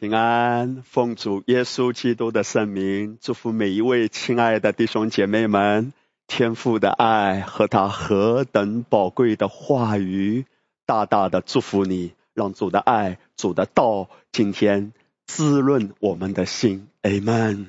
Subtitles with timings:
[0.00, 5.92] 平安，奉主耶稣基督的圣名，祝福每一位亲爱的弟兄姐妹们。
[6.26, 10.46] 天父的爱和他何等宝贵的话语，
[10.86, 14.94] 大大的祝福你，让主的爱、主的道今天
[15.26, 16.88] 滋润我们的心。
[17.02, 17.66] Amen。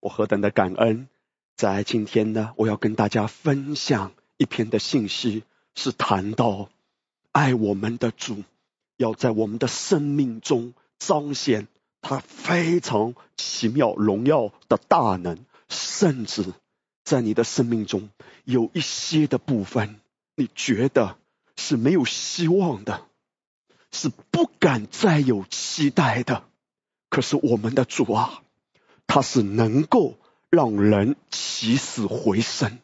[0.00, 1.08] 我何等的感恩，
[1.56, 5.44] 在今天呢，我要跟大家分享一篇的信息，
[5.74, 6.68] 是谈到
[7.30, 8.42] 爱我们的主，
[8.98, 10.74] 要在我们的生命中
[11.06, 11.68] 彰显
[12.00, 15.38] 他非常奇妙荣耀的大能，
[15.68, 16.44] 甚至。
[17.04, 18.10] 在你的生命中，
[18.44, 19.96] 有一些的部分，
[20.36, 21.18] 你觉得
[21.56, 23.06] 是没有希望的，
[23.90, 26.44] 是不敢再有期待的。
[27.10, 28.42] 可是我们的主啊，
[29.08, 30.14] 他是能够
[30.48, 32.78] 让人起死回生，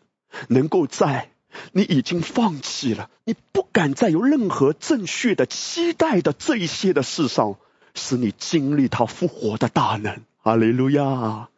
[0.49, 1.31] 能够在
[1.71, 7.57] 你已经放弃了、你不敢再有任何正确的期待的这一些的事上，
[7.99, 10.23] 使你经历他复活的大能。
[10.39, 11.51] 哈利路亚！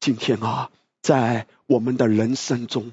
[0.00, 0.70] 今天啊。
[1.00, 2.92] 在我们的人生中，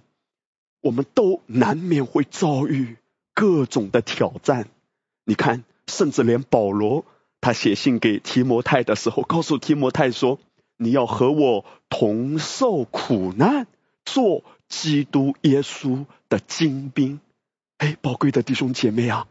[0.79, 2.97] 我们都难免会遭遇
[3.33, 4.69] 各种的挑战。
[5.25, 7.03] 你看，甚至连保罗
[7.41, 10.39] 他写信给提摩太的时候，告诉提摩太说
[10.77, 13.67] ：“你要和我同受苦难，
[14.05, 17.19] 做基督耶稣的精兵。”
[17.79, 19.27] 哎，宝贵的弟兄姐妹啊，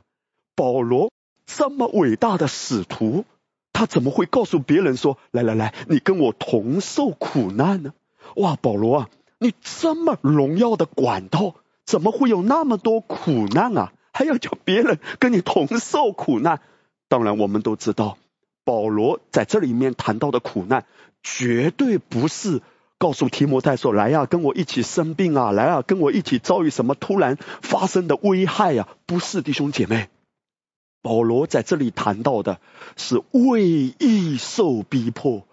[0.56, 1.10] 保罗
[1.46, 3.24] 这么伟大的使徒，
[3.74, 7.92] 他怎么会告诉别人说：“来来来，你跟我同受苦难呢？”
[8.36, 13.92] 哇，保罗啊，你这么荣耀的管道，怎么会有那么多苦难啊？
[14.12, 16.60] 还要叫别人跟你同受苦难？
[17.08, 18.16] 当然，我们都知道，
[18.64, 20.86] 保罗在这里面谈到的苦难，
[21.22, 22.62] 绝对不是
[22.96, 30.08] 告诉提摩太说：“来呀，跟我一起生病啊，来啊，跟我一起遭遇什么突然发生的危害呀？”不是，弟兄姐妹，
[31.04, 32.60] 保罗在这里谈到的
[32.96, 35.46] 是为义受逼迫。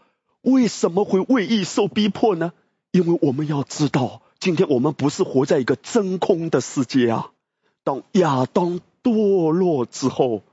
[0.43, 2.53] 为什么会为义受逼迫呢？
[2.91, 7.31] 因为我们要知道，今天我们不是活在一个真空的世界啊！
[7.83, 10.43] 当亚当堕落之后，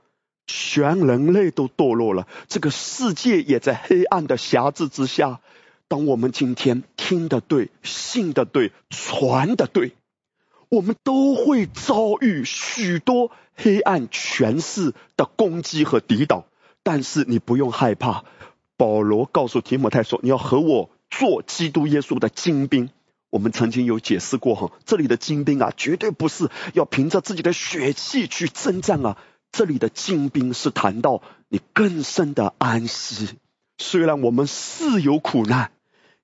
[0.45, 5.39] 全人类都堕落了，这个世界也在黑暗的辖制之下。
[5.87, 9.93] 当我们今天听的对、信的对、传的对，
[10.69, 16.45] 我们都会遭遇许多黑暗权势的攻击和抵挡。
[16.83, 18.23] 但是你不用害怕，
[18.77, 22.91] 保罗告诉提摩太说：“你要和我。”做基督耶稣的精兵，
[23.31, 29.17] 我们曾经有解释过哈，这里的精兵啊，绝对不是要凭着自己的血气去征战啊，
[29.51, 33.39] 这里的精兵是谈到你更深的安息。
[33.79, 35.71] 虽然我们是有苦难，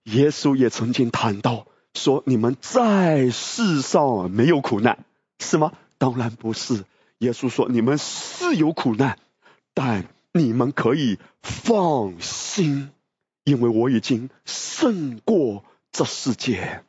[0.04, 5.06] 耶稣也曾经谈到说，你们在世上没有苦难，
[5.40, 5.72] 是吗？
[5.98, 6.86] 当然不是。
[7.20, 9.18] 耶稣说，你们是有苦难，
[9.74, 12.92] 但你们可以放心。
[13.46, 16.84] 因为我已经胜过这世界，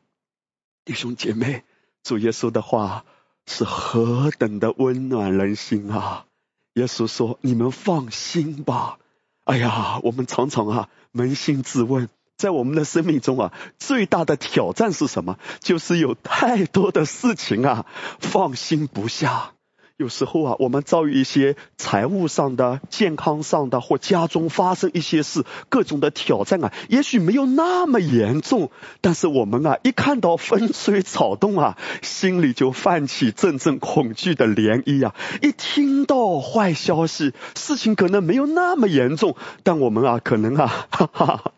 [0.87, 1.65] 弟兄姐妹，
[2.03, 3.05] 主耶稣的话
[3.47, 6.25] 是何等的温暖人心啊！
[6.73, 8.99] 耶稣说：“你们放心吧。”
[9.45, 15.39] 哎呀，我们常常啊扪心自问，在我们的生命中啊，最大的挑战是什么？
[15.61, 17.87] 就是有太多的事情啊
[18.19, 19.53] 放心不下。
[19.97, 28.71] 有时候啊，我们遭遇一些财务上的、健康上的，或家中发生一些事，各种的挑战啊，也许没有那么严重，
[29.01, 35.15] 但是我们啊，一看到风吹草动啊，心里就泛起阵阵恐惧的涟漪啊。
[35.41, 41.53] 一听到坏消息，事情可能没有那么严重，但我们啊，可能啊，哈哈，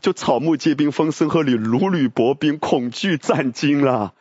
[0.00, 4.14] 就草木皆兵，风声鹤唳，如履薄冰，恐惧战惊了。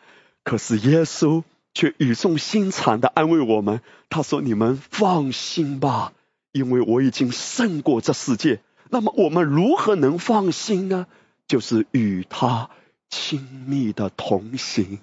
[0.44, 1.44] 可是耶稣。
[1.74, 3.80] 却语重心长的安慰我们，
[4.10, 6.12] 他说：“你们放心吧，
[6.52, 8.60] 因为我已经胜过这世界。
[8.90, 11.08] 那么我们如何能放心呢？
[11.48, 12.70] 就是与他
[13.10, 15.00] 亲密的同行。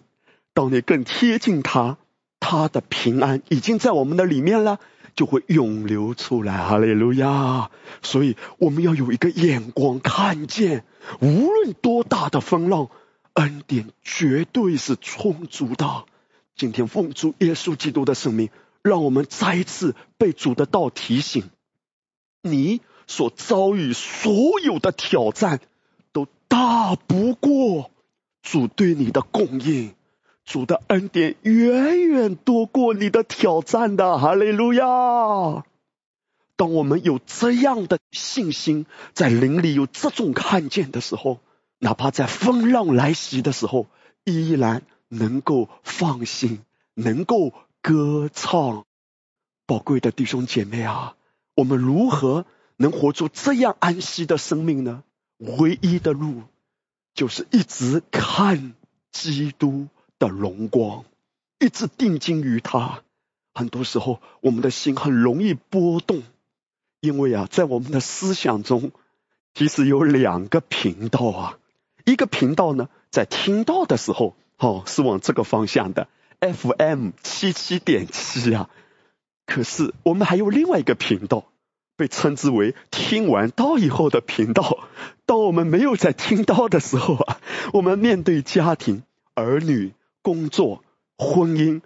[0.53, 1.97] 当你更贴近他，
[2.39, 4.79] 他的平安已经在我们的里面了，
[5.19, 6.65] 就会涌流出来。
[6.65, 7.73] 哈利路亚！
[8.03, 10.85] 所以我们要有一个眼光，看见
[11.21, 12.89] 无论多大的风浪，
[13.33, 16.05] 恩典绝对是充足的。”
[16.55, 18.51] 今天奉主耶稣基督的生命，
[18.81, 21.51] 让我们再一次被主的道提醒：
[22.43, 25.59] 你所遭遇所有的挑战，
[26.13, 27.91] 都大不过
[28.41, 29.95] 主对你的供应。
[30.49, 34.19] 主的恩典远远多过你的挑战的。
[34.19, 35.65] 哈利路亚！
[36.57, 41.39] 当我们有这样的信心，在灵里有这种看见的时候，
[41.79, 43.87] 哪怕在风浪来袭的时候，
[44.25, 44.83] 依然。
[45.11, 46.61] 能够放心，
[46.93, 48.85] 能够歌唱，
[49.65, 51.17] 宝贵的弟兄姐妹啊，
[51.55, 52.45] 我们如何
[52.77, 55.03] 能活出这样安息的生命呢？
[55.39, 56.43] 唯一的路
[57.15, 58.75] 就是一直看
[59.11, 59.87] 基督
[60.19, 61.05] 的荣光，
[61.59, 63.03] 一直定睛于他。
[63.55, 66.23] 很多时候，我们的心很容易波动，
[67.01, 68.93] 因为啊，在我们的思想中，
[69.55, 71.59] 其实有两个频道啊。
[72.05, 76.09] 一个频道呢，在听到的时候，哦，是往这个方向的
[76.41, 78.71] FM 七七点七啊。
[79.45, 81.45] 可是我们还有另外一个频道，
[81.97, 84.87] 被称之为听完道以后的频道。
[85.27, 87.41] 当我们没有在听到的时候啊，
[87.73, 89.03] 我们面对家庭、
[89.35, 89.93] 儿女、
[90.29, 90.85] 工作、
[91.17, 91.81] 婚姻。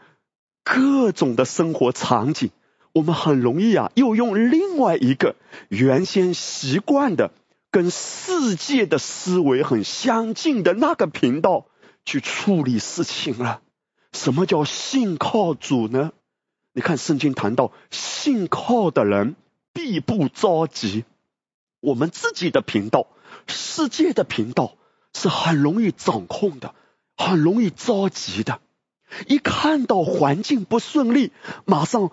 [0.64, 2.50] 各种的生活场景，
[2.92, 5.36] 我们很容易啊，又用另外一个
[5.68, 7.30] 原先习惯的、
[7.70, 11.66] 跟世界的思维很相近的那个频道
[12.04, 13.60] 去处理事情了。
[14.12, 16.10] 什么叫信靠主呢？
[16.72, 19.36] 你看圣经谈到信靠的人
[19.72, 21.04] 必不着急。
[21.80, 23.06] 我们自己的频道、
[23.46, 24.76] 世界的频道
[25.14, 26.74] 是很容易掌控的，
[27.22, 28.60] 很容易着急的。
[29.26, 31.32] 一看到环境不顺利，
[31.64, 32.10] 马上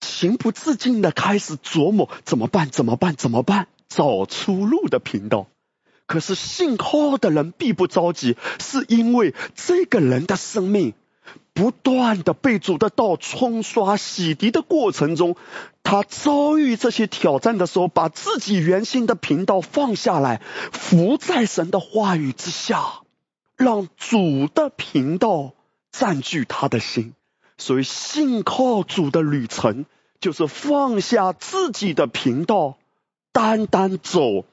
[0.00, 2.70] 情不自禁的开始琢磨怎么办？
[2.70, 3.16] 怎么办？
[3.16, 3.68] 怎么办？
[3.88, 5.46] 找出路的频道。
[6.06, 10.94] 可是信靠的人必不着急，是因为这个人的生命
[11.52, 15.34] 不断的被主的道冲刷洗涤的过程中，
[15.82, 20.40] 他遭遇这些挑战的时候，把自己原先的频道放下来，
[20.70, 23.00] 伏在神的话语之下，
[23.56, 25.52] 让主的频道。
[25.92, 27.14] 占据他的心，
[27.56, 29.86] 所以信靠主的旅程
[30.20, 32.76] 就是放下自己的频道，
[33.32, 34.44] 单单走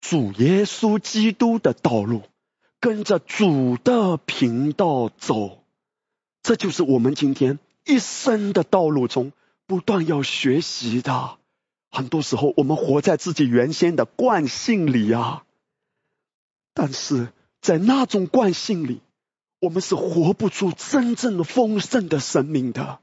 [0.00, 2.22] 主耶稣基督的道路，
[2.80, 5.62] 跟着主的频道走。
[6.42, 9.32] 这就是我们今天一生的道路中
[9.66, 11.36] 不断要学习的。
[11.90, 15.44] 很多时候，我们活在自己原先的惯性里啊，
[16.72, 17.28] 但是
[17.60, 19.00] 在那种惯性里。
[19.60, 23.00] 我们是活不出真正丰盛的生命的，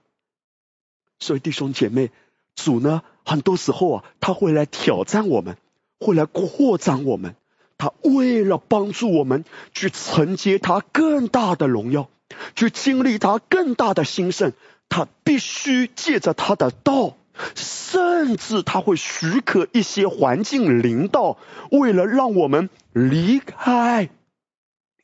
[1.20, 2.12] 所以弟兄姐妹，
[2.56, 5.58] 主呢，很多时候啊，他会来挑战我们，
[6.00, 7.36] 会来扩张我们，
[7.78, 9.44] 他为了帮助我们
[9.74, 12.10] 去承接他更大的荣耀，
[12.56, 14.54] 去经历他更大的兴盛，
[14.88, 17.18] 他必须借着他的道，
[17.54, 21.38] 甚至他会许可一些环境领导，
[21.70, 24.10] 为了让我们离开。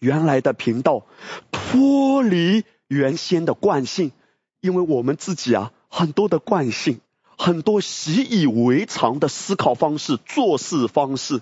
[0.02, 1.06] 原来的频道
[1.52, 4.12] 脱离原先的惯性，
[4.60, 7.02] 因为我们自己啊，很多的惯性，
[7.38, 11.42] 很多习以为常的思考方式、做事方式，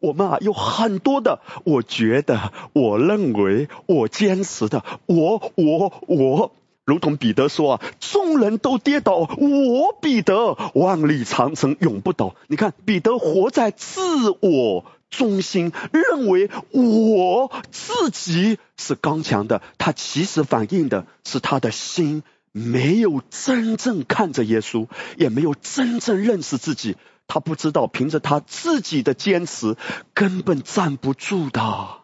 [0.00, 6.52] 我们啊有很多的，我觉得、我认为、我坚持的，我我我，
[6.84, 12.34] 如同彼得说啊，众人都跌倒，我彼得万里长城永不倒。
[12.48, 14.84] 你看，彼得活在自我。
[15.10, 22.22] 中心认为我自己是刚强的，他其实反映的是他的心
[22.52, 24.86] 没有真正看着耶稣，
[25.16, 26.96] 也没有真正认识自己。
[27.26, 29.76] 他不知道凭着他自己的坚持
[30.14, 31.98] 根本站不住的。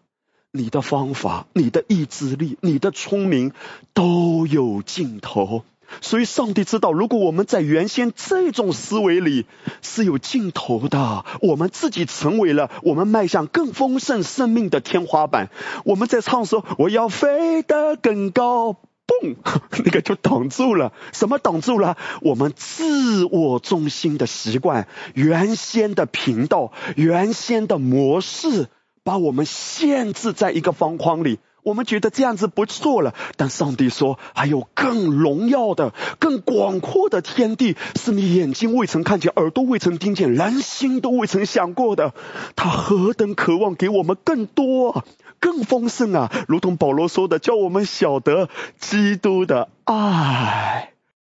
[0.53, 3.53] 你的方法、你的意志力、你的聪明
[3.93, 5.65] 都有尽头。
[6.01, 9.47] 所以，上帝知道，如果我们在原先这种思维里
[9.83, 15.51] 是有尽头的，我们自己成为了我们迈向更丰盛生命的天花板。
[15.85, 18.77] 我们在唱说“我要飞得更高”，
[19.07, 19.37] 嘣，
[19.85, 20.93] 那个就挡住了。
[21.13, 21.97] 什么挡住了？
[22.21, 28.69] 我们自我中心的习惯、原先的频道、原先的模式，
[29.05, 31.39] 把我们限制在一个方框里。
[31.67, 42.15] 我们觉得这样子不错了，但上帝说还有更荣耀的、更广阔的天地，是你眼睛未曾看见、耳朵未曾听见、人心都未曾想过的。
[42.55, 45.05] 他何等渴望给我们更多、
[45.41, 46.31] 更丰盛啊！
[46.47, 50.93] 如同保罗说的，叫我们晓得基督的爱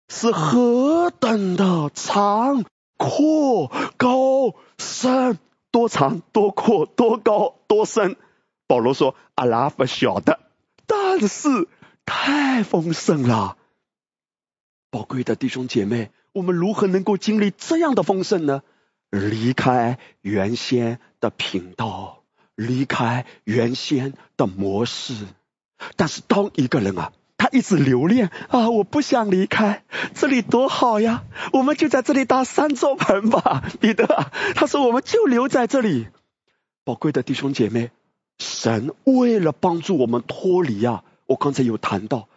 [0.07, 2.63] 是何等的长、
[2.95, 5.37] 阔、高、深，
[5.71, 8.15] 多长、多阔、多高、多深。
[8.71, 10.39] 保罗说：“阿拉不晓得，
[10.87, 11.67] 但是
[12.05, 13.57] 太丰盛了。
[14.89, 18.63] 宝贵的弟兄姐妹，我们如何能够经历这样的丰盛呢？
[19.09, 22.23] 离开原先的频道，
[22.55, 25.15] 离开原先的模式。
[25.97, 29.83] 但是当一个人啊，他一直留恋啊，我不想离开，
[30.15, 33.69] 这里多好呀，我们就在这里搭三座棚吧。
[33.81, 34.07] 彼得
[34.55, 36.07] 他说，我们就留在这里。
[36.85, 37.91] 宝贵的弟兄姐妹。”
[38.41, 42.27] 神为了帮助我们脱离啊，我刚才有谈到，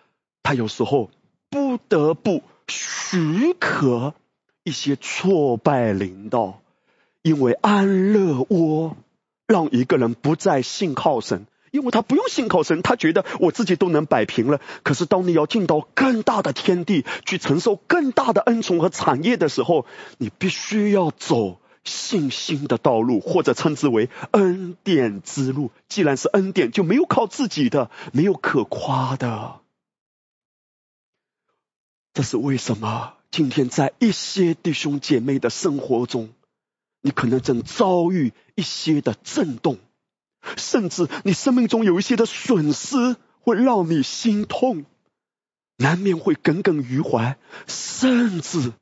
[0.43, 1.11] 他有时候
[1.49, 4.13] 不得不许可
[4.65, 6.61] 一些挫败领导，
[7.23, 8.97] 因为安乐窝
[9.47, 14.61] 让一个人不再信靠神，因为他不用信靠神，他觉得我自己都能摆平了。
[14.83, 19.87] 可是当你要进到更大的天地，去承受更大的恩宠和产业的时候，
[20.19, 25.71] 你必须要走信心的道路，或者称之为恩典之路。
[25.89, 29.61] 既然是恩典，就没有靠自己的，没有可夸的。
[32.13, 33.15] 这是为什么？
[33.31, 36.33] 今天在一些弟兄姐妹的生活中，
[37.01, 39.79] 你可能正遭遇一些的震动，
[40.57, 44.85] 甚至你生命中有一些的损失，会让你心痛，
[45.77, 47.37] 难免会耿耿于怀，
[47.67, 48.73] 甚至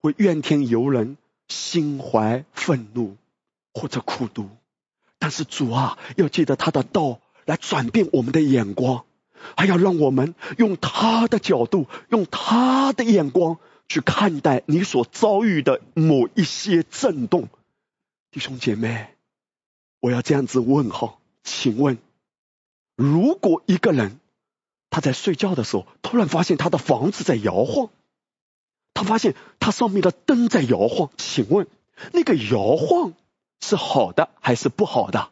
[0.00, 1.16] 会怨天尤人，
[1.52, 3.16] 心怀愤怒
[3.74, 4.48] 或者苦毒。
[5.18, 9.04] 但是主啊，要借着他的道来转变我们的眼光。
[9.56, 17.48] 还要让我们用他的角度，用他的眼光去看待你所遭遇的某一些震动，
[18.30, 19.08] 弟兄姐妹，
[19.98, 21.98] 我要这样子问哈，请问，
[22.94, 24.20] 如果一个人
[24.90, 27.90] 他在睡觉的时候，突然发现他的房子在摇晃，
[28.94, 31.66] 他发现他上面的灯在摇晃，请问
[32.12, 33.14] 那个摇晃
[33.60, 35.30] 是好的还是不好的？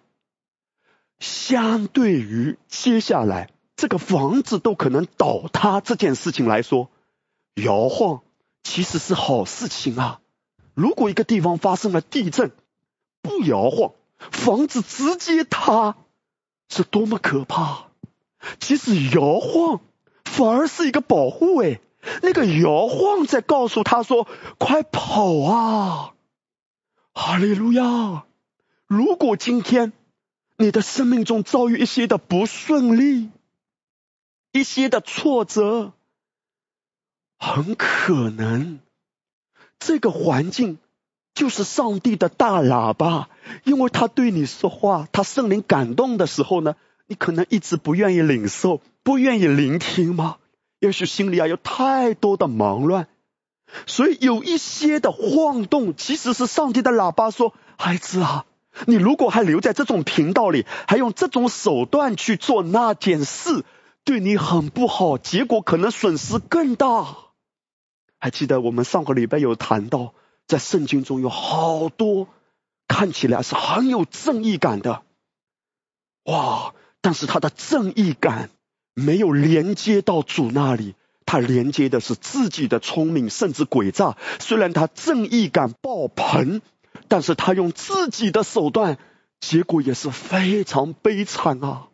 [1.19, 3.50] 相对于接下来。
[3.76, 6.90] 这个房子都可能倒塌，这件事情来说，
[7.55, 8.21] 摇晃
[8.62, 10.21] 其实是好事情啊。
[10.75, 12.52] 如果一个地方发生了地震，
[13.23, 15.97] 不摇晃，房子直接塌，
[16.69, 17.87] 是多么可怕！
[18.59, 19.81] 其实摇晃
[20.26, 21.81] 反而是一个保护诶，
[22.23, 24.26] 那个摇晃在告诉他说
[24.59, 26.14] ：“快跑啊！”
[27.12, 28.25] 哈利路亚！
[28.87, 29.92] 如果今天
[30.57, 33.30] 你的生命中遭遇一些的不顺利，
[34.52, 35.92] 一些的挫折，
[37.38, 38.80] 很可能
[39.78, 40.78] 这个环境
[41.35, 43.28] 就是上帝的大喇叭，
[43.64, 46.75] 因为他对你说话，他圣灵感动的时候呢，
[47.07, 50.38] 你可能一直不愿意领受，不愿意聆听吗？
[50.81, 53.07] 也许心里啊有太多的忙乱，
[53.87, 58.47] 所以有一些的晃动，其实是上帝的喇叭说：“孩子啊，
[58.87, 63.65] 你如果还留在这种频道里，还用这种手段去做那件事。”
[64.03, 67.17] 对你很不好，结果可能损失更大。
[68.19, 70.15] 还记得我们上个礼拜有谈到，
[70.47, 72.27] 在圣经中有好多
[72.89, 75.03] 看起来是很有正义感的，
[76.25, 76.75] 哇！
[77.03, 78.51] 但是他的正义感
[79.00, 80.95] 没有连接到主那里，
[81.26, 84.16] 他连接的是自己的聪明，甚至诡诈。
[84.38, 86.61] 虽然他正义感爆棚，
[87.09, 88.99] 但是他用自己的手段，
[89.40, 91.87] 结果也是非常悲惨啊。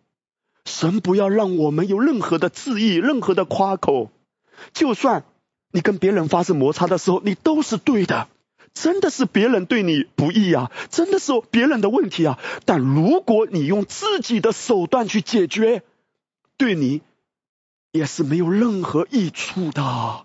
[0.64, 4.10] 神不要让我们有任何的质疑，任何的夸口。
[4.72, 5.24] 就算
[5.70, 8.28] 你跟别人发生摩擦的时候，你都是对的，
[8.74, 12.38] 真的是别人对你不义啊，真的是别人的问题啊。
[12.64, 15.82] 但如果你用自己的手段去解决，
[16.56, 17.02] 对你
[17.92, 20.24] 也是没有任何益处的。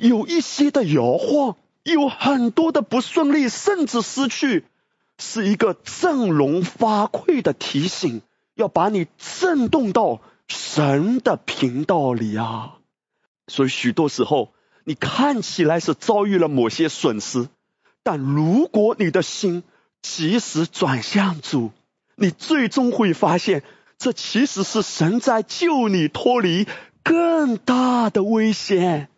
[0.00, 4.64] 有一些的摇晃，有很多的不顺利，甚至失去，
[5.18, 8.22] 是一个振聋发聩的提醒。
[8.54, 12.74] 要把你震动到神的频道里啊！
[13.46, 14.52] 所以许多时候，
[14.84, 17.48] 你看起来是遭遇了某些损失，
[18.02, 19.62] 但如果你的心
[20.02, 21.70] 及时转向主，
[22.14, 23.62] 你最终会发现，
[24.02, 26.66] 这其实是神在救你脱离
[27.04, 29.08] 更大的危险，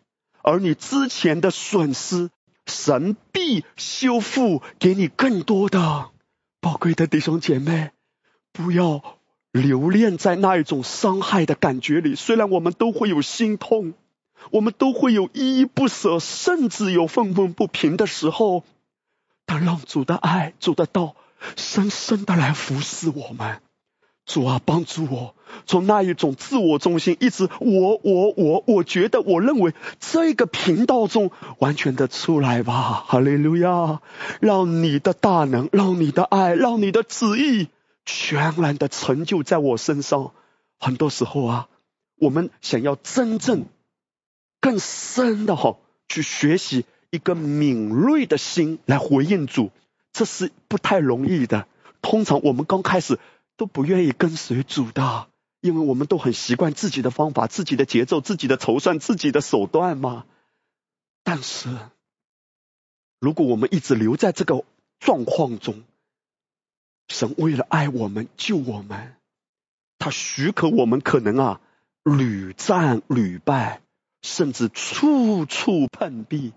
[0.43, 2.29] 而你之前的损失，
[2.67, 6.11] 神必修复给你更多的。
[6.61, 7.89] 宝贵的弟兄姐妹，
[8.53, 9.01] 不要。
[9.51, 13.93] 留恋在那一种伤害的感觉里，虽然我们都会有心痛，
[14.51, 18.65] 我们都会有依依不舍，甚至有愤愤不平的时候，
[19.45, 21.15] 但让主的爱、主的道
[21.55, 23.61] 深深的来服侍我们。
[24.25, 33.03] 主啊，帮助我从那一种自我中心，一直我我我，我觉得我认为这个频道中完全的出来吧。
[33.07, 34.01] 哈利路亚！
[34.41, 37.67] 让你的大能，让你的爱，让你的旨意。
[38.03, 40.31] 全然的成就在我身上。
[40.79, 41.67] 很多时候啊，
[42.19, 43.65] 我们想要真正
[44.59, 45.77] 更深的哈
[46.07, 49.71] 去学习一个敏锐的心来回应主，
[50.13, 51.67] 这是不太容易的。
[52.01, 53.17] 通常我们刚开始
[53.57, 55.27] 都不愿意跟随主的，
[55.61, 60.25] 因为我们都很习惯自己的方法、自己的节奏、自己的筹算、自己的手段嘛。
[61.23, 61.69] 但是，
[63.19, 64.63] 如果我们一直留在这个
[64.99, 65.83] 状况中，
[67.07, 69.15] 神为了爱我们、救我们，
[69.97, 71.61] 他许可我们可能啊
[72.03, 73.81] 屡战屡败，
[74.21, 76.53] 甚至处处碰壁，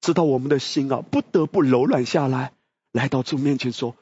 [0.00, 2.52] 直到我们的心啊不得不柔软下来，
[2.90, 3.96] 来到主面前说：“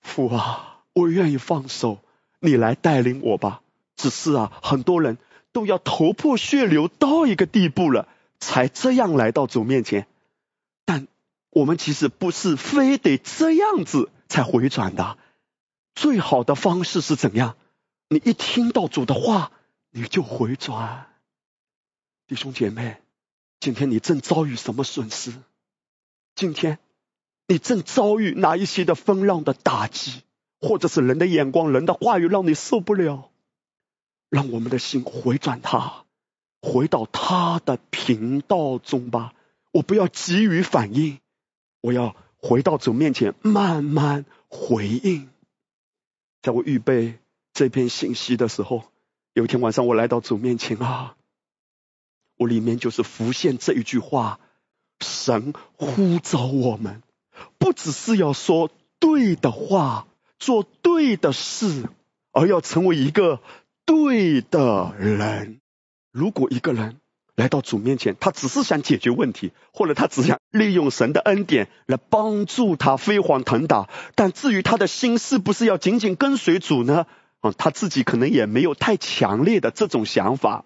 [0.00, 2.00] 父啊，我愿意放手，
[2.40, 3.62] 你来带领我吧。”
[3.94, 5.18] 只是啊，很多人
[5.52, 8.08] 都要头破血流到一个地步了，
[8.40, 10.06] 才这样来到主面前。
[10.84, 11.06] 但
[11.50, 15.18] 我们其实不是非得这样子才回转的。
[15.94, 17.56] 最好的方式是怎样？
[18.08, 19.52] 你一听到主的话，
[19.90, 21.06] 你就回转。
[22.26, 22.96] 弟兄姐妹，
[23.60, 25.32] 今天你正遭遇什么损失？
[26.34, 26.78] 今天
[27.46, 30.22] 你正遭遇哪一些的风浪的打击，
[30.62, 33.30] 或者是人的眼光、人的话语让你受不了？
[34.30, 36.04] 让我们的心回转，他
[36.62, 39.34] 回到他的频道中吧。
[39.72, 41.18] 我不要急于反应，
[41.80, 45.28] 我要回到主面前慢慢回应。
[46.40, 47.18] 在我预备
[47.52, 48.84] 这篇信息的时候，
[49.34, 51.16] 有一天晚上我来到主面前啊，
[52.36, 54.40] 我里面就是浮现这一句话：
[55.00, 57.02] 神呼召我们，
[57.58, 60.06] 不只是要说对的话，
[60.42, 61.88] 做对的事，
[62.32, 63.40] 而要成为一个。
[63.84, 65.60] 对的人，
[66.12, 66.98] 如果一个人
[67.34, 77.06] 来到主面前，他只是想解决问题，或者他只想利用神的恩典来帮助他飞黄腾达，但至于他的心是不是要紧紧跟随主呢？
[77.40, 80.64] 啊，他自己可能也没有太强烈的这种想法。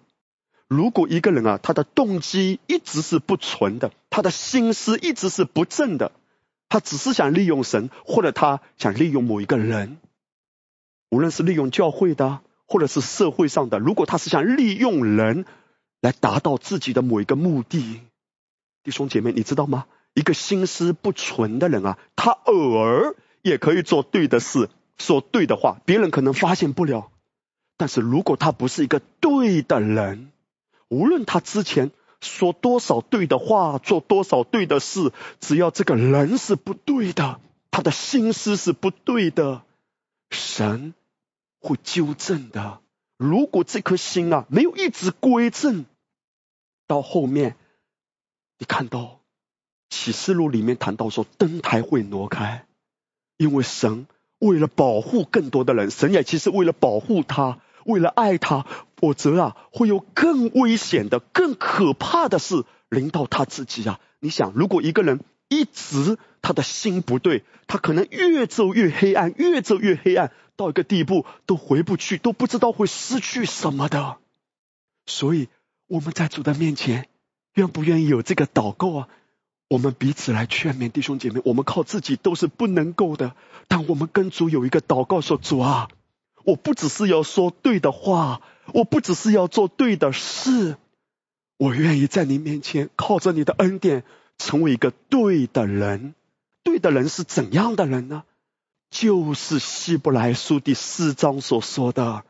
[0.67, 6.11] 如果一个人啊，他的动机一直是不纯的，他的心思一直是不正的，
[6.69, 9.97] 他只是想利用神，或者他想利用某一个人，
[11.09, 12.41] 无论是利用教会的。
[12.69, 15.45] 或者是社会上的，如果他是想利用人
[16.01, 18.01] 来达到自己的某一个目的，
[18.83, 19.85] 弟兄姐妹，你知道吗？
[20.15, 27.09] 一个心思不纯的人啊，他偶尔也可以做对的事，说对的话，别人可能发现不了。
[27.77, 30.33] 但是如果他不是一个对的人，
[30.89, 37.39] 无论他之前说多少对的话，做多少对的事，只要这个人是不对的，
[37.71, 39.63] 他的心思是不对的，
[40.29, 40.93] 神。
[41.59, 42.81] 会纠正的。
[43.17, 45.85] 如果这颗心啊没有一直归正，
[46.85, 47.57] 到后面
[48.59, 49.19] 你看到
[49.89, 52.67] 启示录里面谈到说灯台会挪开，
[53.37, 63.99] 因为神为了保护更多的人，神也其实为了保护他，为了爱他，否则啊会有更危险的、更可怕的事临到他自己啊！
[64.19, 70.31] 你想，如果一个人一直他的心不对，他可能越走越黑暗，越走越黑暗。
[70.55, 74.17] 到一个地步都回不去，都不知道会失去什么的。
[75.05, 75.49] 所以
[75.87, 77.07] 我们在主的面前，
[77.53, 79.07] 愿不愿意有这个祷告啊？
[79.69, 83.35] 我们彼此来劝勉弟兄姐妹，我们靠自己都是不能够的。
[83.67, 85.89] 但我们跟主有一个祷告，说主啊，
[86.47, 88.39] 我不只是要说对的话，
[88.73, 90.77] 我不只是要做对的事，
[91.57, 94.05] 我愿意在你面前靠着你的恩典，
[94.37, 96.15] 成为一个对的人。
[96.63, 98.23] 对的人是怎样的人呢？
[98.89, 102.23] 就是希伯来书第四章所说的，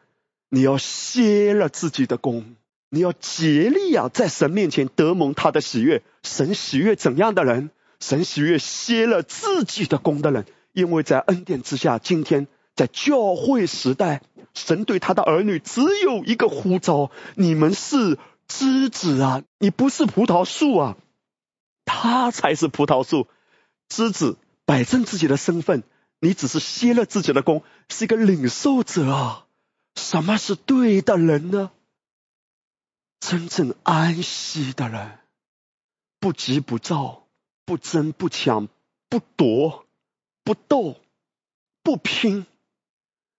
[0.49, 2.55] 你要歇了自己的功，
[2.89, 6.01] 你要竭力啊，在神面前得蒙他的喜悦。
[6.23, 7.69] 神喜悦怎样的人？
[7.99, 10.47] 神喜悦歇了自己的功的人。
[10.73, 14.21] 因为在恩典之下，今天在教会时代，
[14.53, 20.97] 神对他的儿女只有一个呼召：你们是枝子啊，你不是葡萄树啊，
[21.83, 23.27] 他才是葡萄树。
[23.89, 25.83] 枝子摆正自己的身份。
[26.19, 29.45] 你只是歇了自己的功，是一个领受者啊！
[29.95, 31.69] 什么是对的人呢？
[33.19, 35.19] 真正安息的人，
[36.19, 37.27] 不急不躁，
[37.65, 38.67] 不争不抢，
[39.09, 39.85] 不夺
[40.43, 40.95] 不斗，
[41.83, 42.47] 不拼。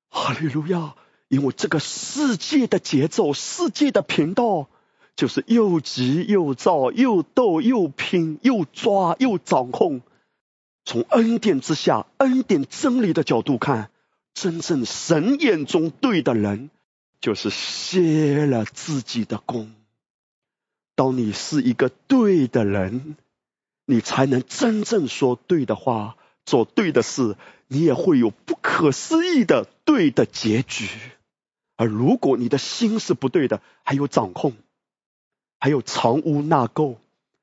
[0.08, 0.94] 哈利路亚！
[1.28, 4.68] 因为这个世界的节奏，世界的频道，
[5.14, 10.00] 就是又急又躁，又斗又拼，又抓又掌控。
[10.86, 13.90] 从恩典之下、恩典真理的角度看，
[14.32, 16.70] 真正神眼中对的人，
[17.20, 19.74] 就是歇了自己的功。
[20.94, 23.16] 当你是一个对的人，
[23.84, 26.16] 你才能真正说对的话、
[26.48, 30.88] 做对的事，你也会有不可思议的对的结局。
[31.76, 34.54] 而如果你的心是不对的，还有掌控，
[35.60, 36.96] 还有藏污纳垢，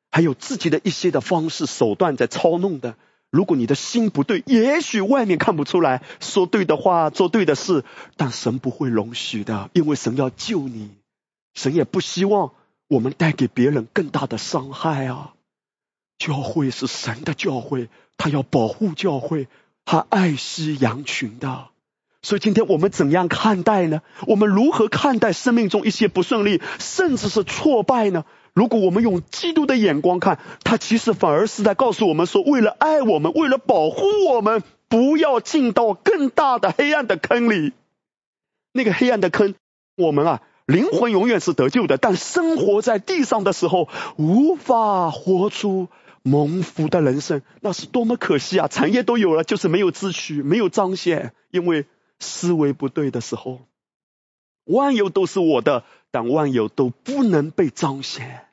[0.10, 2.98] 还有自己的一些的方式手段在操弄的。
[3.30, 7.84] 如果你的心不对，也许外面看不出来，说对的话，做对的事，
[8.18, 10.90] 但神不会容许的，因为神要救你，
[11.54, 12.54] 神也不希望
[12.88, 15.34] 我们带给别人更大的伤害啊。
[16.18, 19.48] 教会是神的教会，他要保护教会，
[19.86, 21.68] 他爱惜羊群的。
[22.22, 24.02] 所以今天我们怎样看待呢？
[24.26, 28.26] 我们如何看待生命中一些不顺利，甚至是挫败呢？
[28.54, 37.74] 如果我们用基督的眼光看，他其实反而是在告诉我们说，为了爱我们，为了保护我们，不要进到更大的黑暗的坑里。
[38.72, 39.54] 那个黑暗的坑，
[39.96, 45.90] 我们啊，灵魂永远是得救的，但生活在地上的时候，无法活出
[46.28, 48.68] 蒙福的人生，那是多么可惜啊！
[48.68, 51.86] 产业都有了，就是没有秩序，没有彰显，因为
[52.20, 53.62] 思维不对的时候，
[54.64, 55.84] 万有都是我的。
[56.10, 58.48] 但万有都不能被彰显，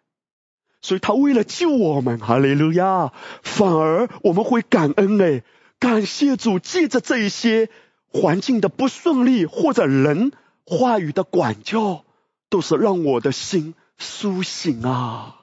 [0.80, 5.44] 所以他为了救我们，哈利路亚，反而我们会感恩哎，
[5.78, 7.70] 感谢主，借着这一些
[8.08, 10.32] 环境的不顺利，或者人
[10.66, 12.04] 话语的管教，
[12.50, 15.41] 都是让我的心苏醒啊。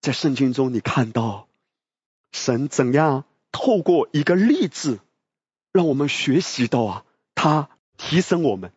[0.00, 1.46] 在圣经中，你看到
[2.32, 5.00] 神怎样透过一个例子，
[5.72, 8.72] 让我们学习到啊，他提升我们。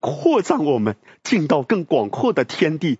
[0.00, 2.98] 扩张我们进到更广阔的天地。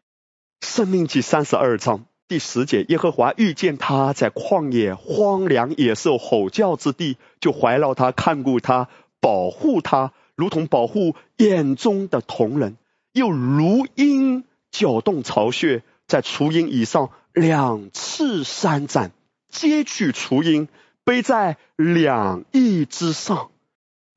[0.60, 12.76] 生命记三十二章第十节，耶和华遇见他在旷野荒凉野兽吼叫之地，就怀绕他看顾他保护他，如同保护眼中的瞳人，
[13.12, 19.12] 又如鹰搅动巢穴，在雏鹰以上两次三展，
[19.48, 20.68] 皆取雏鹰，
[21.04, 23.50] 背在两翼之上。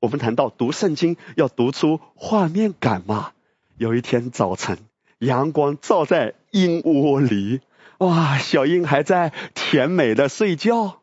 [0.00, 3.30] 我们谈到读圣经要读出画面感嘛？
[3.76, 4.78] 有一天早晨，
[5.18, 7.60] 阳光照在鹰窝里，
[7.98, 11.00] 哇，小鹰还在甜美的睡觉。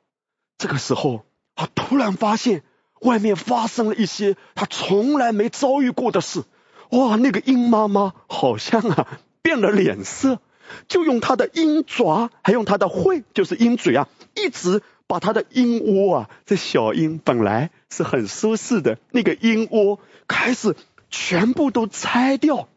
[0.57, 1.23] 这个时候，
[1.55, 2.61] 他突然发现
[2.99, 6.43] 外面发生了一些他从来没遭遇过的事。
[6.89, 9.07] 哇，那个鹰妈妈好像啊
[9.41, 10.39] 变了脸色，
[10.87, 14.81] 就用它的鹰爪，还用它的喙，就是鹰嘴啊，一直。
[15.07, 20.77] 把他的鹰窝啊，这小鹰本来是很舒适的，那个鹰窝开始
[21.09, 22.69] 全部都拆掉。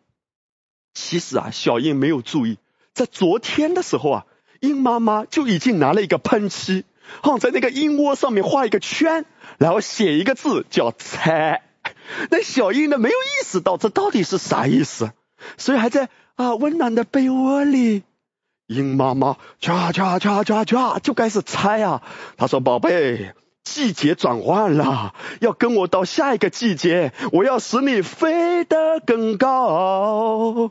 [0.95, 2.59] 其实啊，小鹰没有注意，
[2.93, 4.27] 在昨天的时候啊，
[4.59, 6.85] 鹰妈妈就已经拿了一个喷漆，
[7.23, 9.27] 放在那个鹰窝上面画一个圈，
[9.59, 11.63] 然后写一个字叫“拆”。
[12.33, 15.13] 那小鹰呢，没有意识到这到底是啥意思，
[15.57, 18.03] 所以还在啊温暖的被窝里。
[18.67, 22.03] 鹰妈妈唰唰唰唰唰就开始猜啊，
[22.37, 30.71] 他说：“宝贝，季节转换了，要跟我到下一个季节，我要使你飞得更高。”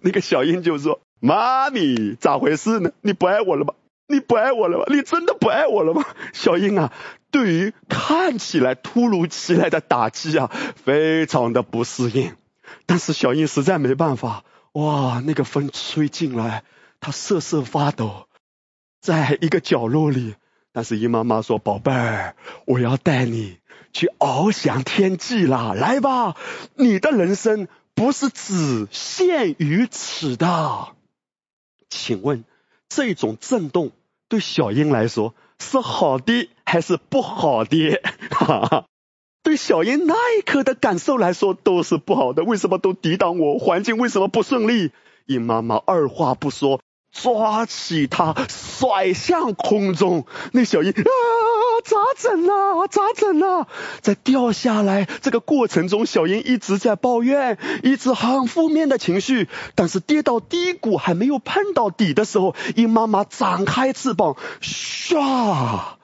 [0.00, 2.92] 那个小鹰就说：“妈咪，咋回事呢？
[3.00, 3.72] 你不爱我了吗？
[4.06, 4.84] 你不爱我了吗？
[4.88, 6.92] 你真的不爱我了吗？”小鹰啊，
[7.30, 12.34] 对于看起来突如其来的打击啊，非常的不适应。
[12.84, 14.44] 但是小鹰实在没办法，
[14.78, 16.62] 哇，那个风吹进来。
[17.00, 18.28] 他瑟瑟发抖，
[19.00, 20.36] 在一个角落里。
[20.72, 22.36] 但是鹰妈妈说：“宝贝儿，
[22.66, 23.58] 我要带你
[23.92, 25.72] 去翱翔天际啦！
[25.72, 26.36] 来吧，
[26.76, 30.94] 你的人生不是只限于此的。
[31.88, 32.44] 请问，
[32.88, 33.90] 这种震动
[34.28, 38.00] 对小鹰来说是好的还是不好的？
[38.30, 38.86] 哈哈，
[39.48, 42.44] 对小英那一刻的感受来说都是不好的。
[42.44, 43.58] 为什么都抵挡我？
[43.58, 44.92] 环境为什么不顺利？
[45.24, 46.80] 鹰妈妈二话不说。”
[47.10, 50.26] 抓起它，甩向空中。
[50.52, 51.08] 那小英啊，
[51.82, 52.86] 咋整啊？
[52.88, 53.66] 咋整啊？
[54.02, 59.48] 在掉下来这个过程中，小英一直在抱怨，一直很负面的情绪。
[59.74, 65.94] 但是跌到低谷还没有碰到底的时候，鹰妈妈展开翅膀，唰，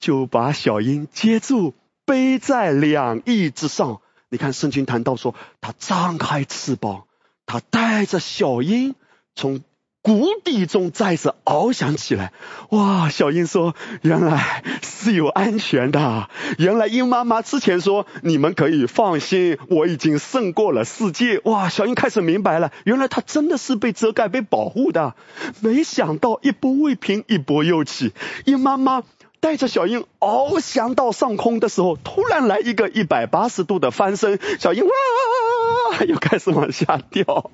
[0.00, 1.74] 就把小英接住，
[2.06, 4.00] 背在两翼之上。
[4.30, 7.02] 你看圣经谈到说，他张开翅膀，
[7.44, 8.94] 他带着小鹰
[9.34, 9.60] 从。
[10.02, 12.32] 谷底中再次翱翔起来，
[12.70, 13.08] 哇！
[13.08, 16.30] 小鹰说：“原来是有安全的。
[16.58, 21.68] 原来鹰妈妈之前说你们可以放心，我已经胜过了世界。”哇！
[21.68, 25.16] 小鹰开始明白了，原来它真的是被遮盖、被保护的。
[25.58, 28.12] 没想到一波未平，一波又起。
[28.44, 29.02] 鹰妈妈
[29.40, 37.50] 带着小鹰翱翔到上空的时候，突然来一个一百八十度的翻身，小鹰哇，又开始往下掉。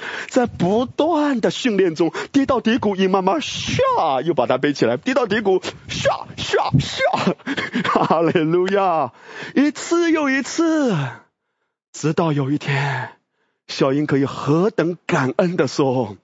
[0.28, 7.34] 在不断的训练中，跌到低谷，鹰妈妈唰又把它背起来；跌到低谷，唰唰唰，
[7.84, 9.12] 哈利路亚！
[9.54, 10.96] 一次又一次，
[11.92, 13.10] 直到有一天，
[13.66, 16.16] 小鹰可以何等感恩的说：“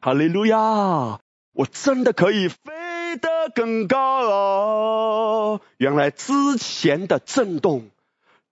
[0.00, 1.18] 哈利路亚！
[1.52, 2.58] 我真的可以飞
[3.16, 5.60] 得更高！
[5.78, 7.90] 原来之前的震动，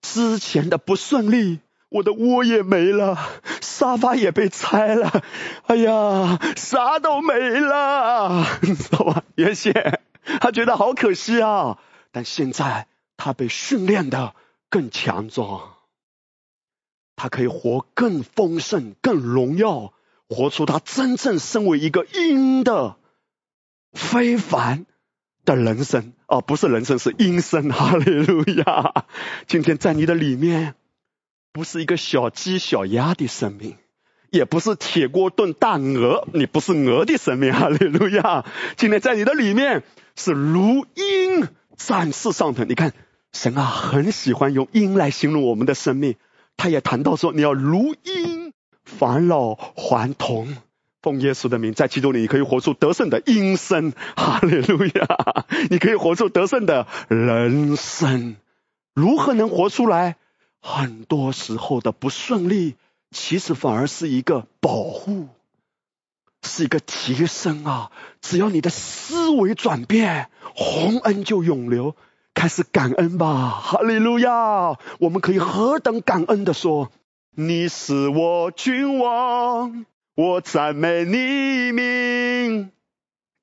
[0.01, 3.17] 之前的不顺利。”我的窝也没了，
[3.61, 5.23] 沙发也被拆了，
[5.65, 9.23] 哎呀，啥都没了，知道吧？
[9.33, 9.99] 原先
[10.39, 11.79] 他觉得好可惜啊，
[12.11, 12.85] 但现在
[13.17, 14.35] 他被训练的
[14.69, 15.77] 更强壮，
[17.15, 19.91] 他可以活更丰盛、更荣耀，
[20.27, 22.97] 活出他真正身为一个鹰的
[23.93, 24.85] 非凡
[25.45, 27.69] 的人生啊，不是人生，是阴生。
[27.71, 29.05] 哈利路亚！
[29.47, 30.75] 今天在你的里面，
[31.51, 33.75] 不是一个小鸡小鸭的生命，
[34.29, 37.51] 也不是铁锅炖大鹅，你不是鹅的生命。
[37.51, 38.45] 哈利路亚！
[38.77, 39.83] 今天在你的里面
[40.15, 42.67] 是如鹰展翅上腾。
[42.69, 42.93] 你看，
[43.33, 46.15] 神啊，很喜欢用鹰来形容我们的生命。
[46.57, 50.57] 他也谈到说，你要如鹰返老还童，
[51.01, 55.45] 奉耶稣的名，在基督里你可以活出得胜的鹰生，哈利路亚！
[55.71, 58.35] 你可以活出得胜的人生。
[58.93, 60.17] 如何能活出来？
[60.61, 62.75] 很多时候的不顺利，
[63.11, 65.29] 其实反而是一个保护，
[66.43, 67.91] 是一个提升啊！
[68.19, 71.95] 只要你的思维转变，洪恩就永流。
[72.33, 74.77] 开始感恩吧，哈利路亚！
[74.99, 76.91] 我们可以何等感恩的说
[77.35, 79.85] ：“你是我君王，
[80.19, 82.73] 我赞美你名，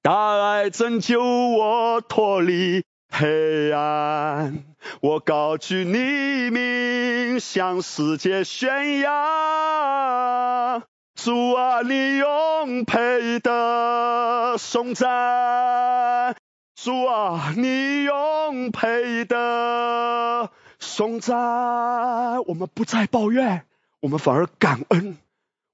[0.03, 4.62] 大爱拯救我脱离黑暗，
[5.01, 10.83] 我高举你名向世界宣扬，
[11.15, 16.37] 主啊，你永配的颂赞。”
[16.77, 23.65] 主啊，你永配的颂赞，我们不再抱怨，
[24.01, 25.17] 我们反而感恩。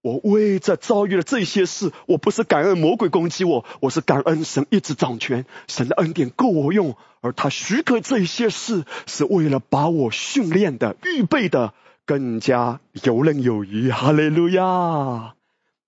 [0.02, 11.72] 我为着遭遇了这些事，我不是感恩魔鬼攻击我，我是感恩神一直掌权，神的恩典够我用，而他许可这些事，是为了把我训练的、预备的
[12.04, 13.90] 更加游刃有余。
[13.90, 15.34] 哈利路亚！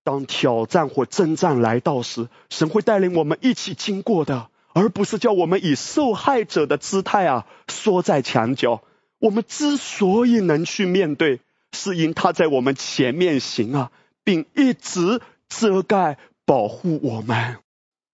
[0.03, 4.49] 当挑战或征战来到时，神会带领我们一起经过的。
[4.77, 8.83] 而不是叫我们以受害者的姿态啊缩在墙角。
[9.19, 11.39] 我们之所以能去面对，
[11.71, 13.91] 是因他在我们前面行啊，
[14.25, 17.59] 并一直遮盖保护我们。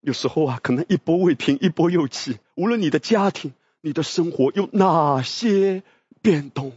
[0.02, 2.38] 有时候啊，可能一波未平一波又起。
[2.56, 5.82] 无论你的家庭、你的生活有哪些
[6.22, 6.74] 变动，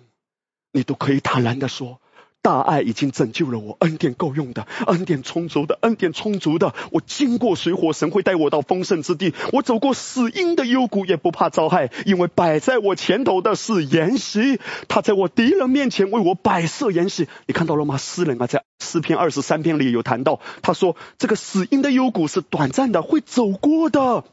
[0.72, 2.00] 你都可以坦然的说。
[2.44, 6.74] 大爱已经拯救了我，恩典够用的，恩典充足的，恩典充足的。
[6.92, 9.32] 我经过水火，神会带我到丰盛之地。
[9.50, 14.60] 我走过死荫的幽谷，也不怕遭害，因为摆在我前头的是筵席。
[14.88, 17.28] 他在我敌人面前为我摆设筵席。
[17.46, 17.96] 你看到了吗？
[17.96, 24.24] 诗人啊，在诗篇二十三篇里有谈到，他说这个死荫的幽谷是短暂的，会走过的。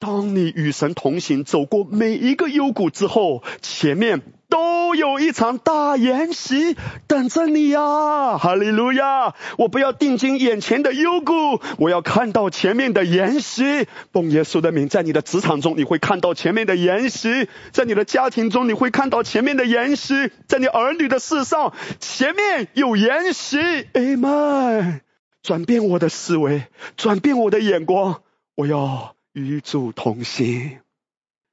[0.00, 6.74] 当你与神同行，走过每一个幽谷之后，前面都有一场大筵席
[7.06, 8.38] 等着你呀！
[8.38, 9.34] 哈利路亚！
[9.58, 13.86] 我不要定睛眼前的幽谷，我要看到前面的筵席。
[14.10, 23.58] 奉耶稣的名，在你的职场中，你会看到前面的筵席；在你的家庭中，你会看到前面的筵席；在你儿女的事上，前面有筵席。
[23.92, 25.00] Amen！
[25.42, 26.64] 转变我的思维，
[26.96, 28.22] 转变我的眼光，
[28.56, 29.14] 我要。
[29.32, 30.80] 与主同行。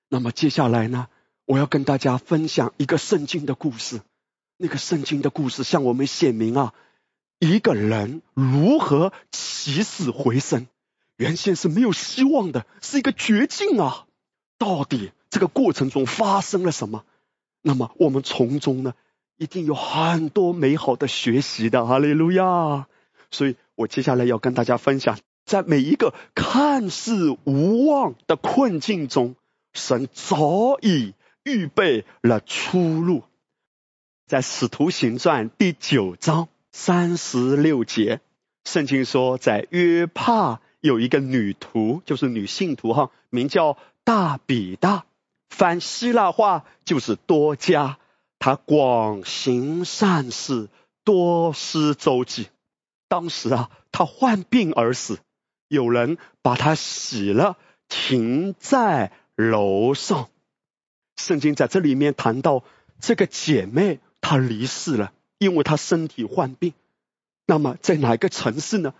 [0.09, 1.07] 那么接下来呢？
[1.45, 4.01] 我要跟大家分享一个圣经的故事。
[4.57, 6.73] 那个圣经的故事向我们显明啊，
[7.39, 10.67] 一个人如何起死回生。
[11.15, 14.07] 原先是没有希望的，是一个绝境啊！
[14.57, 17.05] 到底这个过程中发生了什么？
[17.61, 18.93] 那么我们从中呢，
[19.37, 21.85] 一定有很多美好的学习的。
[21.85, 22.87] 哈利路亚！
[23.31, 25.19] 所以我接下来要跟大家分享。
[25.47, 29.35] 在每一个看似无望的困境中，
[29.73, 33.23] 神早已预备了出路。
[34.27, 38.19] 在《使徒行传》第九章三十六节，
[38.65, 45.05] 圣经说，在约帕有一个女徒，就是女信徒哈，名叫大比大，
[45.49, 47.97] 翻希腊话就是多加。
[48.37, 50.67] 她广行善事，
[51.05, 52.49] 多施周济。
[53.07, 55.19] 当时啊，她患病而死。
[55.67, 57.57] 有人把他洗了，
[57.89, 60.29] 停在楼上。
[61.15, 62.63] 圣经在这里面谈到
[62.99, 66.73] 这个姐妹她离世了，因为她身体患病。
[67.45, 68.93] 那么在哪个城市呢？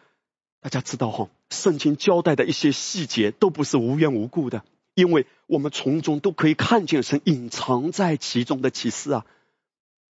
[0.62, 4.64] 大家知道哈，圣经交代的一些细节都不是无缘无故的，
[4.96, 9.26] 因为我们从中都可以看见神隐藏在其中的启示啊。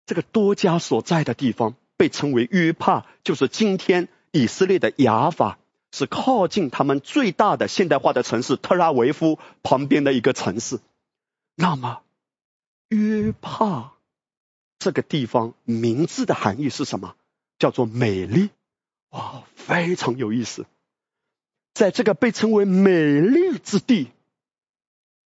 [0.07, 5.59] 这个多加所在的地方被称为约帕，就是今天以色列的雅法。
[5.95, 10.81] 是靠近他们最大的现代化的城市特拉维夫旁边的一个城市。
[11.55, 12.03] 那么，
[12.89, 13.93] 约帕
[14.81, 17.15] 这个地方名字的含义是什么？
[17.61, 18.51] 叫做美丽。
[19.11, 20.67] 哇，非常有意思。
[21.75, 24.11] 在这个被称为美丽之地，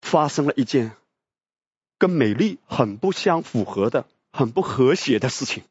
[0.03, 0.93] 发生了一件
[1.97, 5.63] 跟美丽很不相符合的、很不和谐的事情。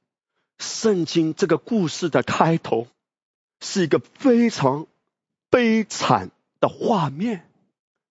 [0.58, 2.88] 圣经这个故事的开头。
[3.60, 4.88] 是一个非常
[5.50, 7.50] 悲惨的画面，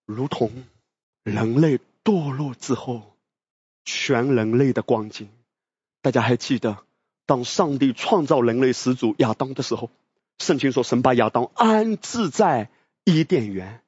[0.05, 0.51] 如同
[1.23, 3.15] 人类堕落之后
[3.85, 5.29] 全人类的光景。
[6.01, 6.77] 大家还记得，
[7.25, 9.89] 当上帝创造人类始祖亚当的时候，
[10.37, 12.69] 圣经说神把亚当安置在
[13.03, 13.81] 伊甸园。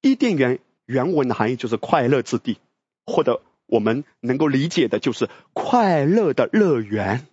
[0.00, 2.58] 伊甸园原文的含义就是快乐之地，
[3.04, 7.26] 或者我们能够理解的就是快乐的乐园，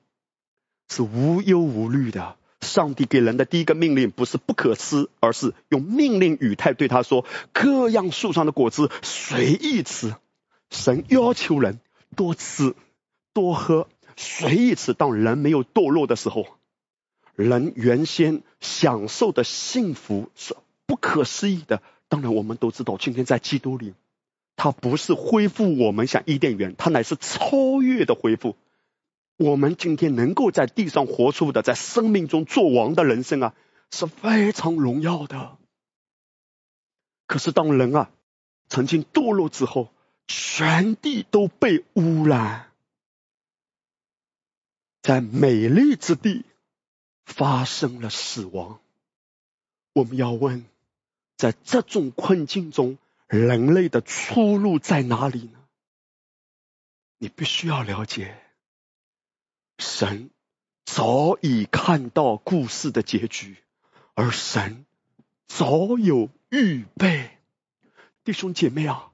[0.89, 2.37] 是无忧无虑的。
[2.61, 10.15] 上帝给人的第一个命令不是不可吃，而是用命令语态对他说：各样树上的果子随意吃。
[10.69, 11.79] 神要求人
[12.15, 12.75] 多吃
[13.33, 13.87] 多喝。
[14.19, 16.47] 随意吃，当人没有堕落的时候，
[17.35, 20.55] 人原先享受的幸福是
[20.87, 21.83] 不可思议的。
[22.09, 23.93] 当然，我们都知道，今天在基督里，
[24.55, 28.55] 它不是恢复我们像伊甸园，它乃是超越的恢复。
[29.37, 33.55] 我们今天能够在地上活出的，在生命中做王的人生啊，
[33.91, 35.57] 是非常荣耀的。
[37.27, 38.09] 可是，当人啊
[38.67, 39.93] 曾经堕落之后，
[40.27, 42.71] 全地都被污染。
[45.03, 46.43] 在美丽之地
[47.23, 48.79] 发生了死亡，
[49.93, 50.65] 我们要问，
[51.37, 52.97] 在这种困境中，
[53.27, 55.59] 人类的出路在哪里呢？
[57.19, 58.37] 你必须要了解，
[59.77, 60.29] 神
[60.85, 63.57] 早已看到故事的结局，
[64.13, 64.85] 而神
[65.47, 67.31] 早有预备。
[68.23, 69.11] 弟兄姐妹啊，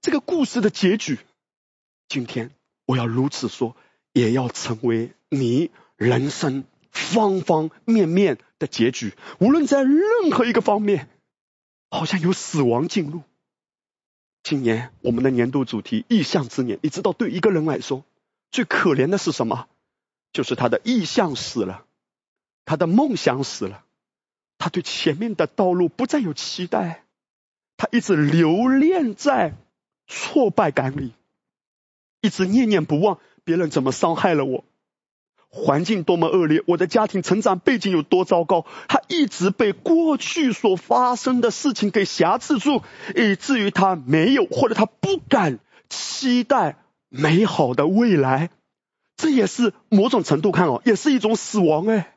[0.00, 1.18] 这个故事的结局，
[2.08, 2.50] 今天
[2.86, 3.76] 我要如此说。
[4.12, 9.12] 也要成为你人生方方面面的结局。
[9.38, 11.10] 无论在任何一个方面，
[11.90, 13.20] 好像有死亡进入。
[14.42, 18.06] 今年我们的年度主题“意象之年”，你知道，对一个人来说，
[18.50, 19.68] 最可怜的是什么？
[20.36, 21.86] 就是他的意向死了，
[22.66, 23.84] 他的梦想死了，
[24.58, 27.04] 他对前面的道路不再有期待，
[27.78, 29.54] 他一直留恋在
[30.06, 31.14] 挫败感里，
[32.20, 33.18] 一直念念不忘。
[33.44, 34.64] 别人怎么伤害了我？
[35.48, 38.66] 环境多么恶劣，我的家庭成长背景有多糟糕？
[38.88, 42.82] 他一直被过去所发生的事情给辖制住，
[43.14, 46.76] 以至于他没有或者他不敢期待
[47.08, 48.50] 美好的未来。
[49.16, 52.14] 这也是某种程度看哦，也是一种死亡哎。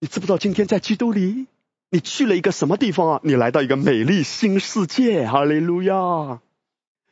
[0.00, 1.46] 你知不知道今天在基督里，
[1.90, 3.20] 你去了一个什么地方啊？
[3.22, 6.40] 你来到一个美丽新世界，哈利路亚。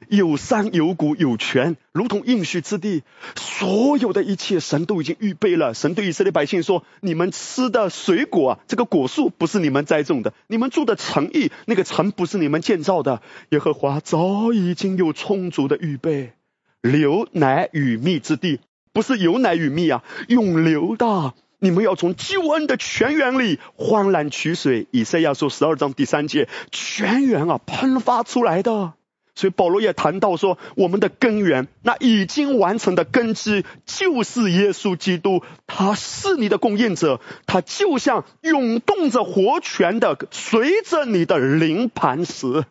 [0.08, 3.02] 有山有谷有泉，如同应许之地。
[3.36, 5.74] 所有的一切，神都已经预备了。
[5.74, 13.20] 神对以色列百姓说：“你们吃的水果，这个果树不是你们栽种的；你们住的城邑，那个城不是你们建造的。
[13.50, 16.32] 耶和华早已经有充足的预备，
[16.82, 18.60] 流奶与蜜之地，
[18.92, 21.34] 不是有奶与蜜啊，永流的。
[21.58, 24.86] 你们要从救恩的泉源里欢然取水。
[24.90, 28.94] 以赛亚书十二章第三节，泉源啊，喷发出来的。”
[29.36, 42.64] 所以保罗也谈到说，我们的根源，那已经完成的根基，就是耶稣基督，他是你的供应者，他就像涌动着活泉的，随着你的灵磐石，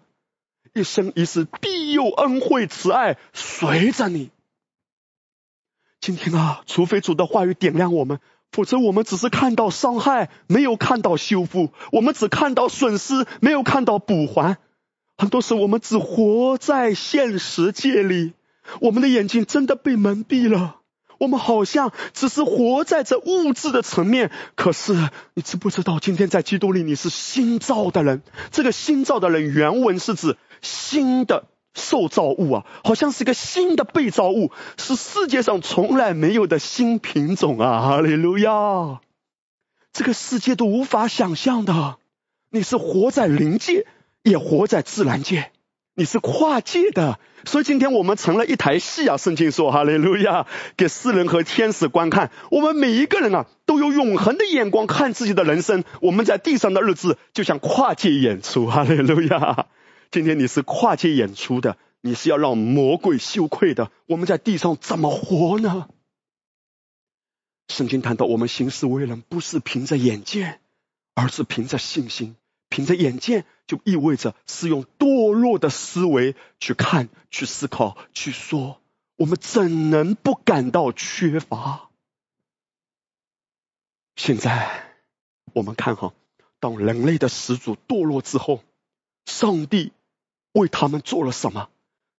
[0.73, 4.31] 一生一世必有恩惠慈爱随着你。
[6.01, 8.19] 今天啊，除非主的话语点亮我们，
[8.51, 14.57] 否则我们只是看到伤害，没有看到修复；我们只看到损失，没有看到补还。
[15.17, 18.31] 很多时候，我们只活在现实界里，
[18.79, 20.77] 我们的眼睛真的被蒙蔽了。
[21.17, 24.31] 我们好像只是活在这物质的层面。
[24.55, 24.93] 可是，
[25.33, 28.21] 你知不知道，今天在基督里你是新造的人？
[28.51, 37.81] 这个新造的人，原文是指新的受造物啊，好像是一个新的被造物，是世界上从来没有的新品种啊！
[37.81, 38.99] 哈利路亚！
[39.93, 41.97] 这个世界都无法想象的，
[42.49, 43.85] 你是活在灵界。
[44.21, 45.53] 也活在自然界，
[45.95, 49.15] 你是跨界的，所以今天我们成了一台戏啊！
[49.15, 50.45] 圣经说：“哈利路亚，
[50.75, 52.29] 给世人和天使观看。
[52.51, 55.85] 我们每一个人啊，都有永恒的眼光看自己的人生。
[56.01, 59.67] 我们在地上的日子就像跨界演出，哈利路亚！
[60.11, 63.91] 今天你是跨界演出的，你是要让魔鬼羞愧的。
[64.07, 65.89] 我们在地上怎么活呢？
[67.67, 70.61] 圣经谈到，我们行事为人不是凭着眼见，
[71.13, 72.35] 而是凭着信心。
[72.69, 73.45] 凭着眼见。
[73.67, 78.81] 就意味着是用堕落的思维去看、去思考、去说，
[79.15, 81.91] 我们怎能不感到缺乏？
[84.15, 84.95] 现在
[85.53, 86.15] 我们看哈，
[86.59, 88.63] 当人类的始祖堕落之后，
[89.27, 89.91] 上帝
[90.53, 91.69] 为他们做了什么？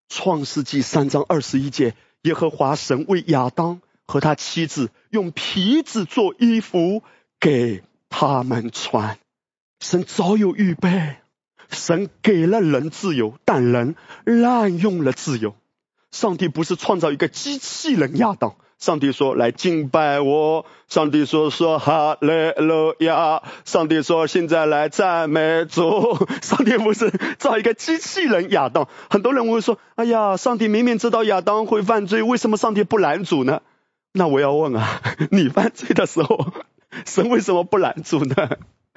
[0.09, 7.01] 创世纪三章二十一节，耶和华神为亚当和他妻子用皮子做衣服，
[7.39, 9.17] 给他们穿。
[9.79, 11.15] 神早有预备，
[11.69, 15.55] 神给了人自由，但人滥用了自由。
[16.11, 18.55] 上帝不是创造一个机器人亚当。
[18.81, 22.27] 上帝说：“来敬拜我。”上帝说：“说哈利
[22.57, 26.17] 路亚。”上帝说：“现在来赞美主。
[26.41, 28.87] ”上帝不是造一个机器人亚当。
[29.07, 33.61] 很多人会说：“哎呀，上帝明明知道亚当会犯罪，为什么上帝不拦阻呢？”
[34.13, 36.51] 那我要问啊， 你犯罪的时候，
[37.05, 38.35] 神为什么不拦阻呢？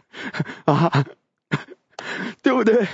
[0.64, 1.04] 啊，
[2.42, 2.86] 对不对？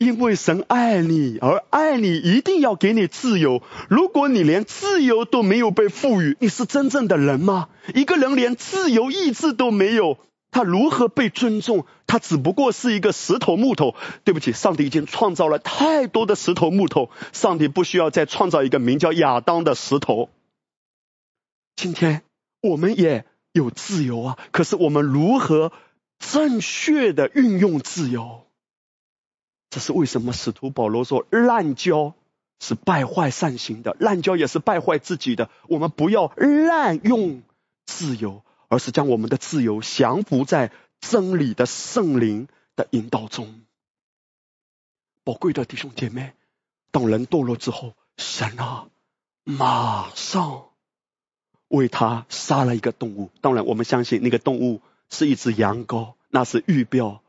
[0.00, 3.62] 因为神爱你，而爱你一定要给你自由。
[3.90, 7.68] 如果你连自由都没有被赋予，你是真正的人吗？
[7.94, 10.16] 一个人连自由意志都没有，
[10.50, 11.84] 他如何被尊重？
[12.06, 13.94] 他只不过是一个石头木头。
[14.24, 20.30] 对不起，上帝已经创造了太多的石头木头，上帝不需要再创造一个名叫亚当的石头。
[21.76, 22.22] 今天
[22.62, 25.72] 我们也有自由啊，可是我们如何
[26.18, 28.46] 正确的运用自由？
[29.70, 30.32] 这是为什么？
[30.32, 32.14] 使徒保罗说：“滥交
[32.58, 35.48] 是败坏善行的，滥交也是败坏自己的。
[35.68, 37.42] 我们不要滥用
[37.86, 43.62] 自由，而是将我们的自由降服在真理的圣灵的引导中。”
[45.22, 46.32] 宝贵的弟兄姐妹，
[46.90, 48.88] 当人堕落之后，神啊，
[49.44, 50.64] 马上
[51.68, 53.30] 为他杀了一个动物。
[53.40, 57.22] 当然，我们相信那个动物是一只羊羔，那是预表。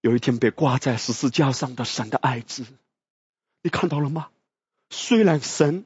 [0.00, 2.64] 有一天被挂在十字架上的神的爱子，
[3.62, 4.28] 你看到了吗？
[4.90, 5.84] 虽然神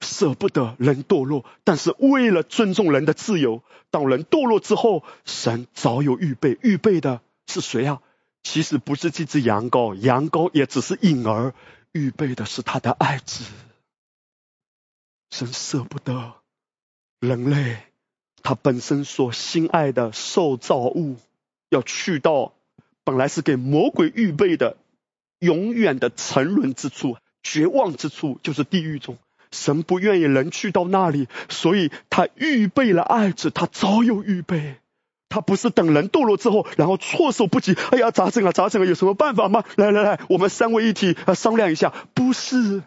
[0.00, 6.58] 舍不得人堕落，但是为了尊重人的自由，当人堕落之后，神早有预备。
[6.62, 8.02] 预备的是谁啊？
[8.42, 11.54] 其实不是这只羊羔，羊羔也只是婴儿。
[11.92, 13.44] 预备的是他的爱子。
[15.30, 16.34] 神舍不得
[17.20, 17.78] 人类，
[18.42, 21.16] 他本身所心爱的受造物，
[21.70, 22.52] 要去到。
[23.04, 24.76] 本来是给魔鬼预备的
[25.38, 29.18] 永远的沉沦之处、绝望之处，就是地狱中。
[29.50, 34.76] 神不愿意人去到那里，所以他预备了爱子，他早有预备。
[35.28, 37.74] 他不是等人堕落之后，然后措手不及。
[37.90, 38.52] 哎呀，咋整啊？
[38.52, 38.84] 咋整啊？
[38.84, 39.64] 有什么办法吗？
[39.76, 41.92] 来来来，我们三位一体啊，商量一下。
[42.14, 42.82] 不是，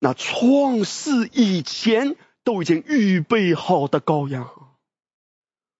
[0.00, 4.48] 那创世以前都已经预备好的羔羊。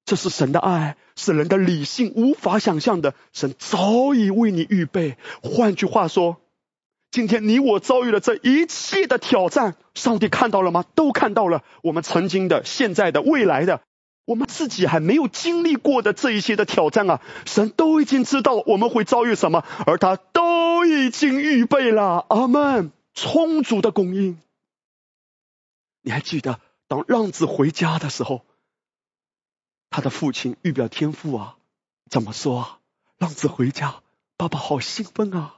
[0.05, 3.15] 这是神的爱，是人的理性无法想象的。
[3.33, 5.17] 神早已为你预备。
[5.43, 6.41] 换句话说，
[7.11, 10.85] 今天你我遭遇了这一切的挑战，上帝看到了吗？
[10.95, 11.63] 都看到了。
[11.83, 13.81] 我们曾经的、现在的、未来的，
[14.27, 22.27] 我们自己还没有经历过的这一些的挑战啊，神都已经知道我们会遭遇什么，而他都已经预备了。
[22.29, 22.93] 阿门。
[23.17, 24.41] 充足的供应。
[26.03, 28.45] 你还记得当浪子回家的时候？
[29.95, 31.55] 他的父亲预表天赋啊，
[32.11, 32.79] 怎么说啊？
[33.19, 34.01] 浪子回家，
[34.37, 35.55] 爸爸好兴奋啊！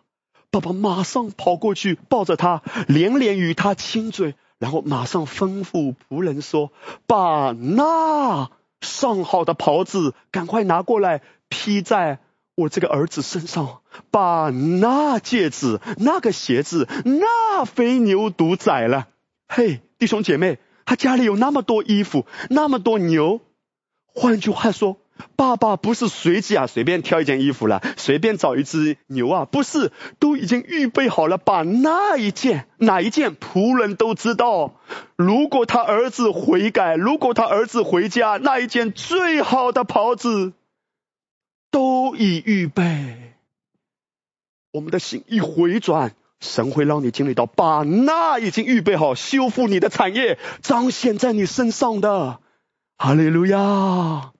[0.50, 6.70] 爸爸马上跑过去抱着他，连连与他亲嘴，然后马上吩咐仆人说
[7.08, 8.50] ：“把那
[8.82, 12.18] 上好的袍子赶快拿过来披在
[12.56, 13.80] 我这个儿子身上，
[14.10, 19.08] 把那戒指、那个鞋子、那肥牛犊宰了。”
[19.48, 23.40] 嘿，弟兄姐妹，他家里有那么多衣服，那么多牛。
[24.16, 24.96] 换句话说，
[25.36, 34.80] 爸爸不是随机啊，随便挑一件衣服了，随便找一只牛啊，不是，都已经预备好了，把那一件哪一件仆人都知道。
[35.16, 40.54] 如果他儿子悔改，如果他儿子回家，那一件最好的袍子
[41.70, 43.34] 都已预备。
[44.72, 52.40] 我们的心一回转，神会让你经历到，把那已经预备好修复你的产业彰显在你身上的。
[52.98, 54.32] 哈利路亚！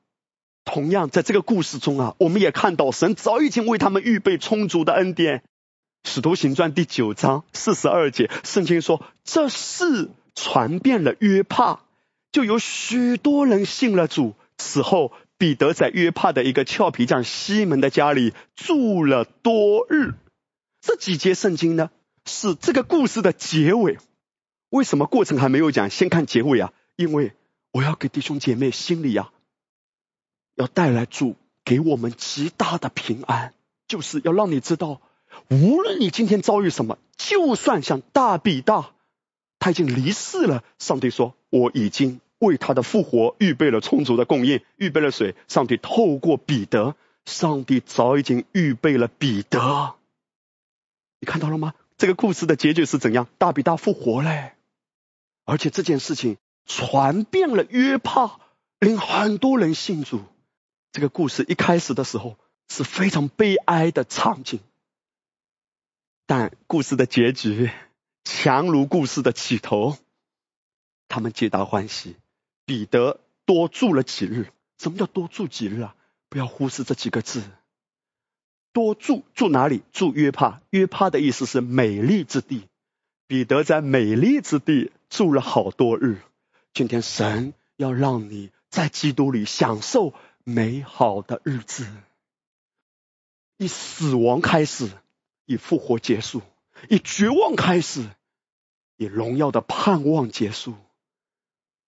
[0.64, 5.44] 同样，在这个故事中啊，我们也看到神早已经为他们预备充足的恩典。
[6.04, 11.80] 使徒行传第九章四十二节，圣经说：“这事传遍了约帕，
[12.32, 14.34] 就有许多人信了主。
[14.56, 20.14] 此后，彼得在约帕的一个俏皮匠西门的家里住了多日。”
[20.80, 21.90] 这几节圣经呢，
[22.24, 23.98] 是这个故事的结尾。
[24.70, 25.90] 为什么过程还没有讲？
[25.90, 27.32] 先看结尾啊，因为。
[27.76, 29.30] 我要给弟兄姐妹心里呀，
[30.54, 33.52] 要带来主给我们极大的平安，
[33.86, 35.02] 就是要让你知道，
[35.50, 38.94] 无论你今天遭遇什么，就算像大比大，
[39.58, 45.34] 他已经离世了，上帝说我已经为他的复活预备了充足的供应，预备了水。
[45.46, 46.96] 上帝透过彼得，
[47.26, 49.96] 上帝早已经预备了彼得。
[51.20, 51.74] 你看到了吗？
[51.98, 53.28] 这个故事的结局是怎样？
[53.36, 54.54] 大比大复活嘞，
[55.44, 56.38] 而且这件事情。
[56.66, 58.40] 传遍了约帕，
[58.78, 60.22] 令很多人信主。
[60.92, 62.36] 这个故事一开始的时候
[62.68, 64.60] 是非常悲哀的场景，
[66.26, 67.70] 但故事的结局
[68.24, 69.96] 强如故事的起头，
[71.08, 72.16] 他们皆大欢喜。
[72.64, 74.50] 彼得多住了几日。
[74.78, 75.94] 什么叫多住几日啊？
[76.28, 77.44] 不要忽视这几个字。
[78.72, 79.82] 多住住哪里？
[79.92, 80.60] 住约帕。
[80.70, 82.64] 约帕的意思是美丽之地。
[83.28, 86.20] 彼得在美丽之地住了好多日。
[86.76, 90.12] 今天神要让你在基督里享受
[90.44, 91.86] 美好的日子，
[93.56, 94.90] 以死亡开始，
[95.46, 96.42] 以复活结束，
[96.90, 98.04] 以绝望开始，
[98.98, 100.74] 以荣耀的盼望结束。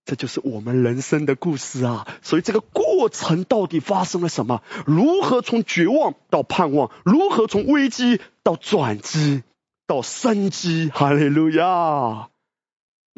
[0.06, 2.08] 这就是我们人生的故事啊！
[2.22, 4.62] 所以这个过程到底发生了什么？
[4.86, 6.90] 如何从绝望到盼望？
[7.04, 9.42] 如何从危机到转机
[9.86, 10.88] 到生机？
[10.88, 12.30] 哈利路亚！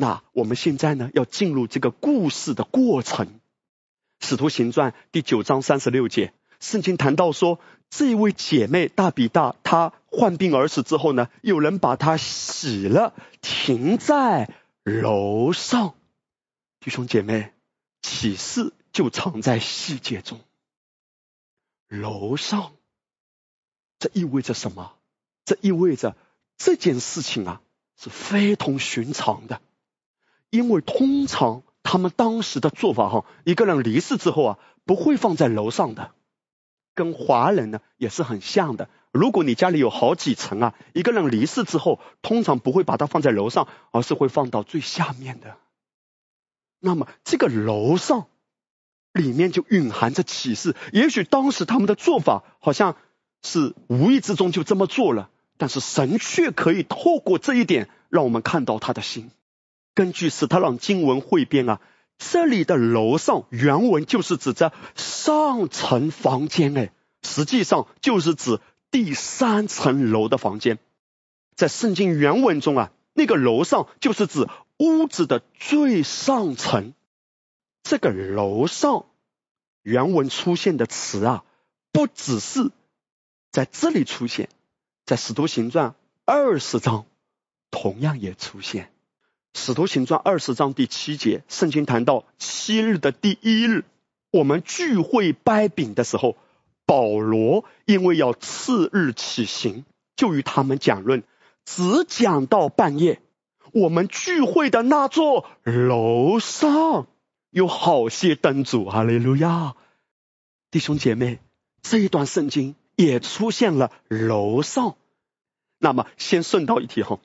[0.01, 3.38] 那我们现在呢，要进入这个故事的过程。
[4.18, 14.51] 使徒行传第九章三十六节，圣经谈到说，这位姐妹大比大，她患病而死之后呢，有人把她洗了，停在
[14.84, 15.94] 楼上。
[16.80, 17.53] 弟兄姐妹，
[18.01, 20.40] 启示就藏在细节中。
[21.88, 22.72] 楼上，
[23.98, 24.94] 这意味着什么？
[25.44, 26.16] 这意味着
[26.57, 27.61] 这件事情啊
[27.98, 29.61] 是非同寻常的，
[30.51, 36.11] 因为通常他们当时的做法哈，一个人离世之后啊，不会放在楼上的，
[36.94, 38.88] 跟华人呢也是很像的。
[39.12, 45.57] 如果你家里有好几层啊，一个人离世之后，通常不会把它放在楼上，而是会放到最下面的。
[46.78, 48.26] 那么这个楼上
[49.12, 50.76] 里面就蕴含着启示。
[50.92, 52.96] 也许当时他们的做法好像
[53.42, 59.30] 是无意之中就这么做了，但是神却可以透过这一点让我们看到他的心。
[60.01, 61.78] 根据史特朗经文汇编啊，
[62.16, 70.78] 这里的楼上原文就是指着上层房间，哎，实际上就是指第三层楼的房间。
[71.55, 74.48] 在圣经原文中啊，那个楼上就是指。
[74.78, 76.94] 屋子的最上层，
[77.82, 79.05] 这个楼上
[79.82, 81.44] 原文出现的词啊，
[81.92, 82.70] 不只是
[83.53, 84.48] 在这里出现，
[85.05, 85.94] 在使徒行传
[86.24, 87.05] 二十章
[87.70, 88.89] 同样也出现。
[89.55, 93.84] 使徒行传二十章第七节，圣经谈到七日的第一日，
[94.30, 96.36] 我们聚会掰饼的时候，
[96.86, 99.84] 保罗因为要次日起行，
[100.16, 101.24] 就与他们讲论，
[101.64, 103.20] 只讲到半夜。
[103.72, 107.07] 我们聚会的那座楼上
[107.51, 109.74] 有好些灯烛，哈利路亚！
[110.70, 111.38] 弟兄姐妹，
[111.82, 114.96] 这一段圣经也出现了楼上。
[115.78, 117.20] 那么，先顺道一提哈，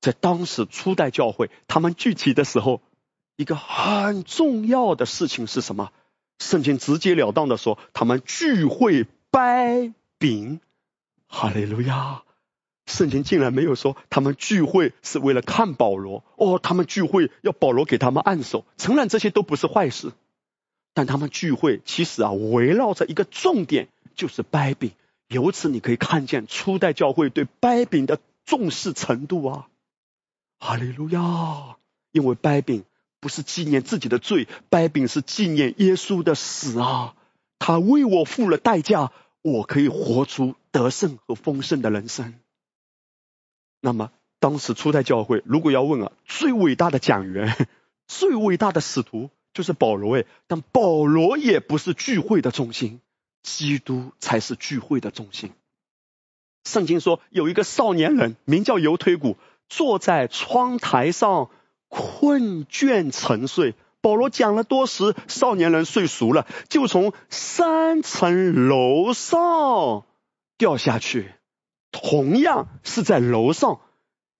[0.00, 2.82] 在当时初代教会他们聚集的时候，
[3.36, 5.90] 一个很重要的事情是什么？
[6.38, 10.60] 圣经直截了当的说，他们聚会掰饼，
[11.26, 12.22] 哈利路亚。
[12.86, 20.12] 圣经竟然没有说他们聚会是为了看保罗哦，他们聚会要保罗给他们按手，承认这些都不是坏事。
[20.92, 24.92] 但他们聚会其实啊，围绕着一个重点，就是掰饼。
[25.28, 29.68] 由此你可以看见初代教会对掰饼的重视程度啊！
[30.58, 31.76] 哈利路亚！
[32.12, 32.84] 因为掰饼
[33.20, 37.16] 不是纪念自己的罪，掰饼是纪念耶稣的死啊！
[37.58, 42.34] 他为我付了代价，我可以活出得胜和丰盛的人生。
[43.80, 47.68] 那么，当时初代教会如果要问啊，最伟大的讲员、
[48.06, 53.00] 最伟大的使徒就是保罗诶，但保罗也不是聚会的中心，
[53.42, 55.52] 基督才是聚会的中心。
[56.64, 59.36] 圣经说有一个少年人名叫犹推古，
[59.68, 61.50] 坐在窗台上
[61.88, 63.74] 困倦沉睡。
[64.00, 70.04] 保罗讲了多时，少年人睡熟了，就从三层楼上
[70.58, 71.32] 掉下去。
[71.90, 73.80] 同样是在楼上，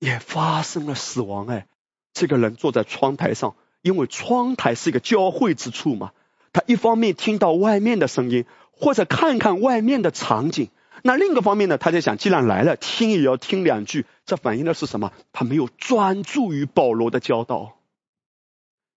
[0.00, 1.46] 也发生了死亡。
[1.46, 1.66] 哎，
[2.12, 6.10] 这个人坐在窗台上，因为窗台是一个交汇之处嘛。
[6.52, 10.66] 他一方面听到外面的声音，或者看看外面的场景；
[11.06, 14.06] 那另一个方面呢，他在想，既然来了，听也要听两句。
[14.24, 15.12] 这反映的是什么？
[15.34, 17.74] 他没有专注于保罗的教导。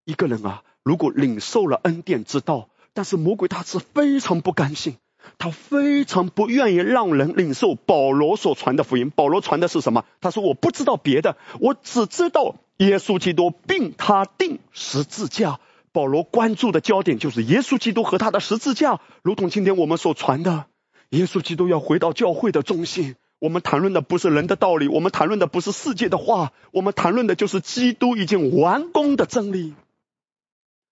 [0.06, 4.96] 一个人啊，如果领受了恩典之道，但是魔鬼他是非常不甘心。
[5.36, 9.10] 他非常不愿意让人领受保罗所传的福音。
[9.10, 10.06] 保罗传的是什么？
[10.22, 15.60] 他说：“我不知道别的，我只知道耶稣基督并他定十字架。”
[15.92, 20.64] 保罗关注的焦点就是耶稣基督和他的十字架，如同今天我们所传的，
[21.10, 23.16] 耶稣基督要回到教会的中心。
[23.38, 29.74] 我们谈论的不是人的道理，我们谈论的不是世界的话，我们谈论的就是基督已经完工的真理。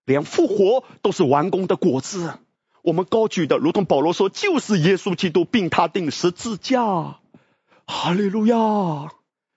[0.05, 2.35] 连复活都是完工的果子。
[2.83, 7.19] 我们高举的，如同保罗说，就是耶稣基督，并他定十字架。
[7.85, 9.13] 哈利路亚！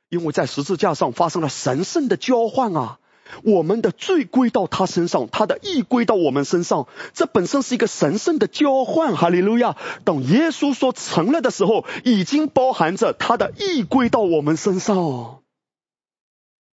[0.09, 2.98] 因为在十字架上发生了神圣的交换啊，
[3.43, 9.15] 我们的罪归到他身上，他的义归到我们身上，这本身是一个神圣的交换。
[9.15, 9.75] 哈利路亚！
[10.05, 15.39] 等耶稣说成了的时候，已经包含着他的义归到我们身上。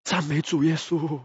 [0.03, 1.19] 赞美主耶稣！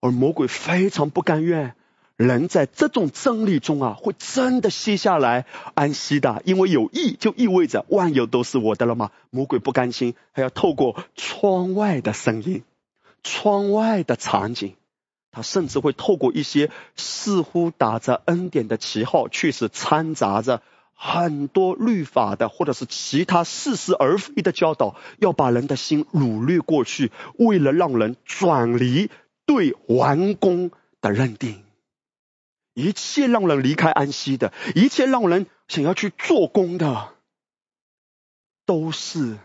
[0.00, 1.74] 而魔鬼非常不甘愿。
[2.16, 5.44] 人在这种真理中啊，会真的歇下来
[5.74, 9.10] 安息的，因为有意就意味着万有都是我的了吗？
[9.28, 12.62] 魔鬼不甘心，还要透过窗外的声音、
[13.28, 14.76] 窗外的场景，
[15.32, 20.62] 他甚至会透过一些似乎打着恩典的旗号，却是掺杂着
[20.94, 29.10] 很多律法的，或者是其他似是而非的教导，要把人的心掳掠过去，为了让人转离
[29.44, 30.70] 对完工
[31.00, 31.64] 的认定。
[32.74, 37.08] 一切让人离开安息的，一切让人想要去做工的，
[38.66, 39.38] 都是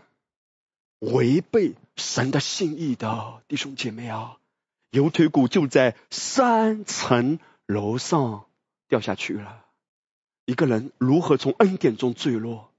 [1.00, 4.36] 违背神的心意的弟兄姐妹啊！
[4.90, 8.44] 油腿骨就在三层楼上
[8.88, 9.64] 掉下去了。
[10.44, 12.70] 一个人如何从恩典中坠落？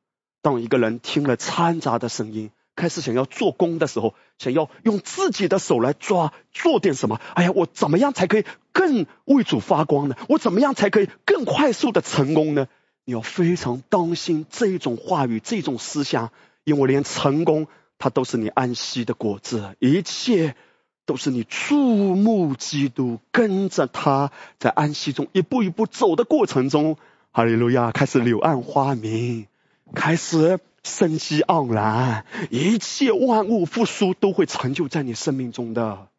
[0.41, 2.51] 当一个人听了掺杂的声音。
[2.75, 7.21] 开始想要做工的时候，想要用自己的手来抓做点什么。
[7.35, 10.15] 哎呀，我怎么样才可以更为主发光呢？
[10.27, 12.67] 我怎么样才可以更快速的成功呢？
[13.05, 16.31] 你要非常当心这种话语、这种思想，
[16.63, 17.67] 因为连成功
[18.03, 20.57] 它都是你安息的果子，一切
[21.05, 24.29] 都是你触目基督，跟着他
[24.59, 26.97] 在安息中一步一步走的过程中，
[27.31, 29.47] 哈利路亚，开始柳暗花明，
[29.95, 30.59] 开始。
[30.83, 36.09] 生机盎然，一切万物复苏都会成就在你生命中的。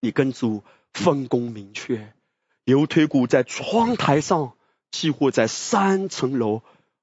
[0.00, 0.62] 你跟主
[0.94, 2.14] 分工明确，
[2.64, 4.54] 油腿骨在窗台上，
[4.90, 6.62] 几乎在三层楼。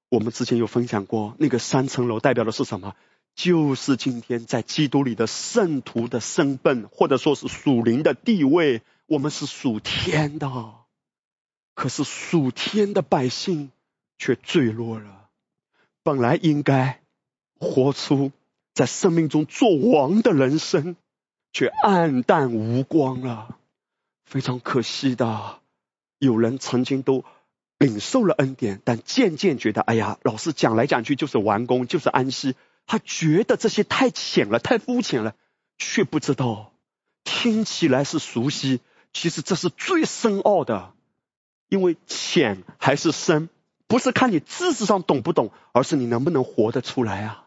[0.09, 2.95] 我们之前有分享过，那个三层楼代表的是什么？
[3.39, 8.81] 就是今天在基督里的圣徒的身份，或者说是属灵的地位。
[9.07, 10.73] 我们是属天的，
[11.73, 13.71] 可是属天的百姓
[14.17, 15.29] 却坠落了。
[16.03, 16.99] 本来应该
[17.57, 18.33] 活出
[18.73, 20.97] 在生命中做王的人生，
[21.53, 23.57] 却暗淡无光了，
[24.25, 25.61] 非常可惜的。
[26.17, 27.23] 有人曾经都
[27.77, 32.55] 领受了恩典，但渐渐觉得，哎呀，老师讲来讲去就是完工，就是安息。
[32.89, 35.35] 他觉得这些太浅了，太肤浅了，
[35.77, 36.73] 却不知道
[37.23, 38.81] 听起来是熟悉，
[39.13, 40.93] 其实这是最深奥的，
[41.67, 43.49] 因为浅还是深。
[43.85, 47.45] 不是看你知识上懂不懂，而是你能不能活得出来啊！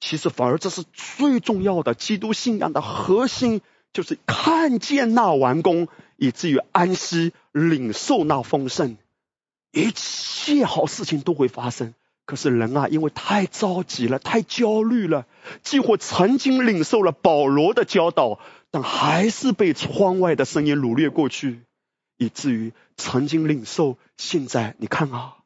[0.00, 3.60] 其实反而这是最重要的，基督信仰的核心
[3.92, 8.96] 就是看见那完工，以至于安息，领受那丰盛，
[9.70, 11.94] 一切好事情都会发生。
[12.26, 15.26] 可是人啊，因为太着急了，太焦虑了，
[15.62, 21.60] 几乎曾经领受了保罗的教导，但还是被窗外的声音掳掠过去。
[22.16, 25.38] 以至于曾经领受，现在你看啊，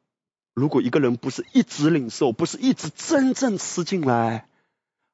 [0.53, 4.47] 如果一个人不是一直领受，不是一直真正吃进来，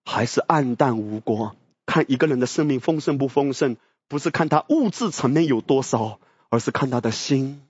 [0.03, 1.55] 还是暗淡无光。
[1.85, 7.61] 看一个人的生命丰盛不丰盛，不是看他物质层面有多少，而是看他的心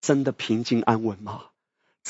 [0.00, 1.44] 真的平静安稳吗？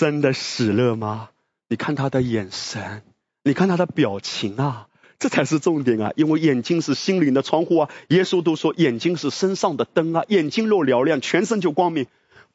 [0.01, 1.29] 真的喜乐吗？
[1.69, 3.03] 你看他的眼神，
[3.45, 4.89] 你看他的表情啊。
[5.19, 6.13] 这才是重点啊！
[6.17, 7.91] 因为眼睛是心灵的窗户啊。
[8.09, 12.07] 耶稣都说眼睛是身上的灯啊，眼睛若嘹亮，全身就光明。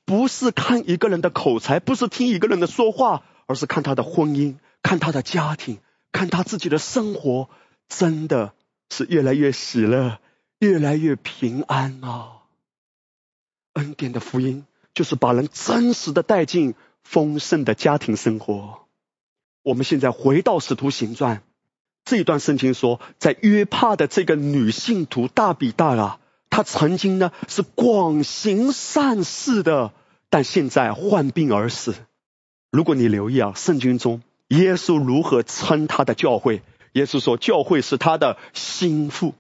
[0.05, 5.77] 不是看一个人的口才，不是听一个人的说话，而是看他的婚姻，看他的家庭，
[6.11, 7.47] 看他自己的生活，
[7.87, 8.53] 真的
[8.89, 10.17] 是越来越喜乐，
[10.57, 12.37] 越来越平安啊！
[13.73, 14.65] 恩典的福音
[14.95, 16.73] 就是把人真实的带进
[17.05, 18.79] 丰盛的家庭生活。
[19.63, 21.41] 我们现在回到使徒行传。
[22.03, 29.93] 这一段圣经说，在约帕的这个女信徒大比大啊，她曾经呢是广行善事的，
[30.29, 31.95] 但现在患病而死。
[32.69, 36.61] 如果你留意啊，圣经中耶稣如何称他的教会？
[36.93, 39.33] 耶稣说，教会是他的心腹。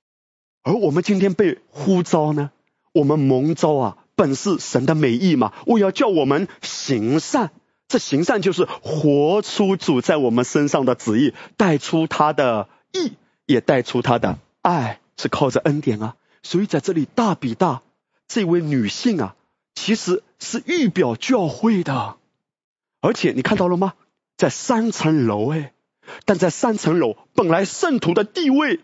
[0.63, 2.49] 而我们今天被呼召呢，
[2.93, 7.51] 我们蒙召啊，本是神的美意嘛，我要叫我们行善。
[7.87, 13.13] 这行善就是活出主在我们身上的旨意，带出他的义，
[13.45, 16.15] 也带出他的爱，是靠着恩典啊。
[16.41, 17.83] 所以在这里，大比大
[18.27, 19.35] 这位女性啊，
[19.75, 22.17] 其实是预表教会的。
[23.01, 23.93] 而且你看到了吗？
[24.35, 25.73] 在三层楼哎，
[26.25, 28.79] 但在三层楼本来圣徒的地位，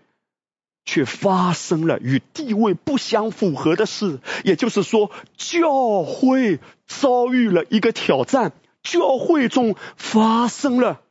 [0.92, 8.52] 却发生了与地位不相符合的事，也就是说，教会遭遇了一个挑战，
[8.84, 11.02] 教会中发生了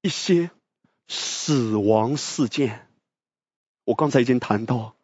[0.00, 0.52] 一些
[1.08, 2.86] 死亡事件。
[3.84, 4.94] 我刚才已经谈到，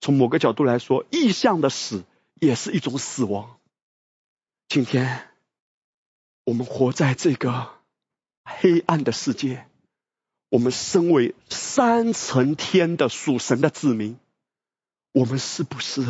[0.00, 2.02] 从某个角度来说，意象的死
[2.40, 3.60] 也是一种死亡。
[4.66, 5.28] 今天，
[6.42, 7.68] 我们活在这个
[8.42, 9.69] 黑暗的世界。
[10.50, 14.18] 我们身为三层天的属神的子民，
[15.12, 16.04] 我们是不是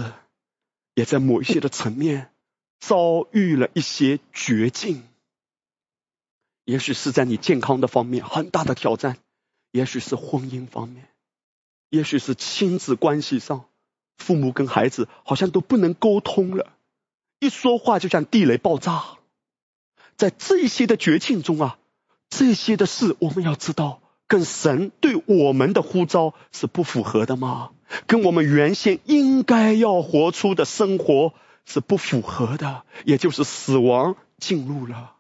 [0.95, 2.33] 也在某一些的层面
[2.79, 5.05] 遭遇了一些绝境？
[6.65, 9.19] 也许是在你健康的方面很大的挑战，
[9.73, 11.09] 也许是婚姻方面，
[11.91, 13.67] 也许是亲子关系上，
[14.17, 16.73] 父母跟孩子好像都不能沟通了，
[17.41, 19.19] 一说话就像地雷爆炸。
[20.17, 21.79] 在这些的绝境中啊，
[22.31, 24.01] 这些的事我们要知道。
[24.31, 27.71] 跟神对我们的呼召是不符合的吗？
[28.07, 31.35] 跟我们原先应该要活出的生活
[31.67, 35.17] 是不符合的，也就是死亡进入了。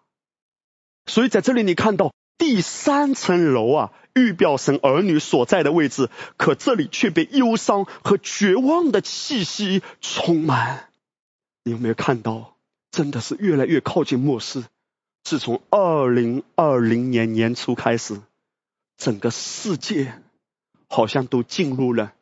[1.06, 10.88] 所以在这里你看到第三层楼啊，预表神儿女所在的位置，可这里却被忧伤和绝望的气息充满。
[11.64, 12.54] 你有没有看到？
[12.92, 14.62] 真的是越来越靠近末世。
[15.24, 18.20] 自从二零二零年年初开始。
[19.00, 20.12] 整个世界
[20.86, 22.12] 好像都进入了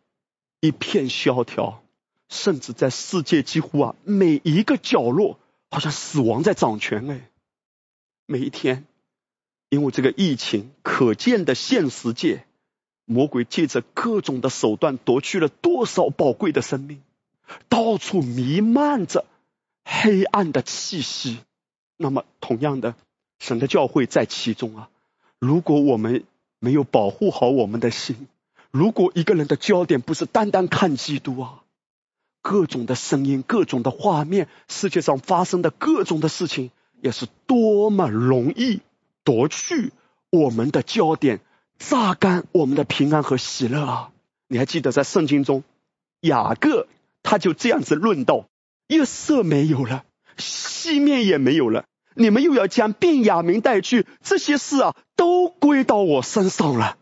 [0.61, 1.83] 一片萧条，
[2.29, 5.41] 甚至在世界几乎啊每一个角落，
[5.73, 7.29] 好像死亡在掌权哎。
[8.27, 8.87] 每一天，
[9.71, 12.45] 因为这个疫情，可见的现实界，
[13.05, 17.03] 魔鬼借着各种的手段夺去了多少宝贵的生命，
[17.69, 19.27] 到处弥漫着
[19.83, 21.41] 黑暗的气息。
[21.97, 22.95] 那么，同样的，
[23.41, 24.91] 神的教会在其中啊。
[25.41, 26.25] 如果我们
[26.61, 28.29] 没有保护好我们的心。
[28.71, 31.63] 如果一个人的焦点不是单单看基督啊，
[32.43, 38.81] 各种的声音、各种的画面，世界上发生的各种的事情，也是多么容易
[39.25, 39.93] 夺去
[40.31, 41.41] 我们的焦点，
[41.79, 44.11] 榨干我们的平安和喜乐啊！
[44.49, 45.63] 你还记得在圣经中，
[46.21, 46.87] 雅各
[47.23, 48.47] 他就这样子论道：
[48.89, 50.05] 月色没有了，
[50.37, 51.85] 西面也没有了。
[52.19, 56.99] 你们又要将便雅明带去，这些事啊，都归到我身上了。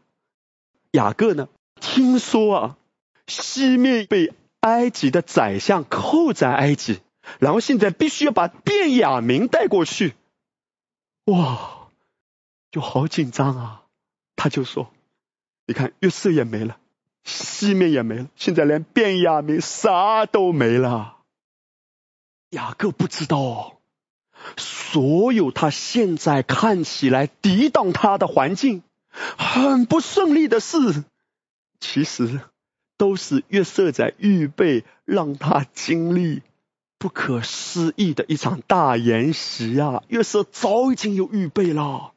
[0.92, 1.48] 雅各呢，
[1.80, 2.78] 听说啊，
[3.26, 7.00] 西面被埃及的宰相扣在埃及，
[7.40, 10.14] 然后现在必须要把便雅明带过去，
[11.24, 11.88] 哇，
[12.70, 13.82] 就好紧张啊。
[14.36, 14.92] 他就说
[15.66, 16.76] ：“你看，约瑟也没了，
[17.24, 21.16] 西面也没了，现在连便雅明啥都没了。”
[22.50, 23.75] 雅各不知道。
[24.56, 28.82] 所有他现在看起来抵挡他的环境
[29.36, 31.04] 很不顺利的事，
[31.80, 32.40] 其实
[32.98, 36.42] 都是约瑟在预备让他经历
[36.98, 40.02] 不可思议的一场大演习啊！
[40.08, 42.12] 约瑟早已经有预备了。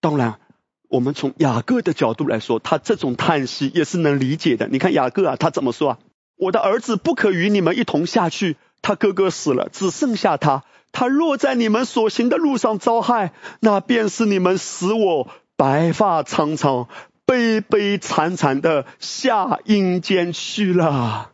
[0.00, 0.40] 当然，
[0.88, 4.68] 我们从雅各的角度来说，他这种叹息也是能理解的。
[4.68, 5.98] 你看雅各啊，他怎么说啊？
[6.36, 10.64] 我的儿子不可与你们一同下去，他哥哥死了，只剩下他。
[10.92, 16.88] 他若在你们所行的路上遭害，那便是你们使我白发苍苍、
[17.24, 21.32] 悲悲惨惨的下阴间去了。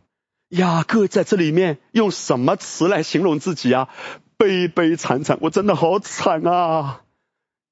[0.50, 3.88] 雅各在这里面用什么词来形容自己啊？
[4.36, 7.00] 悲悲惨惨，我真的好惨啊！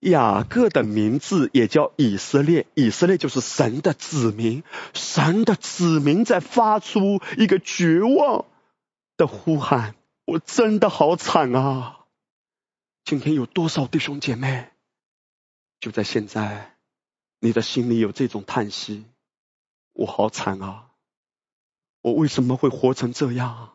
[0.00, 4.64] 雅各的名字也叫以色列，以色列就是神的子民，
[4.94, 8.46] 神的子民在发出一个绝望
[9.16, 9.94] 的呼喊。
[10.24, 12.06] 我真的好惨啊！
[13.04, 14.70] 今天有多少弟兄姐妹，
[15.80, 16.76] 就在现在，
[17.40, 19.04] 你的心里有这种叹息，
[19.92, 20.90] 我好惨啊！
[22.02, 23.72] 我为什么会活成这样？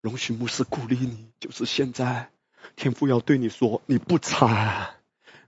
[0.00, 2.30] 容许牧师鼓励你，就是现在，
[2.74, 4.94] 天父要对你说，你不惨，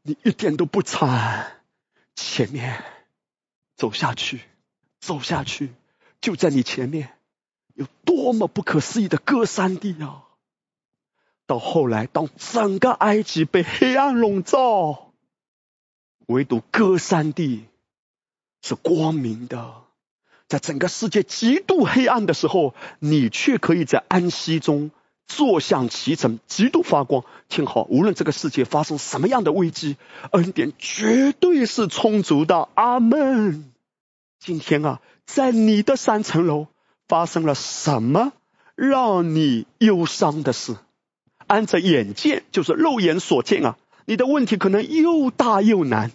[0.03, 1.63] 你一点都不惨，
[2.15, 2.85] 前面
[3.77, 4.43] 走下去，
[4.99, 5.73] 走下去，
[6.21, 7.17] 就在你前面。
[7.81, 10.25] 有多么不可思议的歌山地啊！
[11.47, 15.13] 到后来，当整个埃及被黑暗笼罩，
[16.27, 17.65] 唯独歌山地
[18.61, 19.73] 是光明的。
[20.47, 24.91] 在整个世界极度黑暗的时候，你却可以在安息中
[25.27, 27.25] 坐享其成，极度发光。
[27.49, 29.97] 听好，无论这个世界发生什么样的危机，
[30.33, 32.69] 恩典绝对是充足的。
[32.75, 33.73] 阿门。
[34.39, 36.67] 今天啊，在你的三层楼。
[37.11, 38.33] 发生了什么
[38.77, 40.77] 让你忧伤的事？
[41.49, 46.11] 按着眼见，就是肉眼所见啊，你的问题可能又大又难；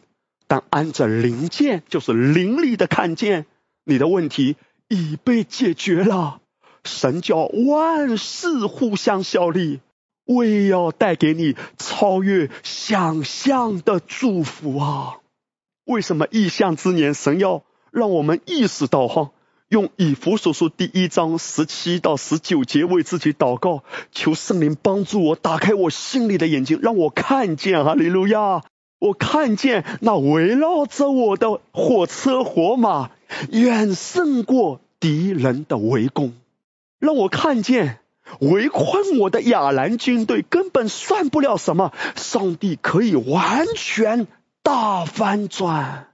[0.48, 3.46] 但按着灵见，就是灵里的看见，
[3.84, 4.56] 你的问题
[4.88, 6.40] 已被解决了。
[6.86, 9.82] 神叫万事互相效力，
[10.24, 15.18] 为要带给你超越想象的祝福啊！
[15.84, 19.32] 为什么异象之年，神要让我们意识到哈？
[19.70, 28.62] 用以弗所书第一章十七到十九节为自己祷告，求圣灵帮助我打开我心里的眼睛，让我看见哈利路亚！
[29.00, 33.10] 我看见那围绕着我的火车火马，
[33.52, 36.34] 远胜过敌人的围攻。
[37.00, 38.00] 让我看见
[38.40, 44.28] 围困我的亚兰军队根本算不了什么，上帝可以完全
[44.62, 46.10] 大翻转。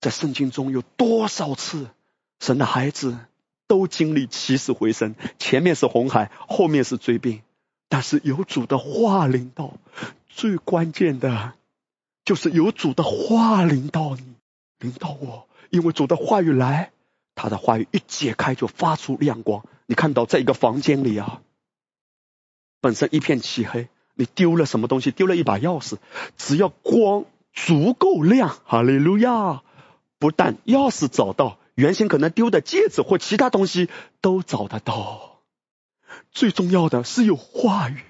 [0.00, 1.88] 在圣经中有多少次？
[2.40, 3.18] 神的孩子
[3.68, 7.42] 都经历起死回生，前面是红海，后面是追兵，
[7.88, 9.74] 但是有主的话领导，
[10.26, 11.52] 最关键的，
[12.24, 14.24] 就是有主的话领导你，
[14.78, 16.90] 领导我，因为主的话语来，
[17.34, 19.64] 他的话语一解开就发出亮光。
[19.86, 21.42] 你看到在一个房间里啊，
[22.80, 25.10] 本身一片漆黑，你丢了什么东西？
[25.10, 25.98] 丢了一把钥匙，
[26.38, 29.62] 只要光足够亮，哈利路亚，
[30.18, 31.58] 不但钥匙找到。
[31.80, 33.88] 原先可能丢的戒指或其他东西
[34.20, 35.40] 都找得到，
[36.30, 38.02] 最重要的是有话语。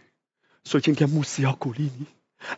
[0.65, 2.07] 所以今天牧师要鼓励你，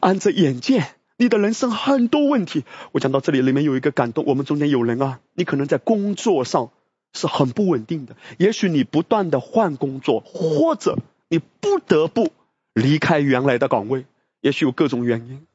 [0.00, 2.64] 按着眼见，你的人生很多问题。
[2.92, 4.24] 我讲到这里，里面有一个感动。
[4.24, 6.70] 我们中间有人啊，你可能在工作上
[7.12, 10.98] 是很不稳定的，也许你不断的换工作，或者
[11.28, 12.32] 你不得不
[12.72, 14.06] 离开原来的岗位，
[14.40, 15.46] 也许有各种原因。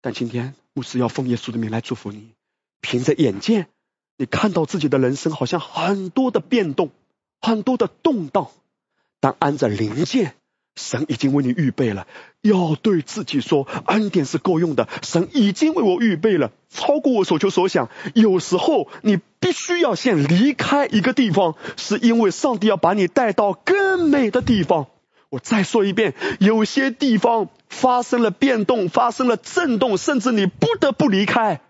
[0.00, 2.32] 但今天牧师要奉耶稣的名来祝福你，
[2.80, 3.68] 凭着眼见。
[4.18, 6.90] 你看到自己的人生好像很多的变动，
[7.40, 8.48] 很多的动荡，
[9.20, 10.34] 但按着灵剑，
[10.74, 12.06] 神已经为你预备了。
[12.40, 17.90] 要对自己说，恩典是够用的，神已经为我预备了，超过我所求所想。
[18.14, 24.86] 有时候你必须要先离开一个地方，是因为上帝要把你带到更美的地方。
[25.28, 31.60] 我再说一遍，有些地方发生了变动，发生了震动，甚至你不得不离开。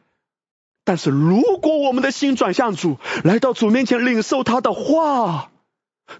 [0.87, 5.51] 但是如果我们的心转向主，来到主面前领受他的话，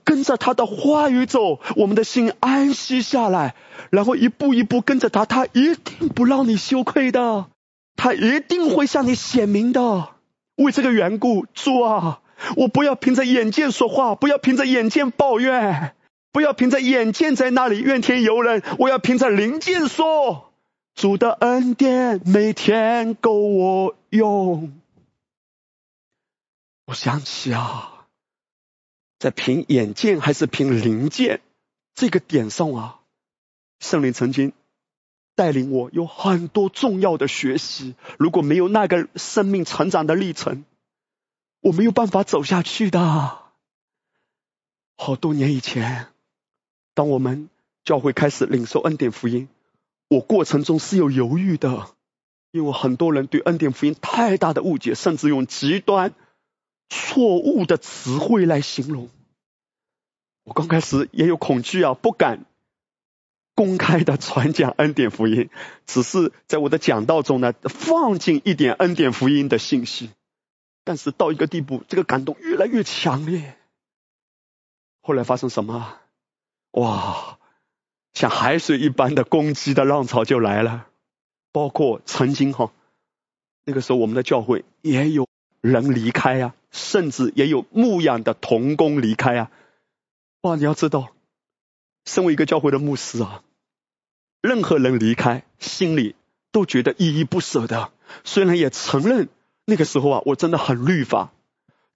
[0.03, 3.55] 跟着他的话语走，我们的心安息下来，
[3.91, 7.47] 然后一步一步跟着他，他一定不让你羞愧的，
[7.95, 10.09] 他一定会向你显明的。
[10.57, 12.19] 为这个缘故，主啊，
[12.57, 15.95] 我不要凭着眼见说话，不要凭着眼见抱怨，
[16.33, 20.46] 不要凭着眼见在那里怨天尤人，我要凭着灵见说。
[20.97, 24.81] 主的恩典每天够我用。
[26.87, 28.07] 我想起啊，
[29.19, 31.43] 在凭眼见还是凭灵见
[31.95, 33.01] 这个点上啊，
[33.79, 34.55] 圣灵曾经
[35.35, 37.95] 带领我有很多重要的学习。
[38.19, 40.65] 如果没有那个生命成长的历程，
[41.61, 43.43] 我没有办法走下去的。
[44.97, 46.07] 好多年以前，
[46.95, 47.51] 当我们
[47.85, 49.47] 教会开始领受恩典福音。
[50.09, 51.89] 我过程中是有犹豫的，
[52.53, 56.15] 因为很多人对恩典福音太大的误解，甚至用极端
[56.89, 59.11] 错误的词汇来形容。
[60.45, 62.45] 我刚开始也有恐惧啊，不敢
[63.57, 65.51] 公开的传讲恩典福音，
[65.87, 70.11] 只是在我的讲道中呢放进一点恩典福音的信息。
[70.85, 73.57] 但是到一个地步，这个感动越来越强烈。
[75.03, 75.99] 后来发生什么？
[76.71, 77.41] 哇！
[78.17, 80.87] 像海水一般的攻击的浪潮就来了，
[81.53, 82.73] 包括曾经哈，
[83.67, 85.29] 那个时候我们的教会也有
[85.61, 89.51] 人离开呀，甚至也有牧养的童工离开啊。
[90.41, 91.11] 哇，你要知道，
[92.07, 93.43] 身为一个教会的牧师啊，
[94.41, 96.15] 任何人离开，心里
[96.53, 97.93] 都觉得依依不舍的。
[98.25, 99.29] 虽然也承认
[99.67, 101.35] 那个时候啊，我真的很律法，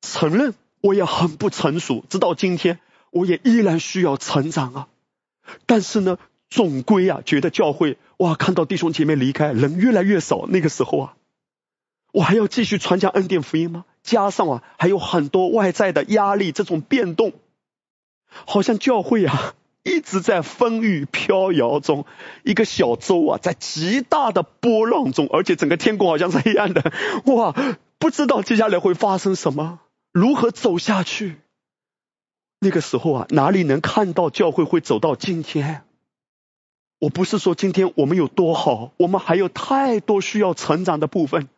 [0.03, 0.53] 承认
[0.83, 2.79] 我也很不成熟，直到今天，
[3.11, 4.89] 我也依然需要成长啊。
[5.67, 6.19] 但是呢，
[6.49, 11.15] 总归啊，觉得教会哇，看到弟兄姐妹离开，人越来越少，那个时候啊，
[12.13, 13.85] 我还要继续传讲恩典福音吗？
[14.03, 17.33] 加上啊，还有很多外在的压力，这种变动，
[18.29, 22.05] 好像教会啊一直在风雨飘摇中，
[22.43, 26.93] 一个小舟啊，在极大的波浪中，而且整个天空好像是黑暗的，
[27.27, 27.55] 哇，
[27.99, 29.81] 不知道接下来会发生什么，
[30.13, 31.37] 如何走下去。
[32.61, 35.83] 那个时候啊，哪里能看到教会会走到今天？
[36.99, 41.49] 我不是说今天我们有多好，我们还有太多需要成长的部分。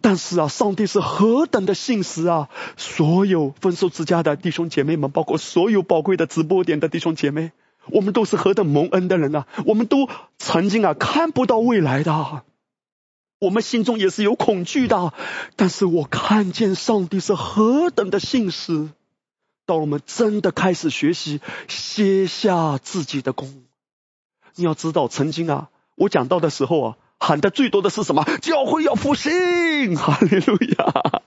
[0.00, 2.48] 但是啊，上帝是何等的信实啊！
[2.76, 7.52] 所有分手之家的弟兄姐妹们，包括所有宝贵的直播点的弟兄姐妹，
[7.92, 9.46] 我们都是何等蒙恩的人啊！
[9.66, 12.42] 我们都曾经啊看不到未来的，
[13.38, 15.12] 我们心中也是有恐惧的。
[15.54, 18.88] 但是我看见上帝是何等的信实。
[19.68, 23.64] 当我们真的开始学习卸下自己的功，
[24.54, 28.24] 你要知道，曾经啊，我讲到的时候啊，喊的最多的是什么？
[28.40, 31.22] 教会要复兴， 哈利路亚！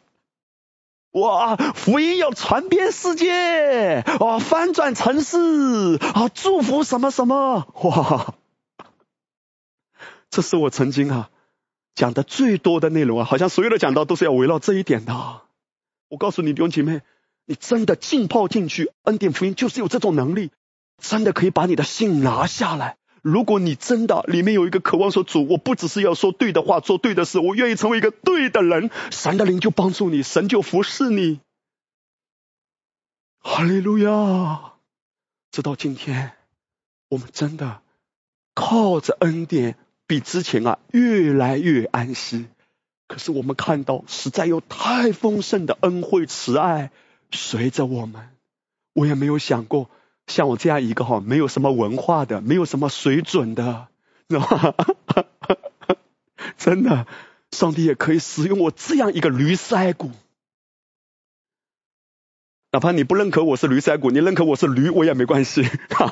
[1.11, 8.33] 哇，福音要传遍世界，啊，翻转城市，啊，祝福什么什么，哇！
[10.31, 11.29] 这是我曾经啊
[11.93, 15.13] 讲的最多的内容啊，好像所有的讲道都是要围绕这一点的。
[16.09, 17.03] 我告诉你，弟兄姐妹。
[17.51, 20.51] 你真的浸泡进去，恩典福音就是有这种能力，
[20.97, 22.95] 真的可以把你的信拿下来。
[23.21, 31.41] 如果你真的里面有一个渴望说主，我不只是要说对的话，做对的事，我愿意成为一个对的人，神的灵就帮助你，神就服侍你。
[33.39, 34.75] 哈利路亚！
[35.51, 36.31] 直到今天，
[37.09, 37.81] 我们真的
[38.53, 39.75] 靠着恩典，
[40.07, 42.45] 比之前啊越来越安息。
[43.09, 46.91] 可是我们看到，实在有太丰盛的恩惠慈爱。
[47.31, 48.29] 随着我们，
[48.93, 49.89] 我也没有想过
[50.27, 53.87] 像我这样一个哈，没有什么文化的，没有什么水准的，
[54.29, 54.75] 知道吗？
[56.57, 57.07] 真的，
[57.51, 60.11] 上帝也可以使用我这样一个驴腮骨。
[62.73, 65.63] 哪怕你不认可我是驴腮骨，你认可我是驴，我也没关系。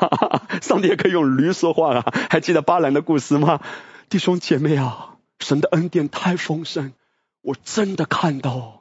[0.61, 2.13] 上帝也可以用驴说话啊！
[2.30, 3.61] 还记得巴兰的故事吗？
[4.09, 6.91] 弟兄姐妹啊，神的恩典太丰盛，
[7.41, 8.78] 我真的看到。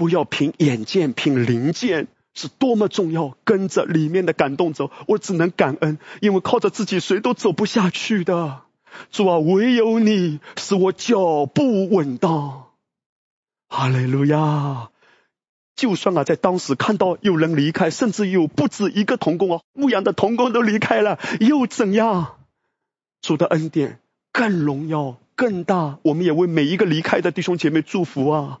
[0.00, 3.36] 不要凭眼见，凭灵见是多么重要。
[3.44, 8.62] 跟着里面的感动走，我只能感恩，因为靠着自己谁都走不下去的。
[9.10, 12.68] 主啊，唯有你使我脚步稳当。
[13.68, 14.88] 哈利路亚！
[15.76, 22.38] 就算啊，在当时看到有人离开，甚至有不止一个童工啊，牧羊的童工都离开了，又怎样？
[23.20, 24.00] 主的恩典
[24.32, 25.98] 更荣耀、更大。
[26.04, 28.60] 我们也为每一个离开的弟兄姐妹祝福啊！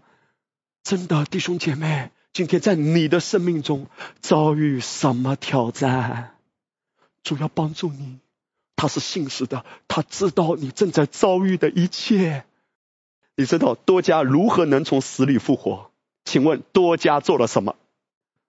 [0.82, 3.86] 真的，弟兄姐妹，今天在你的生命中
[4.20, 6.36] 遭遇什么挑战？
[7.22, 8.18] 主要帮助你，
[8.76, 12.44] 他是信实的，他知道你正在遭遇的一切。
[13.36, 15.90] 你知道多加如何能从死里复活？
[16.24, 17.76] 请问多加做了什么？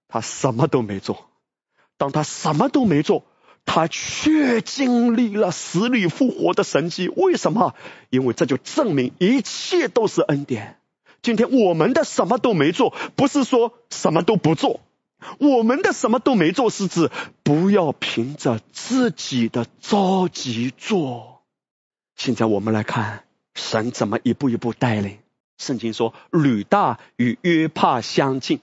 [0.07, 1.29] 他什么都没做。
[1.97, 3.23] 当他什么都没做，
[3.65, 7.07] 他却经历了死里复活的神迹。
[7.09, 7.75] 为什么？
[8.09, 10.80] 因为这就证明一切都是恩典。
[11.21, 14.81] 今天我们的什么都没做，不是说什么都不做。
[15.37, 17.11] 我们的什么都没做，是指
[17.43, 21.43] 不要凭着自己的着急做。
[22.15, 25.19] 现在我们来看神怎么一步一步带领。
[25.59, 28.61] 圣经说，吕大与约帕相近，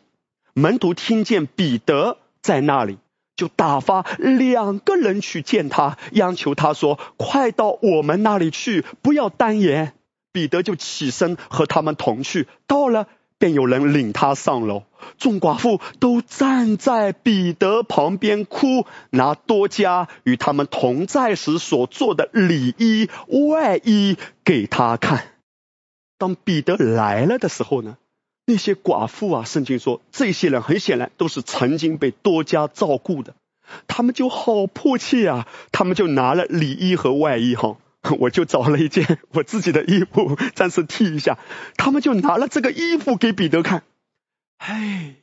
[0.52, 2.98] 门徒听见彼得在那里，
[3.36, 9.94] 就打发两个人去见他，央求他说：“快到我们那里去，不要单言。”
[10.32, 13.08] 彼得就起身和他们同去，到了
[13.38, 14.82] 便有人领他上楼，
[15.16, 23.08] 众寡妇都站在彼得旁边哭，拿多加与他们同在时所做的里衣
[23.50, 25.28] 外衣给他看。
[26.18, 27.96] 当彼得来了的时候呢，
[28.44, 33.34] 那些寡妇啊，圣经说这些人很显然都是曾经被多加照顾的，
[33.86, 37.76] 他们就好迫切啊，他们就拿了里衣和外衣哈。
[38.20, 41.38] 我就找了一件 我自己的衣服，暂时替一下。
[41.76, 43.82] 他们就拿了这个衣服给彼得看，
[44.58, 45.16] 哎，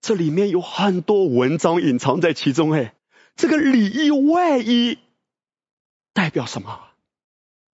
[0.00, 2.72] 这里面有很多文章隐藏在其中。
[2.72, 2.94] 哎，
[3.36, 4.98] 这个里衣外衣
[6.12, 6.80] 代表什么？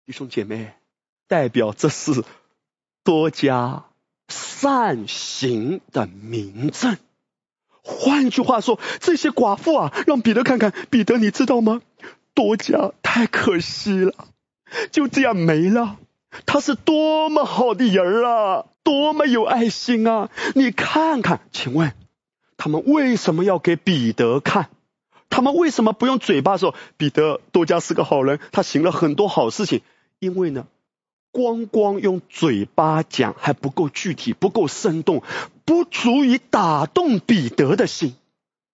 [0.07, 0.75] 弟兄姐妹，
[1.27, 2.25] 代表这是
[3.05, 3.85] 多加
[4.29, 6.97] 善行的明证。
[7.83, 10.75] 换句话说，这些寡妇啊，让彼得看看。
[10.91, 11.83] 彼得，你知道吗？
[12.39, 14.15] 多加太可惜了，
[14.93, 15.97] 就这样没了。
[16.47, 20.31] 他是多么好的人啊，多么有爱心啊！
[20.55, 21.95] 你看看，请问
[22.57, 24.71] 他们为什么要给彼得看？
[25.29, 29.81] 他们为什么不用嘴巴说彼得多加是个好人，他行了很多好事情？
[30.21, 30.69] 因为呢，
[31.33, 35.25] 光光用嘴巴讲还不够具体，不够生动，
[35.65, 38.15] 不足以打动彼得的心。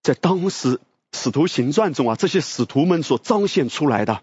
[0.02, 0.80] 在当时。
[1.14, 4.22] 使徒行传中啊，这些使徒们所彰显出来的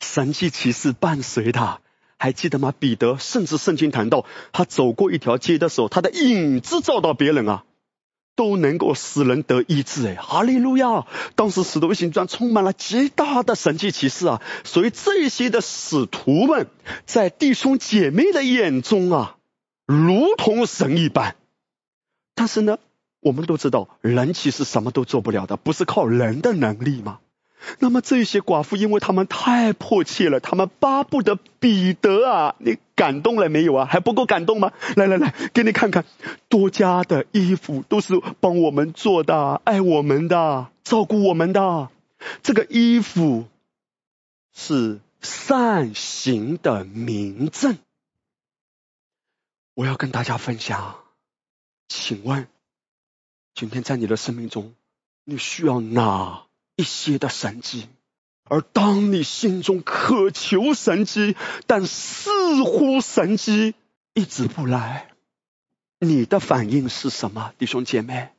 [0.00, 1.80] 神迹奇事伴随他，
[2.18, 2.74] 还记得吗？
[2.78, 7.64] 彼得甚至圣经谈到，他走过一条街的时候，他的影子照到别人啊，
[8.34, 10.08] 都能够使人得医治。
[10.08, 11.06] 哎，哈利路亚！
[11.36, 16.66] 当时使徒行传充满了极大的神迹奇事啊，所以这些的使徒们
[17.06, 19.36] 在弟兄姐妹的眼中啊，
[19.86, 21.36] 如同神一般。
[22.34, 22.78] 但是呢？
[23.24, 27.20] 我们都知道，人其实什么都做不了的，不是靠人的能力吗？
[27.78, 33.86] 那么这些寡妇，因为他们太迫切了，他们巴不得彼得啊，你感动了没有啊？
[33.86, 34.72] 还不够感动吗？
[34.96, 36.04] 来来来，给你看看，
[36.50, 41.88] 多加的衣服都是帮我们做的，爱我们的，照顾我们的。
[42.42, 43.46] 这个衣服
[44.52, 47.78] 是善行的明证。
[49.72, 50.96] 我要跟大家分享，
[51.88, 52.46] 请问，
[53.54, 54.74] 今天在你的生命中，
[55.24, 56.46] 你需要哪？
[56.76, 57.86] 一些的神迹，
[58.42, 61.36] 而当你心中渴求神迹，
[61.68, 63.76] 但似乎神迹
[64.12, 65.14] 一直不来，
[66.00, 68.32] 你的反应是什么，弟兄姐妹？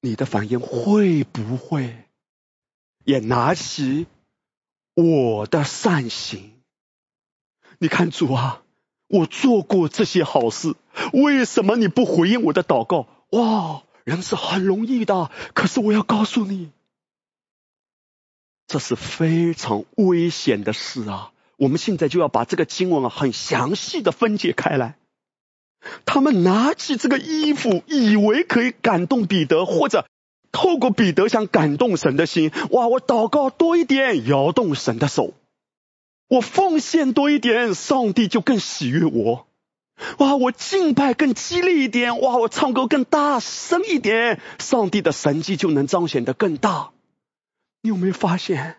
[0.00, 2.08] 你的反应会不会
[3.04, 4.08] 也拿起
[4.94, 6.52] 我的善行？
[7.78, 8.64] 你看主啊，
[9.06, 10.74] 我做过这些好事，
[11.12, 13.06] 为什么你不回应我的祷告？
[13.30, 13.82] 哇！
[14.04, 16.70] 人是很容易的，可是我要告诉你，
[18.68, 21.32] 这是非常危险的事啊！
[21.56, 24.96] 我们现在就要把这个经文啊很详细的分解开来。
[26.04, 30.06] 他们拿起这个衣服，以为可以感动彼得，或者
[30.52, 32.52] 透过彼得想感动神的心。
[32.70, 32.86] 哇！
[32.86, 35.32] 我祷告多一点，摇动神的手；
[36.28, 39.48] 我奉献多一点，上帝就更喜悦我。
[40.18, 40.36] 哇！
[40.36, 42.36] 我敬拜更激烈一点，哇！
[42.36, 46.90] 我唱歌更大声一点，上帝的神迹就能彰显得更大。
[47.82, 48.76] 你有没有发现，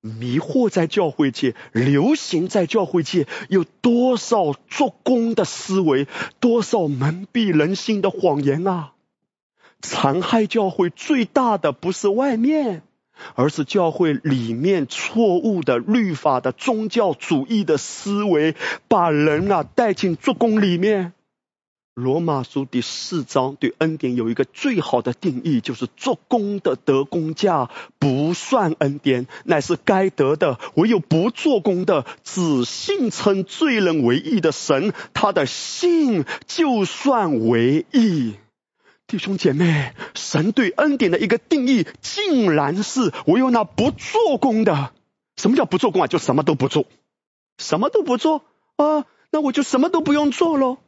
[0.00, 6.06] 迷惑在教会界，流行在教会界，有多少做工的思维，
[6.38, 8.92] 多少蒙蔽人心的谎言啊！
[9.80, 12.82] 残害教会最大的不是外面。
[13.34, 18.54] 而是教会里面错误的律法的宗教主义的思维，
[18.88, 21.12] 把人啊带进做工里面。
[21.94, 38.34] 罗马书第四章对恩典有一个最好的定义，就是做工的得工价不算恩典，乃是该得的；唯有不做工的，只信称罪人为义的神，他的信就算为义。
[39.06, 44.92] 弟兄姐妹，神对恩典的一个定义，竟然是唯有那不做工的。
[45.36, 46.08] 什么叫不做工啊？
[46.08, 46.86] 就什么都不做，
[47.56, 48.42] 什么都不做
[48.76, 49.04] 啊？
[49.30, 50.78] 那我就什么都不用做喽。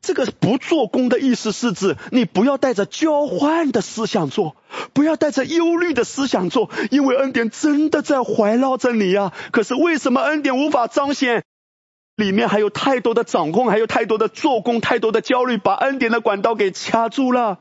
[0.00, 4.56] 这个不做工的意思是指你不要带着交换的思想做，
[4.94, 9.34] 不要带着忧虑的思想做，因为恩典真的在怀绕着你啊。
[9.52, 11.44] 可是为什么恩典无法彰显？
[12.14, 17.58] 里面还有太多的掌控，还有太多的做工，太多的焦虑，把恩典的管道给掐住了。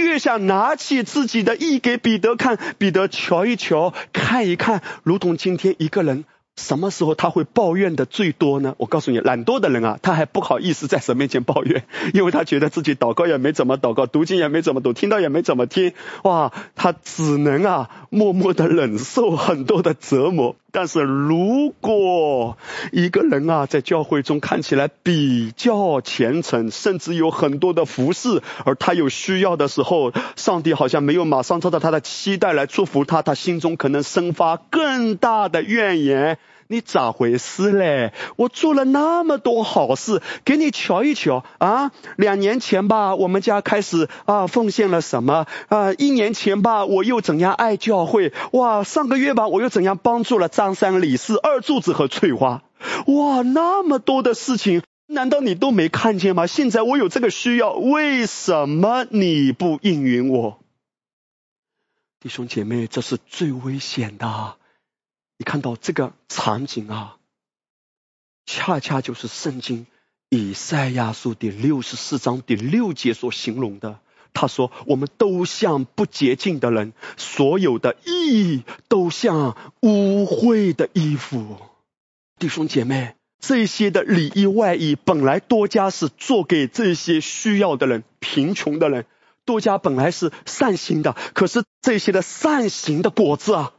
[0.00, 6.24] 越想拿起自己的意给彼得看，彼得瞧一瞧，看一看，如同今天一个人。
[6.54, 8.74] 什么时候他会抱怨的最多呢？
[8.76, 20.56] 我告诉你，懒惰的人啊，他还不好意思在神面前抱怨， 因为他觉得自己祷告也没怎么祷告，读经也没怎么读，听到也没怎么听，哇，他只能啊默默的忍受很多的折磨。
[20.74, 22.56] 但是如果
[22.92, 36.38] 一个人啊在教会中看起来比较虔诚，甚至有很多的服饰，而他有需要的时候，上帝好像没有马上照到他的期待来祝福他，他心中可能生发更大的怨言。
[36.72, 38.14] 你咋回事嘞？
[38.36, 41.92] 我做了那么多好事，给你瞧一瞧啊！
[42.16, 45.92] 两年前吧，我们家开始啊奉献了什么啊？
[45.92, 48.32] 一年前吧，我又怎样爱教会？
[48.52, 48.82] 哇！
[48.84, 52.62] 上个月吧，我又怎样帮助了张三李四二柱子和翠花？
[53.06, 53.42] 哇！
[53.42, 56.46] 那么多的事情，难道你都没看见吗？
[56.46, 60.58] 现在我有这个需要，为什么你不应允我？
[62.18, 64.56] 弟兄姐妹，这是最危险的。
[65.42, 67.16] 你看到这个场景啊，
[68.46, 69.88] 恰恰就是圣经
[70.28, 73.98] 以赛亚书第六十四章第六节所形容的。
[74.32, 81.56] 他说：“我们都像不洁净的人，所有的义都像污秽的衣服。”
[82.38, 89.06] 弟兄姐妹，这些的里衣外衣本来多加是做给这些需要的人、贫穷的人，
[89.44, 93.72] 多加本来是善行的，可是这些的善行的果子啊。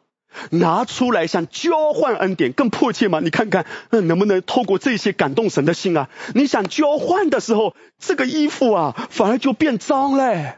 [0.52, 3.20] 拿出来想交换恩典更迫切吗？
[3.20, 6.10] 你看看，嗯，能不能透过这些感动神的心啊？
[6.34, 10.56] 你想交换的时候，这个衣服啊，反而就变脏嘞。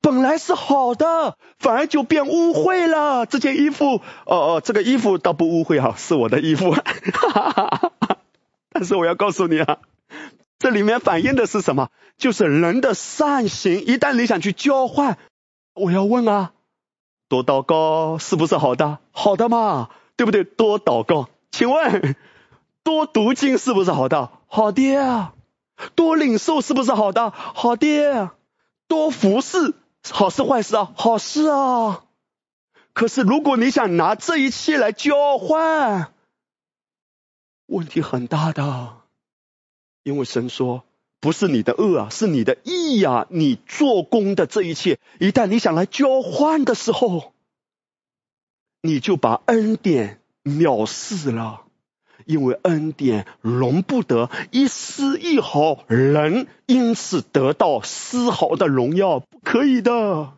[0.00, 3.26] 本来是好的，反而就变污秽了。
[3.26, 3.96] 这件衣服，
[4.26, 6.74] 哦哦，这个衣服倒不污秽哈，是我的衣服。
[8.70, 9.78] 但是我要告诉你啊，
[10.60, 11.88] 这里面反映的是什么？
[12.16, 15.18] 就是人的善行，一旦你想去交换，
[15.74, 16.52] 我要问啊。
[17.28, 18.98] 多祷告是不是好的？
[19.12, 20.44] 好的嘛，对不对？
[20.44, 22.16] 多祷告，请问
[22.82, 24.30] 多读经是不是好的？
[24.46, 25.34] 好的呀。
[25.94, 27.30] 多领受是不是好的？
[27.30, 28.30] 好的。
[28.88, 29.74] 多服侍，
[30.10, 30.90] 好事坏事啊？
[30.96, 32.04] 好事啊。
[32.94, 36.12] 可是如果你想拿这一切来交换，
[37.66, 38.96] 问题很大的，
[40.02, 40.82] 因为神说。
[41.20, 43.26] 不是你的恶啊，是你的义呀！
[43.28, 47.32] 你做工的这一切，一旦你想来交换的时候，
[48.82, 51.62] 你就把恩典藐视了，
[52.24, 60.34] 因为恩典容不得一丝一毫人因此得到丝毫的荣耀，不可以的。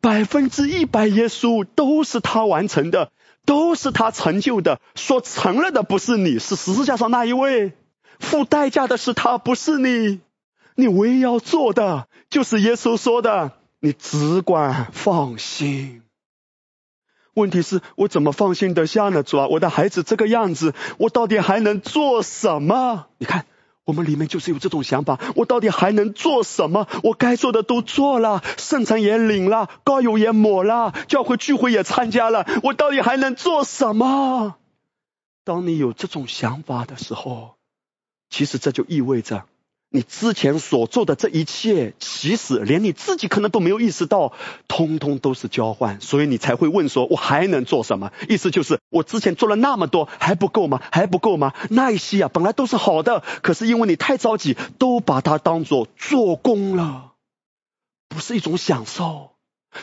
[0.00, 3.12] 百分之一百耶稣都是他完成的，
[3.46, 4.80] 都是他成就的。
[4.96, 7.72] 说成了的不是你，是十字架上那一位。
[8.22, 10.20] 付代价的是他，不是你。
[10.74, 16.02] 你唯一要做的，就是耶稣说的，你只管放心。
[17.34, 19.22] 问题是我怎么放心得下呢？
[19.22, 23.08] 主啊，我的孩子这个样子，我到底还能做什么？
[23.18, 23.44] 你看，
[23.84, 26.86] 我们里面就是有这种想法，我到底还能做什么？
[27.02, 34.56] 我该做的都做了，圣餐也领了，膏油也抹了，教会聚会也参加了，我到底还能做什么？
[35.44, 37.56] 当你有这种想法的时候，
[38.32, 39.44] 其实这就意味着，
[39.90, 44.32] 你之前所做的这一切，其实连你自己可能都没有意识到，
[44.68, 50.80] 通通都是交换，所以你才会问说：“我还能做什么？”意思就是，我之前做了那么多，还不够吗？
[50.90, 51.52] 还不够吗？
[51.68, 57.12] 那一些啊，本来都是好的，可是因为你太着急，都把它当做做工了，
[58.08, 59.31] 不是一种享受，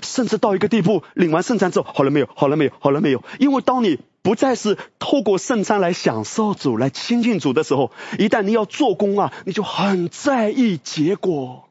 [0.01, 2.29] 甚至到一个地步，领完圣餐之后，好了没有？
[2.35, 2.71] 好了没有？
[2.79, 3.23] 好了没有？
[3.39, 3.99] 因为当你。
[4.21, 11.69] 不再是透过圣餐来享受主、来亲近主的时候，一旦你要做工啊，你就很在意结果。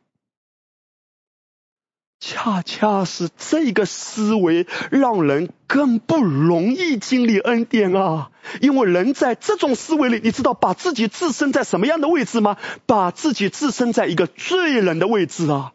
[2.18, 8.30] 恰恰是这个思维让人更不容易经历恩典啊！
[8.62, 12.56] 因为人在这种思维里，你知道把自己置身在什么样的位置吗？
[12.86, 15.74] 把自己置身在一个罪人的位置啊，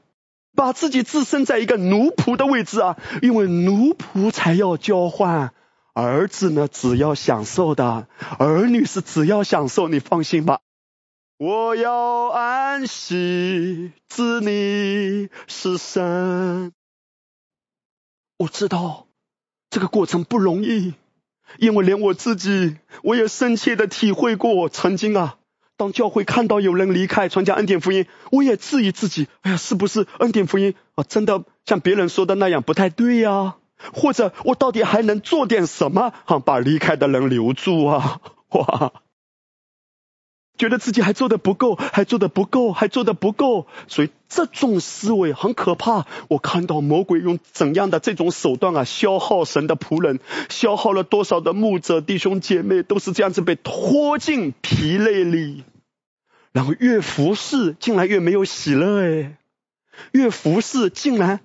[0.55, 5.53] 把自己置身在一个奴仆的位置啊，因为奴仆才要交换。
[5.95, 8.07] 儿子呢，只要享受的；
[8.39, 10.61] 儿女是只要享受，你放心吧。
[11.37, 16.71] 我要安息，知你是神。
[18.37, 19.05] 我知道
[19.69, 20.95] 这个过程不容易，
[21.59, 24.69] 因为连我自己，我也深切的体会过。
[24.69, 25.37] 曾经啊，
[25.77, 31.03] 当教会看到有人离开传讲恩典福音，我也质疑自己：哎呀，是不是恩典福音啊？
[31.07, 33.55] 真的像别人说的那样不太对呀？
[33.93, 38.21] 或者我到底还能做点什么，哈，把离开的人留住啊？
[38.51, 38.93] 哇，
[40.63, 46.05] 觉得自己还做的不够，还做的不够，还做的不够，所以这种思维很可怕。
[46.29, 55.65] 我看到魔鬼用怎样的这种手段啊，消耗神的仆人，消耗了多少的牧者弟兄姐妹，都是这样子被拖进疲累里，
[56.53, 59.35] 然后越服侍，竟然越没有喜乐哎，
[60.13, 61.41] 越服侍，竟然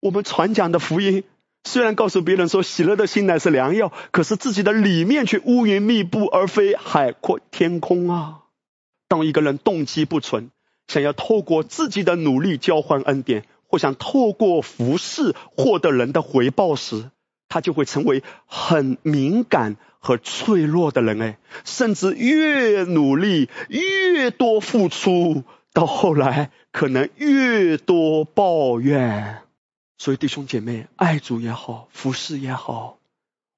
[0.00, 1.24] 我们传讲的福音。
[1.64, 8.44] 虽然告诉别人说喜乐的心乃是良药，可是自己的里面却乌云密布，而非海阔天空啊！
[9.08, 10.50] 当一个人动机不纯，
[10.88, 17.10] 想要透过自己的努力交换恩典，或想透过服侍获得人的回报时，
[17.48, 21.20] 他就会成为很敏感和脆弱的人。
[21.22, 29.42] 哎，甚至越努力越多付出，到后来可能越多抱怨。
[29.98, 32.98] 所以弟兄姐妹，爱主也好，服侍也好，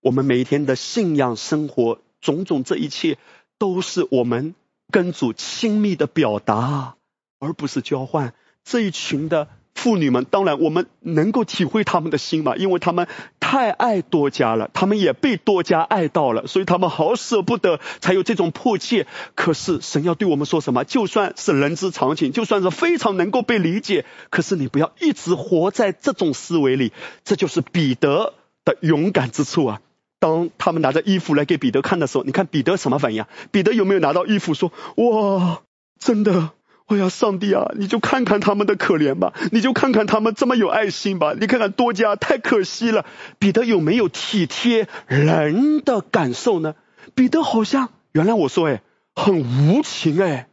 [0.01, 3.19] 我们每一天的信仰生活，种种这一切，
[3.59, 4.55] 都是我们
[4.91, 6.97] 跟主亲密的表达，
[7.39, 8.35] 而不是交换。
[8.65, 9.49] 这一群的。
[9.75, 13.07] 妇女们，当然我们能够体会他们的心嘛，因为他们
[13.39, 19.07] 太爱多家了，他们也被多家爱到了，所以他们好舍不得，才有这种迫切。
[19.37, 20.83] 可是神要对我们说什么？
[20.83, 26.93] 就算是人之常情，就算是非常能够被理解，可是你不要一直活在这种思维里。
[27.23, 28.35] 这就是彼得
[28.65, 29.81] 的勇敢之处啊！
[30.21, 33.29] 当他们拿着衣服来给彼得看的时候，你看彼得什么反应啊？
[33.51, 35.63] 彼得有没有拿到衣服说：“哇，
[35.99, 36.51] 真的？”
[36.89, 43.05] 哎呀，上帝啊，你就看看他们的可怜吧，你就看看他们这么有爱心吧，你看看多加太可惜了。
[43.39, 46.75] 彼得有没有体贴人的感受呢？
[47.15, 48.83] 彼得好像原来我说哎，
[49.15, 50.49] 很无情哎。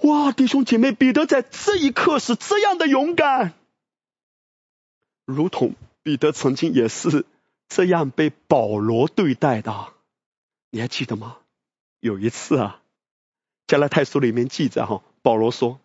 [0.00, 3.52] 哇，弟兄姐妹，彼得在这一刻是这样的勇敢，
[5.26, 7.26] 如同彼得曾经也是
[7.74, 9.88] 这样被保罗对待的，
[10.70, 11.38] 你还记得吗？
[12.00, 12.80] 有一次啊，
[13.66, 15.02] 加拉太书里面记载哈。
[15.22, 15.80] 保罗说：“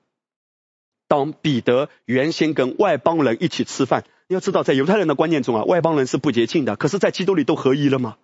[1.07, 6.75] 当彼得原先跟外邦人一起吃饭，你要知道，在犹太人的观念中啊，外邦人是不洁净的。
[6.75, 8.17] 可是，在基督里都合一了吗？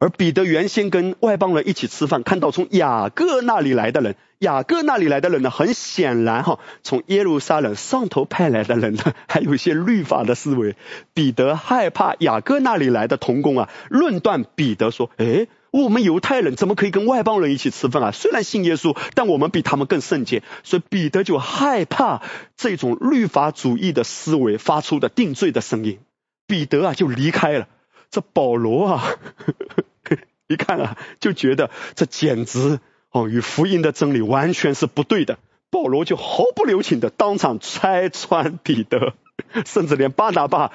[0.00, 10.74] 而彼得原先跟外邦人一起吃饭，看到从雅各那里来的人，雅各那里来的人呢，很显然哈，从耶路撒冷上头派来的人呢，还有一些律法的思维。
[11.12, 18.10] 彼得害怕雅各那里来的童工啊，论断彼得说：“哎，我们犹太人怎么可以跟外邦人一起吃饭啊？
[18.10, 22.22] 虽然信耶稣，但我们比他们更圣洁。”所以彼得就害怕
[22.56, 25.98] 这种律法主义的思维发出的定罪的声音，
[26.46, 27.68] 彼得啊就离开了。
[28.10, 29.04] 这保罗啊。
[30.50, 32.80] 一看啊，就觉得这简直
[33.12, 35.38] 哦，与福音的真理完全是不对的。
[35.70, 39.14] 保罗就毫不留情的当场拆穿彼得，
[39.64, 40.72] 甚至连巴拿巴，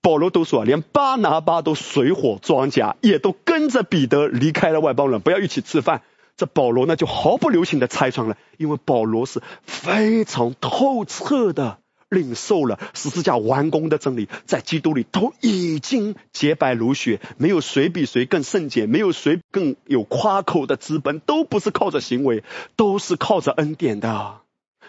[0.00, 6.02] 保罗都说，连巴拿巴都水火装甲，也都跟着彼得离开了外邦人，不要一起吃饭。
[6.36, 11.78] 这保罗呢，就毫不留情的拆穿了，因为保罗是非常透彻的。
[12.08, 22.44] 领受了十字架完工的真理，在基督里都已经洁白如雪，没有谁比谁更圣洁，没有谁更有夸口的资本，都不是靠着行为，
[22.76, 24.40] 都是靠着恩典的，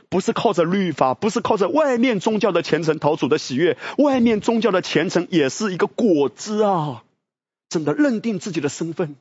[0.09, 7.03] 不是靠着律法，不是靠着外面宗教的虔诚讨主的喜悦，外面宗教的虔诚也是一个果子啊！
[7.69, 9.15] 真的认定自己的身份，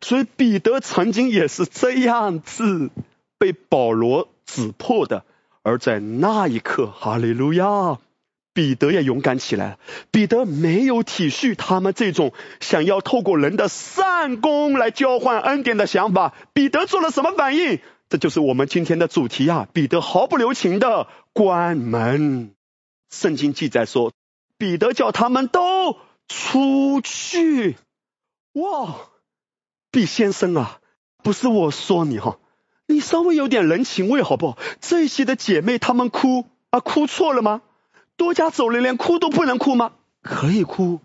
[0.00, 2.90] 所以彼得曾经也是这样子
[3.38, 5.24] 被保罗指破的。
[5.62, 7.98] 而在那一刻，哈利路亚，
[8.54, 9.78] 彼得也勇敢起来了。
[10.10, 16.34] 彼得没有体恤他们这种想要透过人的善功来交换恩典的想法。
[16.52, 17.80] 彼得做了什么反应？
[18.08, 19.68] 这就是我们今天的主题啊！
[19.72, 22.54] 彼得毫不留情的关门。
[23.10, 24.12] 圣经记载说，
[24.56, 27.76] 彼得叫他们都出去。
[28.54, 28.96] 哇，
[29.90, 30.80] 毕先生啊，
[31.22, 32.38] 不是我说你哈。
[32.88, 34.58] 你稍微有点人情味好不好？
[34.80, 37.62] 这些的姐妹她们哭啊，哭错了吗？
[38.16, 39.92] 多加走了，连哭都不能哭吗？
[40.22, 41.00] 可以哭，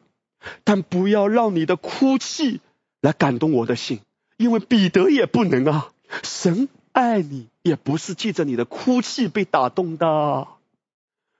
[0.63, 2.61] 但不要让你的哭泣
[3.01, 3.99] 来感动我的心，
[4.37, 5.91] 因为彼得也不能啊。
[6.23, 10.47] 神爱你，也不是借着你的哭泣被打动的。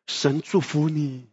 [0.08, 1.24] 神祝福你。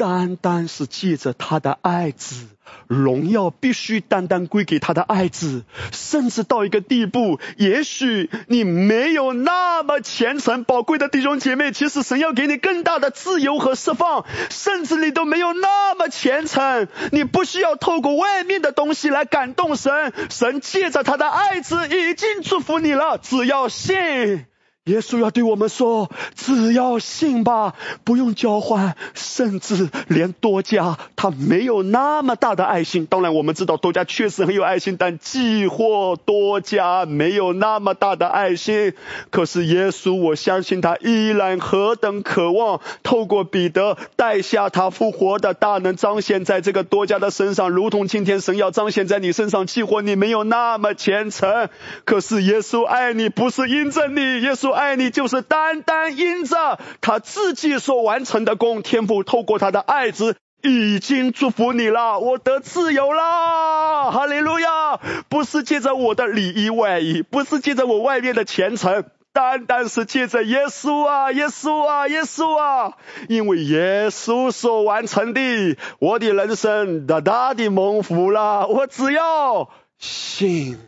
[0.00, 2.46] 单单是借着他的爱子，
[2.86, 24.46] 荣耀必须单单归给他的爱子，甚至到一个地步，也许你没有那么虔诚，宝贵的弟兄姐妹，其实神要给你更大的自由和释放，甚至你都没有那么虔诚，你不需要透过外面的东西来感动神，神借着他的爱子已经祝福你了，只要信。
[24.86, 33.04] 耶稣要对我们说：“只要信吧，不用交换，甚至连多加，他没有那么大的爱心。
[33.04, 38.94] 当然，我们知道多加确实很有爱心，但既或多加没有那么大的爱心。
[39.28, 49.66] 可是耶稣，我相信他依然何等渴望透过彼得带下他复活的大能，彰显在这个多加的身上，如同今天神要彰显在你身上。
[49.66, 51.68] 既或你没有那么虔诚，
[52.06, 65.00] 可是耶稣爱你，不是因着你，耶稣。”爱你就是单单因着他自己所完成的功，天赋透过他的爱子已经祝福你了，我得自由了，哈利路亚！
[65.28, 72.92] 不是借着我的里衣外衣，不是借着我外面的虔诚，单单是借着耶稣啊，耶稣啊，耶稣啊！
[73.28, 80.78] 因为耶稣所完成的，我的人生大大的蒙福了，我只要信。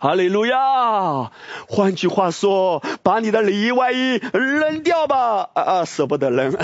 [0.00, 1.30] 哈利路亚！
[1.68, 5.50] 换句话说，把你的里衣外衣扔掉吧！
[5.52, 6.56] 啊啊，舍不得扔。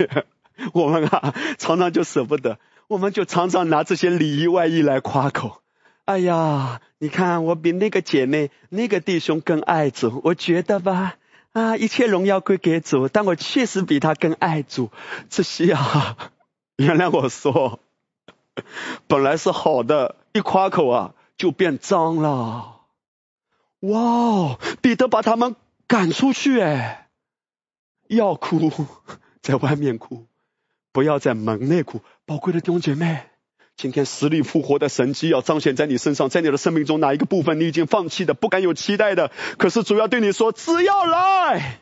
[0.72, 2.58] 我们啊，常常就舍不得，
[2.88, 5.60] 我们就常常拿这些里衣外衣来夸口。
[6.06, 11.16] 哎呀，你看我比那个姐妹、那个弟兄更爱主，我觉得吧，
[11.52, 14.90] 啊，一切荣耀归给主，但我确实比他更爱主。
[15.28, 16.16] 这些啊，
[16.76, 17.80] 原谅我说，
[19.06, 21.12] 本来是好的，一夸口啊。
[21.36, 22.82] 就变脏了，
[23.80, 24.58] 哇！
[24.80, 25.56] 彼得把他们
[25.86, 27.08] 赶出去，哎，
[28.08, 28.70] 要哭
[29.42, 30.26] 在外面哭，
[30.92, 32.00] 不要在门内哭。
[32.24, 33.26] 宝贵的弟兄姐妹，
[33.76, 39.30] 今天死里复活的神迹要彰显在你身上，在你的生命中哪一个部分你已经放弃的，不敢有期待的？
[39.58, 41.80] 可是主要对你说，只要来，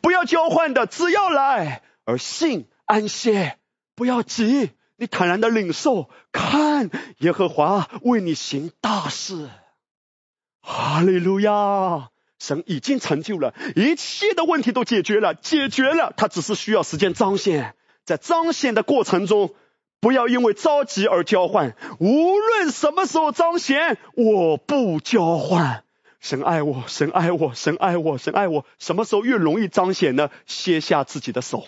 [0.00, 3.58] 不要交换的，只要来，而信安歇，
[3.94, 4.70] 不要急。
[5.06, 9.48] 坦然的领受，看耶和华为你行大事，
[10.60, 12.10] 哈利路亚！
[12.38, 17.74] 神已经成就了一切的问题都解决了，解决了，他只是需要时间彰显。
[18.04, 19.54] 在彰显的过程中，
[20.00, 21.74] 不要因为着急而交换。
[22.00, 25.84] 无论什么时候彰显，我不交换。
[26.20, 28.66] 神爱我，神爱我，神爱我，神爱我。
[28.78, 30.30] 什么时候越容易彰显呢？
[30.44, 31.66] 歇下自己的手。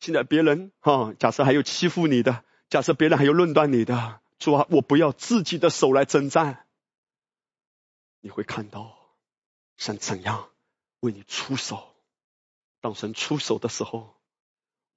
[0.00, 6.64] 现在别人哈，假设还有欺负你的，假设别人还有论断你的，主啊，我不要自己的手来征战。
[8.22, 8.96] 你会看到
[9.76, 10.48] 神怎样
[11.00, 11.86] 为你出手。
[12.80, 14.14] 当神出手的时候，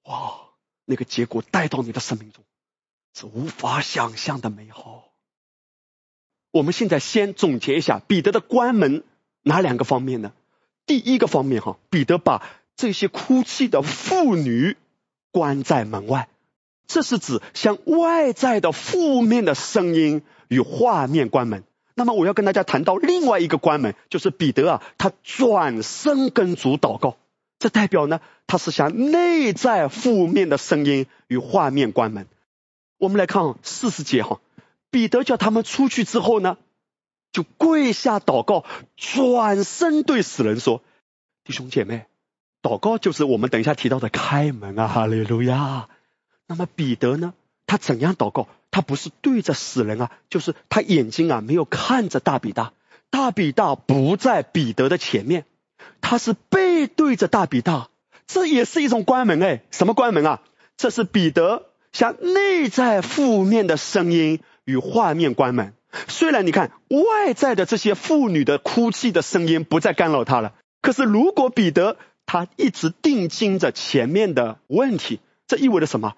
[0.04, 0.40] 哇，
[0.86, 2.42] 那个结果带到你的生命中
[3.12, 5.12] 是无法想象的美好。
[6.50, 9.04] 我们现在先总结一下彼得的关门
[9.42, 10.32] 哪两个方面呢？
[10.86, 12.42] 第一个方面哈，彼得把
[12.74, 14.78] 这些哭泣的妇女
[15.34, 16.28] 关在门外，
[16.86, 21.64] 这是指向外在的负面的声音与画面关门。
[21.96, 27.16] 那么我要跟大家谈到另外一个关门，就是彼得啊，他转身跟主祷告，
[27.58, 32.28] 这代表呢，他是向内在负面的声音与画面关门。
[32.98, 34.40] 我们来看四十节哈，
[34.92, 36.56] 彼得叫他们出去之后呢。
[37.32, 38.64] 就跪下祷告，
[38.96, 40.82] 转身对死人说
[41.42, 42.06] ：“弟兄姐妹，
[42.64, 45.88] 祷告就是我们等一下提到的开门啊，哈利路亚。”
[46.48, 47.34] 那么彼得呢？
[47.66, 48.48] 他怎样祷告？
[48.70, 52.72] 他不是对着死人啊，就是他眼睛啊没有看着大比大，
[53.10, 55.44] 大比大不在彼得的前面，
[56.00, 57.88] 他是背对着大比大，
[58.26, 60.40] 这也是一种关门哎，什么关门啊？
[60.76, 65.74] 这是彼得向内在负面的声音与画面关门。
[66.08, 76.16] 虽然你看外在的这些妇女的哭泣的声音不再干扰他了，可是如果彼得他一直定睛着前面的问题，这意味着什么？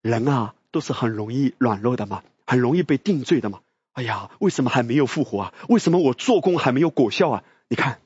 [0.00, 3.60] 人啊都是很容易软弱的嘛，很容易被定罪的嘛。
[3.92, 5.54] 哎呀，为什么还没有复活啊？
[5.68, 7.44] 为什么我做工还没有果效啊？
[7.68, 8.00] 你看，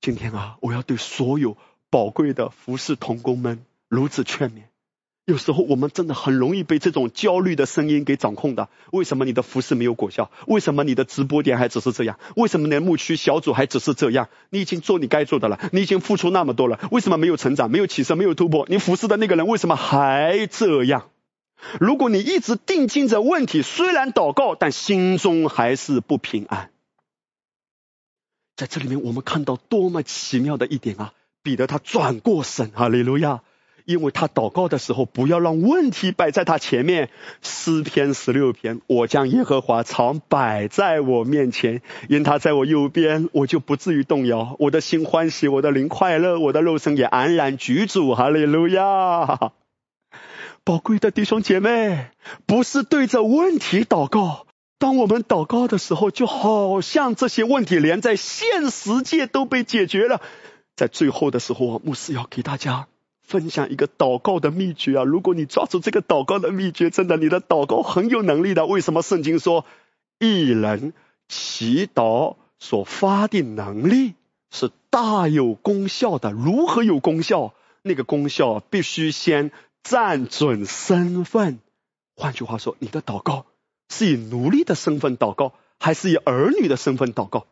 [0.00, 1.56] 今天啊，我要对所有
[1.90, 4.62] 宝贵的服侍童工们如此劝勉。
[5.32, 8.68] 有时候我们真的很容易被这种焦虑的声音给掌控的。
[8.90, 10.30] 为什么你的服饰没有果效？
[10.46, 12.18] 为什么你的直播点还只是这样？
[12.36, 14.28] 为什么你的牧区小组还只是这样？
[14.50, 18.66] 你已经做你该做的了，你已经付出那么多了，为什么没有成长、没有起色、没有突破？
[18.68, 21.08] 你服侍的那个人为什么还这样？
[21.80, 26.68] 如果你一直定睛着问题，虽然祷告，但心中还是不平安。
[28.54, 31.14] 在这里面，我们看到多么奇妙的一点啊！
[31.42, 33.40] 彼得他转过身，哈利路亚。
[33.84, 37.10] 因为他祷告的时候，不要让问题摆在他前面。
[37.40, 44.56] 诗篇十六篇，我将耶和华常摆在我面前，因他在我右边，我就不至于动摇。
[44.58, 48.14] 我的心欢喜，我的灵快乐，我的肉身也安然居住。
[48.14, 49.52] 哈利路亚！
[50.64, 52.10] 宝贵的弟兄姐妹，
[52.46, 54.46] 不是对着问题祷告。
[54.78, 60.20] 当我们祷告的时候，就好像这些问题连在现实界都被解决了。
[60.74, 62.88] 在最后的时候，牧师要给大家。
[63.32, 65.04] 分享一个祷告的秘诀啊！
[65.04, 68.66] 如果你抓住这个祷告的秘诀，真的，你的祷告很有能力的。
[68.66, 69.64] 为什么圣经说，
[70.18, 70.92] 一人
[71.28, 74.12] 祈祷所发的能力
[74.50, 76.30] 是大有功效的？
[76.30, 77.54] 如何有功效？
[77.80, 79.50] 那个功效必须先
[79.82, 81.60] 站准身份。
[82.14, 83.46] 换句话说，你的祷告
[83.88, 87.46] 是以奴隶的身份祷告，还是以儿女的身份祷告？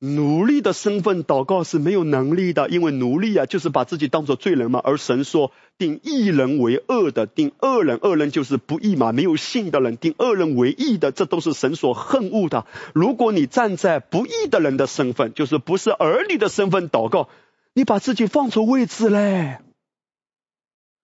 [0.00, 4.80] 奴隶的身份祷告是没有能力的，因为奴隶啊就是把自己当做罪人嘛。
[4.84, 12.66] 而神说定一人为恶的，定恶人，恶人就是不义嘛，没有信的人，定恶人为义的，这都是神所恨恶的。
[12.92, 17.28] 如果你站在不义的人的身份，就是不是儿女的身份祷告，
[17.72, 19.58] 你把自己放错位置嘞。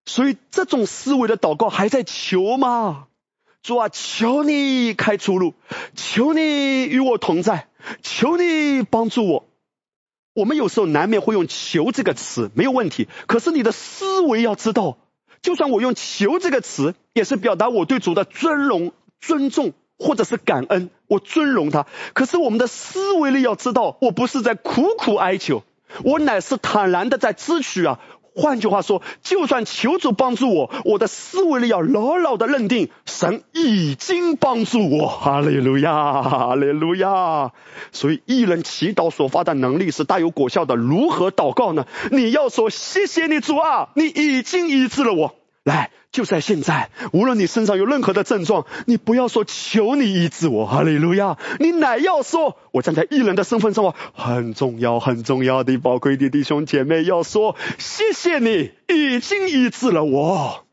[0.04, 3.06] 所以这种思维的祷告还在求吗？
[3.62, 5.54] 主啊，求你开出路，
[5.94, 7.68] 求你与我同在，
[8.02, 9.46] 求你帮助我。
[10.32, 13.08] 我们有时候难免会用“求”这个词，没有问题。
[13.26, 14.96] 可是你的思维要知道，
[15.42, 21.86] 就算我用“求”这个词，也是表达我对主的尊荣、尊重或者是感恩，我尊荣他。
[22.14, 25.64] 可是我们的思维里要知道，我不是在苦苦哀求，
[26.04, 28.00] 我乃是坦然的在支取啊。
[28.35, 35.09] 换句话说，就算求主帮助我，我的思维里要牢牢的认定，神已经帮助我。
[35.20, 37.52] 哈利路亚，哈利路亚。
[37.93, 40.77] 所以，一人祈祷所发的能力是大有果效的。
[40.77, 41.86] 如何祷告呢？
[42.12, 45.35] 你要说：“谢谢你主啊，你已经医治了我。”
[45.70, 45.90] 来。
[46.12, 51.38] 就在现在，无论你身上有任何的症状，你不要说求你医治我，哈利路亚！
[51.60, 60.64] 你乃要说，我站在艺人的身份上，很重要、很重要的宝贵的弟兄姐妹要说，谢谢你已经医治了我，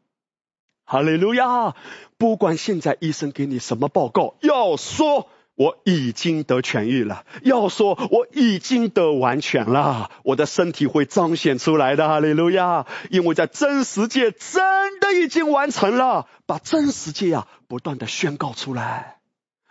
[0.86, 1.76] 哈利路亚！
[2.18, 5.30] 不管现在医生给你什么报告，要说。
[5.58, 7.26] 我已经得痊愈了。
[7.42, 12.08] 要说我已经得完全了，我的身体会彰显出来的。
[12.08, 12.86] 哈利路亚！
[13.10, 19.18] 因为在真实界真的已经完成了，把真实界呀不断的宣告出来。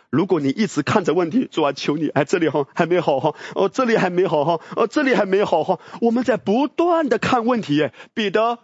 [0.09, 7.89] 如果你一直看着问题，主啊，求你，哎，这里哈还没好哈，哦，这里还没好哈，哦，这里还没好哈，我们在不断的看问题。
[8.13, 8.59] 彼得，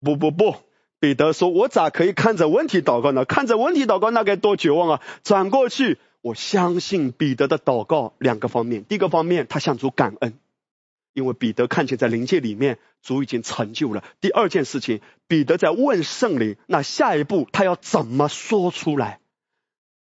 [0.00, 0.54] 不不不，
[1.00, 3.24] 彼得说：“我咋可以看着问题祷告呢？
[3.24, 8.84] 看着问题祷告，那该多绝望啊！”转过去，我相信彼得的祷告两个方面。
[8.84, 10.34] 第一个方面，他向主感恩，
[11.14, 14.04] 因为彼得看见在灵界里面主已经成就了。
[14.20, 19.20] 第二件事情，彼得在问圣灵，那下一步他要怎么说出来？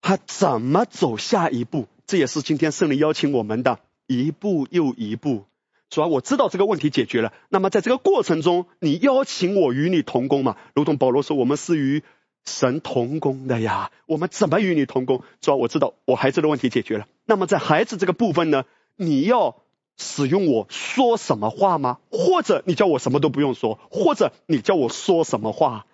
[0.01, 1.87] 他怎么走下一步？
[2.05, 5.45] 这也是今天圣灵邀请我们的一步又一步。
[5.89, 10.57] 主要我知道这个问题解决了，那么在这个过程中，你邀请我与你同工嘛？
[10.73, 12.03] 如同保罗说，我们是与
[12.47, 13.91] 神同工的呀。
[14.07, 15.21] 我们怎么与你同工？
[15.41, 17.05] 主要我知道我孩子的问题解决了。
[17.25, 18.63] 那么在孩子这个部分呢，
[18.95, 19.57] 你要
[19.97, 21.99] 使用我说什么话吗？
[22.09, 23.77] 或者你叫我什么都不用说？
[23.91, 25.85] 或者你叫我说什么话？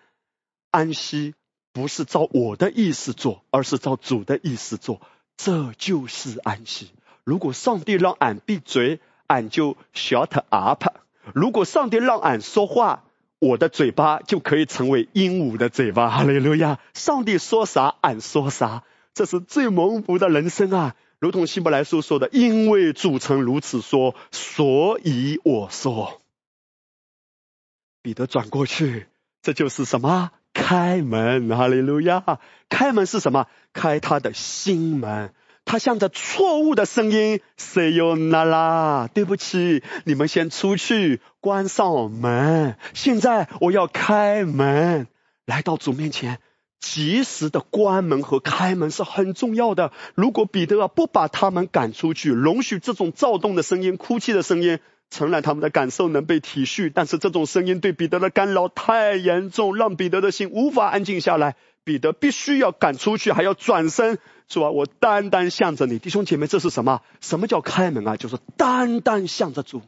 [0.72, 1.34] 安息
[1.74, 5.02] 不是照我的意思做，而是照主的意思做，
[5.36, 6.92] 这就是安息。
[7.24, 9.00] 如果上帝让俺闭嘴。
[9.26, 10.86] 俺就 shut up。
[11.34, 13.06] 如果上帝让俺说话，
[13.44, 16.10] 我的嘴巴就可以成为鹦鹉的嘴巴。
[16.10, 16.80] 哈利路亚！
[16.94, 18.84] 上帝说啥，俺说啥，
[19.14, 20.96] 这是最蒙福的人生啊！
[21.20, 26.22] 如同希伯来书说的：“因为主曾如此说，所以我说。”
[28.02, 29.08] 彼得转过去，
[29.42, 30.32] 这就是什么？
[30.54, 31.50] 开门！
[31.50, 32.40] 哈利路亚！
[32.70, 33.48] 开门是什么？
[33.74, 35.34] 开他的心门。
[35.66, 42.76] 他向着错误的声音 say you na 啦，对不起，你们先出去，关上门。
[42.94, 45.08] 现在我要开门，
[45.46, 46.40] 来到主面前，
[46.80, 49.92] 及时的关门和开门是很重要的。
[50.16, 54.80] 如果彼得不把他们赶出去，容许这种躁动的声音、哭泣的声音，
[55.10, 61.56] 诚然他们的感受能被体恤，但是这种声音对彼得的干扰太严重，让彼得的心无法安静下来。
[61.84, 64.20] 彼得必须要赶出去，还要转身。
[64.50, 64.70] 是吧？
[64.70, 67.02] 我单单向着你，弟兄姐妹，这是什么？
[67.22, 68.18] 什么叫开门啊？
[68.18, 69.82] 就是单单向着主，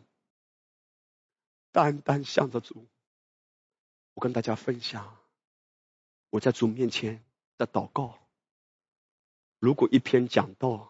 [1.72, 2.88] 单单向着主。
[4.13, 5.17] 我跟大家分享，
[6.30, 7.22] 我在主面前
[7.57, 8.17] 的祷告。
[9.59, 10.89] 如果一篇讲到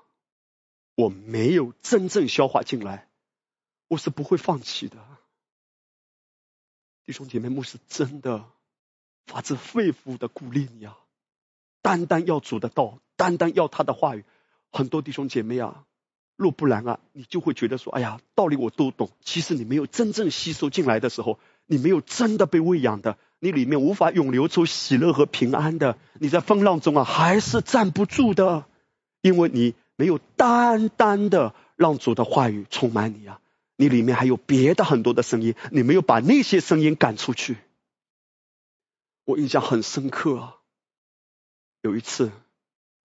[0.93, 3.09] 我没有真正消化进来，
[3.87, 4.97] 我是不会放弃的。
[7.03, 8.45] 弟兄姐妹，牧师真的
[9.25, 10.97] 发自肺腑的鼓励你啊！
[11.81, 12.99] 单单要主的道。
[13.17, 14.25] 单单要他的话语，
[14.73, 15.85] 很多弟兄姐妹啊，
[16.35, 28.65] 若不然啊，你就会觉得说，哎呀，道理我都懂，其实你没有真正吸收进来的时候，你没有真的被喂养的，你里面无法涌流出喜乐和平安的，你在风浪中啊，还是站不住的，
[29.21, 33.39] 因为你没有单单的让主的话语充满你啊，
[33.77, 37.55] 你里面还有别的很多的声音，你没有把那些声音赶出去。
[39.25, 40.57] 我印象很深刻啊，
[41.81, 42.31] 有一次。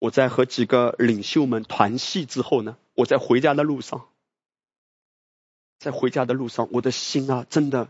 [0.01, 4.07] 我在和几个领袖们团戏之后呢，我在回家的路上，
[5.77, 7.89] 在回家的路上，我的心啊，真的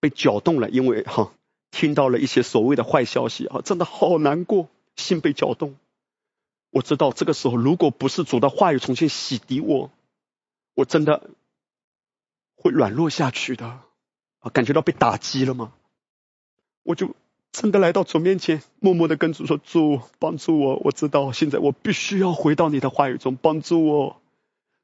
[0.00, 1.32] 被搅动了，因为哈
[1.70, 5.76] 听到了一些所谓的坏消息啊，真的好难过，心被搅动。
[6.70, 9.92] 我知道这个时候，如果不是主的话语重新洗涤我，
[10.74, 11.30] 我真的
[12.56, 13.66] 会软弱下去的
[14.40, 15.72] 啊，感觉到被打击了吗？
[16.82, 17.14] 我就。
[17.58, 24.20] 真的来到主面前，默默的跟主说：“主帮助我，我知道现在我必须要回到你的话语中，帮助我，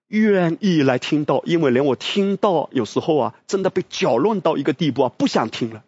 [0.09, 5.85] 愿意来听到，因为连我听到有时候啊，真的被搅乱到一个地步啊，不想听了。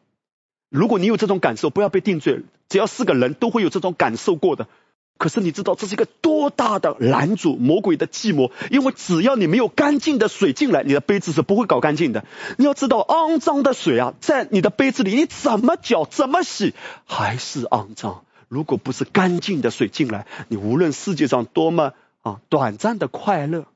[0.68, 4.68] 如果你有这种感受，不要被定罪，只要是个人都会有这种感受过的。”
[5.16, 8.50] 可是你知道这是一个多大的拦阻魔鬼的计谋？
[8.70, 12.24] 因为只要你没有干净的水进来，你的杯子是不会搞干净的。
[12.58, 16.74] 你要知道，肮脏的水啊，在你的杯子里，你怎么搅怎么洗
[17.06, 18.24] 还是肮脏。
[18.48, 21.92] 如果不是干净的水进来，你无论世界上多么
[22.22, 23.66] 啊短暂的快乐，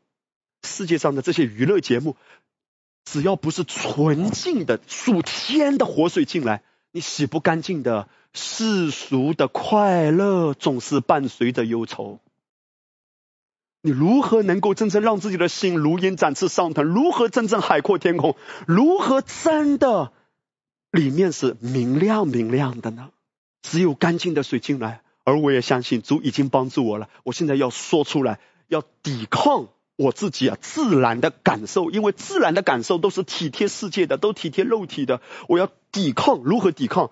[0.64, 2.16] 世界上的这些娱乐节目，
[3.04, 8.08] 只要不是纯净的属天的活水进来，你洗不干净的。
[8.32, 12.20] 世俗的快乐总是伴随着忧愁。
[13.80, 16.84] 你如何能够真正让自己的心如鹰展翅上腾？
[16.84, 18.36] 如何真正海阔天空？
[18.66, 20.12] 如何真的
[20.90, 23.10] 里面是明亮明亮的呢？
[23.62, 27.08] 只有干净的水进来，而我也相信主已经帮助我了。
[27.22, 35.20] 我现在要说出来，要抵抗我自己啊自然的感受，因为自然的感受都是体贴世界的，都体贴肉体的。
[35.48, 37.10] 我要抵抗，如何抵抗？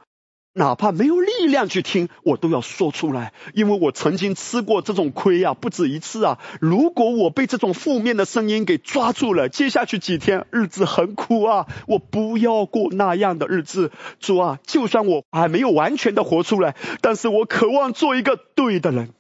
[0.58, 6.38] 哪怕没有力量去听，我都要说出来，因为我曾经吃过这种亏呀，不止一次啊！
[6.62, 11.66] 如果我被这种负面的声音给抓住了，接下去几天日子很苦啊！
[11.86, 19.12] 我不要过那样的日子，主啊，就算我还没有完全的活出来，但是我渴望做一个对的人。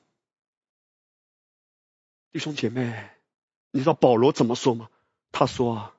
[2.32, 2.94] 弟兄姐妹，
[3.72, 4.88] 你知道保罗怎么说吗？
[5.32, 5.92] 他说啊，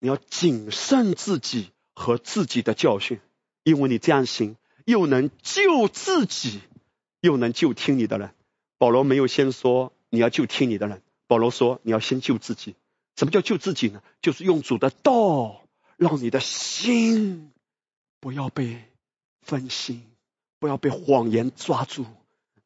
[0.00, 3.20] 你要谨慎自己和自己的教训。
[3.66, 6.60] 因为你这样行，又能救自己，
[7.20, 8.30] 又能救听你的人。
[8.78, 12.76] 保罗没有先说你要救听你的人，保罗说你要先救自己。
[13.16, 14.04] 什么叫救自己呢？
[14.22, 15.64] 就是用主的道，
[15.96, 17.50] 让你的心
[18.20, 18.84] 不要被
[19.40, 20.04] 分心，
[20.60, 22.06] 不要被谎言抓住。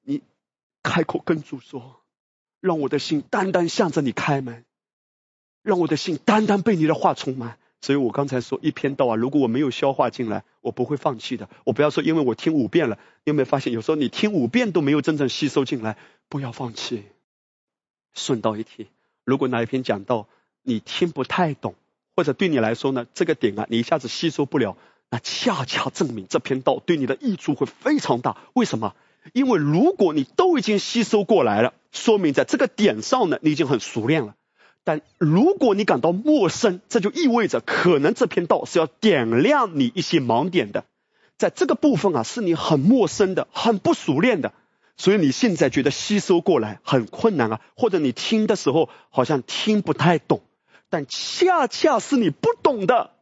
[0.02, 0.20] 你
[0.82, 2.02] 开口跟主说，
[2.60, 4.66] 让我的心单单向着你开门，
[5.62, 7.59] 让我的心单单被你的话充满。
[7.81, 11.48] 所以我刚才说一篇道啊，如果我没有消化进来，我不会放弃的。
[11.65, 15.97] 我不要说，因为我听五遍了，你有没有发现有时候你听五遍都没有真正吸收进来？
[16.28, 17.05] 不要放弃。
[18.12, 18.89] 顺道一提，
[19.24, 20.28] 如果哪一篇讲到
[20.62, 21.74] 你听不太懂，
[22.15, 24.77] 或者对你来说呢，这个点啊你一下子吸收不了，
[25.09, 28.36] 那恰恰证明这篇道对你的益处会非常大。
[28.52, 28.94] 为什么？
[29.32, 34.35] 因为如果你都已经吸收过来了，说明在这个点上呢，你已经很熟练了。
[34.90, 40.84] 但如果你感到陌生，这就意味着可能这篇道是要点亮你一些盲点的。
[41.38, 44.52] 在这个部分啊，是你很陌生的、很不熟练的，
[44.96, 50.42] 所以你现在觉得吸收过来很困难啊，或者你听的时候好像听不太懂。
[50.88, 53.12] 但恰恰是你不懂的。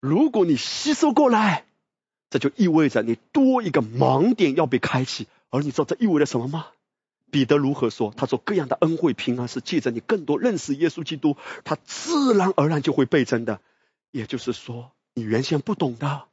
[0.00, 1.64] 如果你吸收过来，
[2.28, 5.28] 这就意味着你多一个盲点要被开启。
[5.48, 6.66] 而你知道这意味着什么吗？
[7.32, 8.14] 彼得如何说？
[8.16, 13.58] 他说：“各样的恩惠平安是借着你更多认识耶稣基督，他自然而然就会倍增的。
[14.12, 16.24] 也就是说，你原先不懂的。”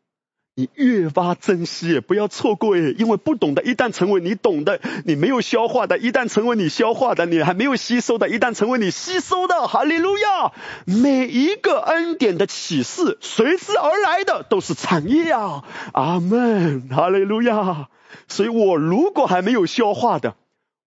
[0.56, 2.94] 你越发珍惜，不要错过耶！
[2.98, 10.52] 因为不懂的，一旦成为你懂的，你没有消化的；一旦成为你消化的，你还没有吸收的；一旦成为你吸收的，哈利路亚！
[10.84, 15.64] 每一个恩典的启示，随之而来的都是产业啊！
[15.94, 17.88] 阿门，哈利路亚！
[18.28, 20.36] 所以我如果还没有消化的，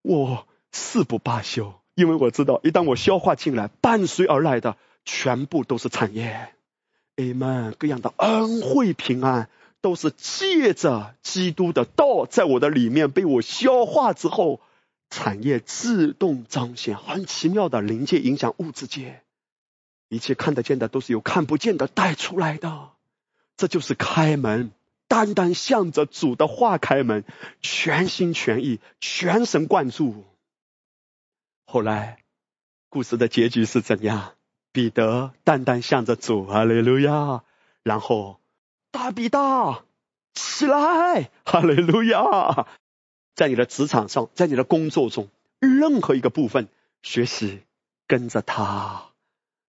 [0.02, 6.52] 我誓不罢休，因为我知道，一旦我消化进来，伴随而来的全部都是产业。
[7.16, 7.74] 阿门！
[7.78, 9.48] 各样的恩惠平安。
[9.82, 14.60] 都是借着基督的道，在我的里面被我消化之后，
[15.10, 19.24] 产业自动彰显，很奇妙的灵界影响物质界，
[20.08, 22.90] 一切看得见的都是由看不见的带出来的，
[23.56, 24.70] 这就是开门，
[25.12, 27.26] 单单向着主的话开门，
[27.60, 30.24] 全心全意、全神贯注。
[31.66, 32.24] 后来，
[32.88, 34.36] 故事的结局是怎样？
[34.72, 37.44] 彼得单单向着主，哈利路亚，
[37.82, 38.40] 然后。
[38.90, 39.84] 大比大，
[40.32, 41.30] 起来！
[41.44, 42.66] 哈利路亚！
[43.34, 45.28] 在你的职场上，在你的工作中，
[45.60, 46.70] 任何一个部分，
[47.02, 47.64] 学习
[48.06, 49.10] 跟着他。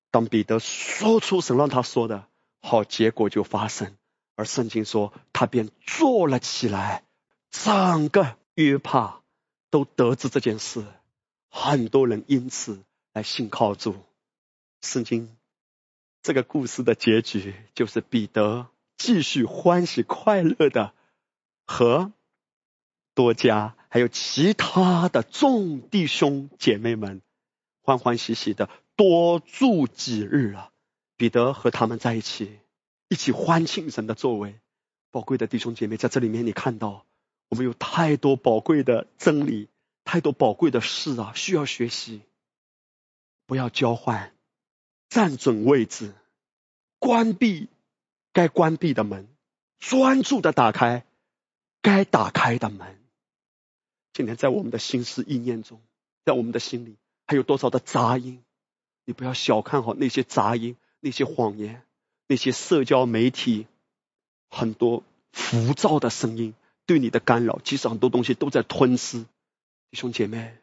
[0.10, 2.28] 当彼得说出神让他说的，
[2.62, 3.98] 好结果就发生。
[4.36, 7.04] 而圣经说，他便坐了起来。
[7.50, 9.22] 整个约帕
[9.70, 10.84] 都得知这件事，
[11.50, 12.84] 很多人因此
[13.14, 13.96] 来信靠主。
[14.82, 15.36] 圣经
[16.22, 18.68] 这个故事的结局就是彼得。
[18.96, 20.94] 继续欢喜快乐的
[21.66, 22.14] 和
[23.14, 27.22] 多家还有其他的众弟兄姐妹们
[27.82, 30.72] 欢欢喜喜的多住几日啊！
[31.18, 32.60] 彼得和他们在一起，
[33.14, 34.60] 一起欢庆神的作为。
[35.12, 37.06] 宝贵的弟兄姐妹，在这里面你看到，
[37.48, 39.70] 我们有太多宝贵的真理，
[40.04, 42.24] 太多宝贵的事啊，需要学习。
[43.46, 44.34] 不要交换，
[45.10, 46.16] 站准位置，
[46.98, 47.70] 关闭。
[48.32, 49.28] 该关闭的门，
[49.78, 51.06] 专注的打开
[51.84, 53.00] 该打开的门。
[54.12, 55.80] 今天在我们的心思意念中，
[56.26, 56.96] 在我们的心里，
[57.28, 58.44] 还有多少的杂音？
[59.06, 61.84] 你不要小看好那些杂音，那些谎言，
[62.34, 63.68] 那些社交媒体
[64.50, 66.56] 很多浮躁的声音
[66.88, 67.60] 对你的干扰。
[67.64, 69.20] 其实很多东西都在吞噬。
[69.92, 70.56] 弟兄姐妹，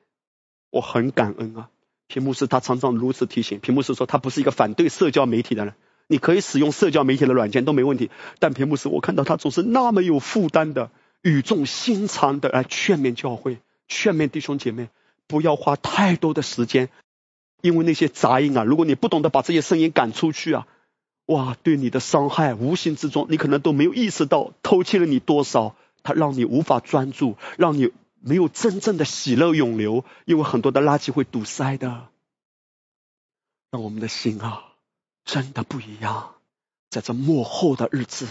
[0.71, 1.69] 我很感恩啊！
[2.09, 3.61] 屏幕师他常常如此提醒。
[3.61, 5.75] 屏幕师说他不是一个反对社交媒体的人。
[6.09, 8.11] 你可以使用社交媒体的软件都没问题，
[8.41, 10.91] 但屏幕时我看到他总是那么有负担的、
[11.23, 14.89] 语重心长的来劝勉教会、劝勉弟兄姐妹，
[15.29, 16.89] 不要花太多的时间，
[17.63, 20.67] 因为那些杂音啊，如果你不懂得把这些声音赶出去啊，
[21.31, 32.09] 哇，对你的伤害无形之中，你可能都没有意识到偷窃了你多少，它让你无法专注，让你没有真正的喜乐永流，因为很多的垃圾会堵塞的，
[33.71, 34.65] 让我们的心啊。
[35.25, 36.35] 真的不一样，
[36.89, 38.27] 在这幕后的日子，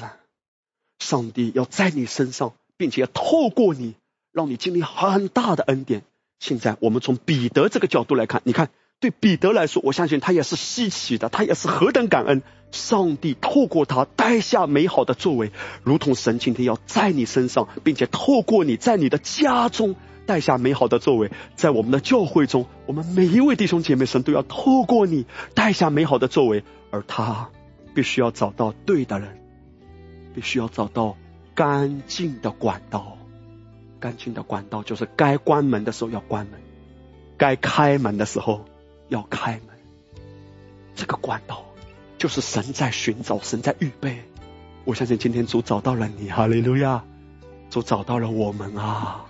[0.98, 3.96] 上帝要在你身上，并且透过你，
[4.34, 6.04] 让你经历很大的恩典。
[6.40, 8.70] 现在我们从彼得这个角度来看，你看，
[9.00, 15.52] 对彼得来说，我相信他也是稀奇的，他也是何等感恩，上帝透过他带下美好的作为，
[15.84, 19.96] 如同神今天要在你身上，并且透过你在你的家中。
[20.26, 27.50] 带下美好的作为，在我们的教会中，我们每一位弟兄姐妹神都要透过你带下美好的作为，而他
[27.96, 29.40] 必须要找到对的人，
[30.36, 31.18] 必须要找到
[31.56, 33.18] 干净的管道。
[34.00, 36.62] 干净的管道就是该关门的时候要关门，
[37.36, 38.66] 该开门的时候
[39.10, 39.76] 要开门。
[40.96, 41.66] 这个管道
[42.18, 44.24] 就是神在寻找，神在预备。
[44.86, 47.04] 我相信今天主找到了你，哈利路亚！
[47.70, 49.26] 主找到了我们啊，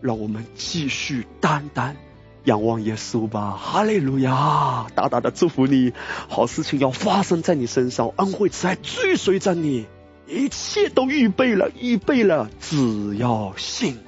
[0.00, 1.96] 让我们继续单单
[2.44, 4.86] 仰望耶稣吧，哈利路亚！
[4.94, 5.92] 大大的祝福你，
[6.28, 9.86] 好事情要发生在你身上，恩惠慈爱追随着你，
[10.26, 13.98] 一切都预备了，预备了，只要信。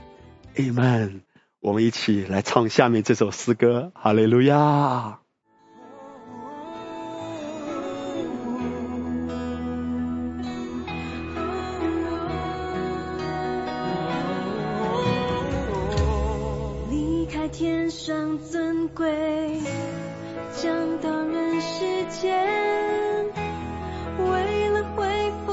[0.57, 1.30] Amen。
[1.63, 5.19] 我们一起来唱下面这首诗歌，哈利路亚。
[16.89, 19.61] 离开天上尊贵，
[20.57, 22.43] 降到人世间，
[24.17, 25.50] 为了恢复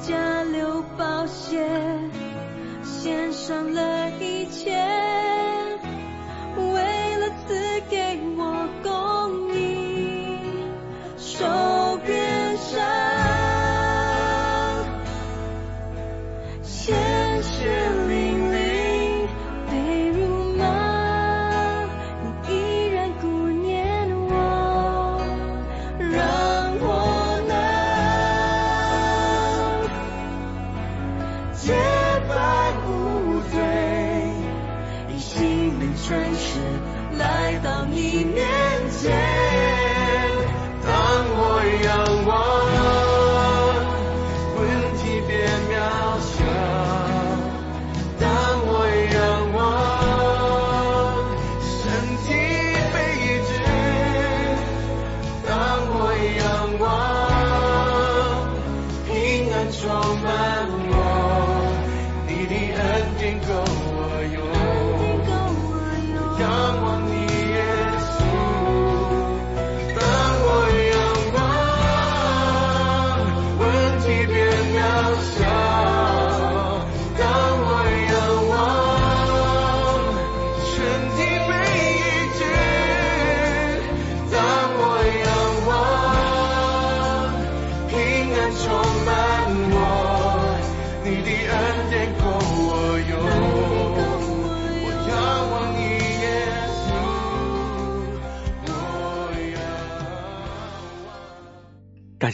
[0.00, 1.26] 十字架流宝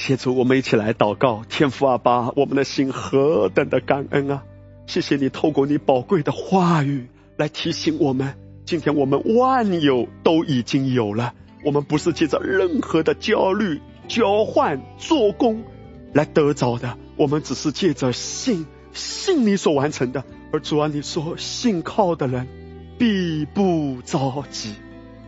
[0.07, 1.43] 谢主，我们一起来祷告。
[1.49, 4.45] 天父阿爸，我们的心何等的感恩啊！
[4.87, 11.35] 谢谢你透过你宝贵的话语来提醒我们，今天我们万有都已经有了。
[11.65, 15.65] 我们不是借着任何的焦虑、交换、做工
[16.13, 20.23] 来得着的，我们只是借着信，信你所完成的。
[20.53, 22.47] 而主啊，你说信靠的人
[22.97, 24.73] 必不着急。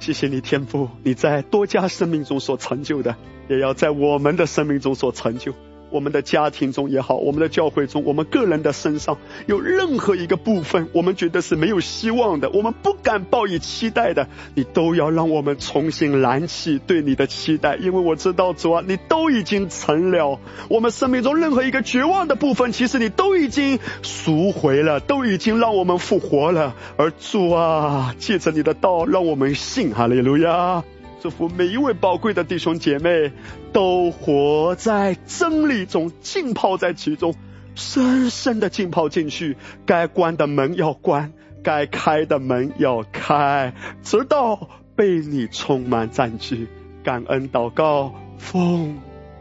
[0.01, 3.17] 谢谢你天父，你在多家生命中所成就的，
[3.49, 5.53] 也要在我们的生命中所成就。
[5.91, 9.17] 我们的家庭中也好，我们的教会中，我们个人的身上
[9.47, 20.39] 有任何一个部分，我们觉得是没有希望的，我们不敢抱以期待的，你都要让我们重新燃起对你的期待，因为我知道主啊，你都已经成了。
[20.69, 26.75] 我们生命中任何一个绝望的部分，其实你都已经赎回了，都已经让我们复活了。
[26.97, 30.85] 而主啊，借着你的道，让我们信，哈利路亚。
[31.21, 33.33] 祝福每一位宝贵的弟兄姐妹
[33.73, 37.35] 都活在真理中，浸泡在其中，
[37.75, 39.57] 深深的浸泡进去。
[39.85, 41.33] 该关的门要关，
[41.63, 46.69] 该开的门要开，直到被你充满占据。
[47.03, 48.99] 感恩祷告，奉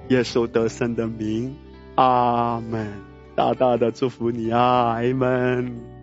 [0.08, 1.56] 耶稣得胜的名，
[1.96, 2.92] 阿门。
[3.36, 5.97] 大大的祝福你啊，阿门。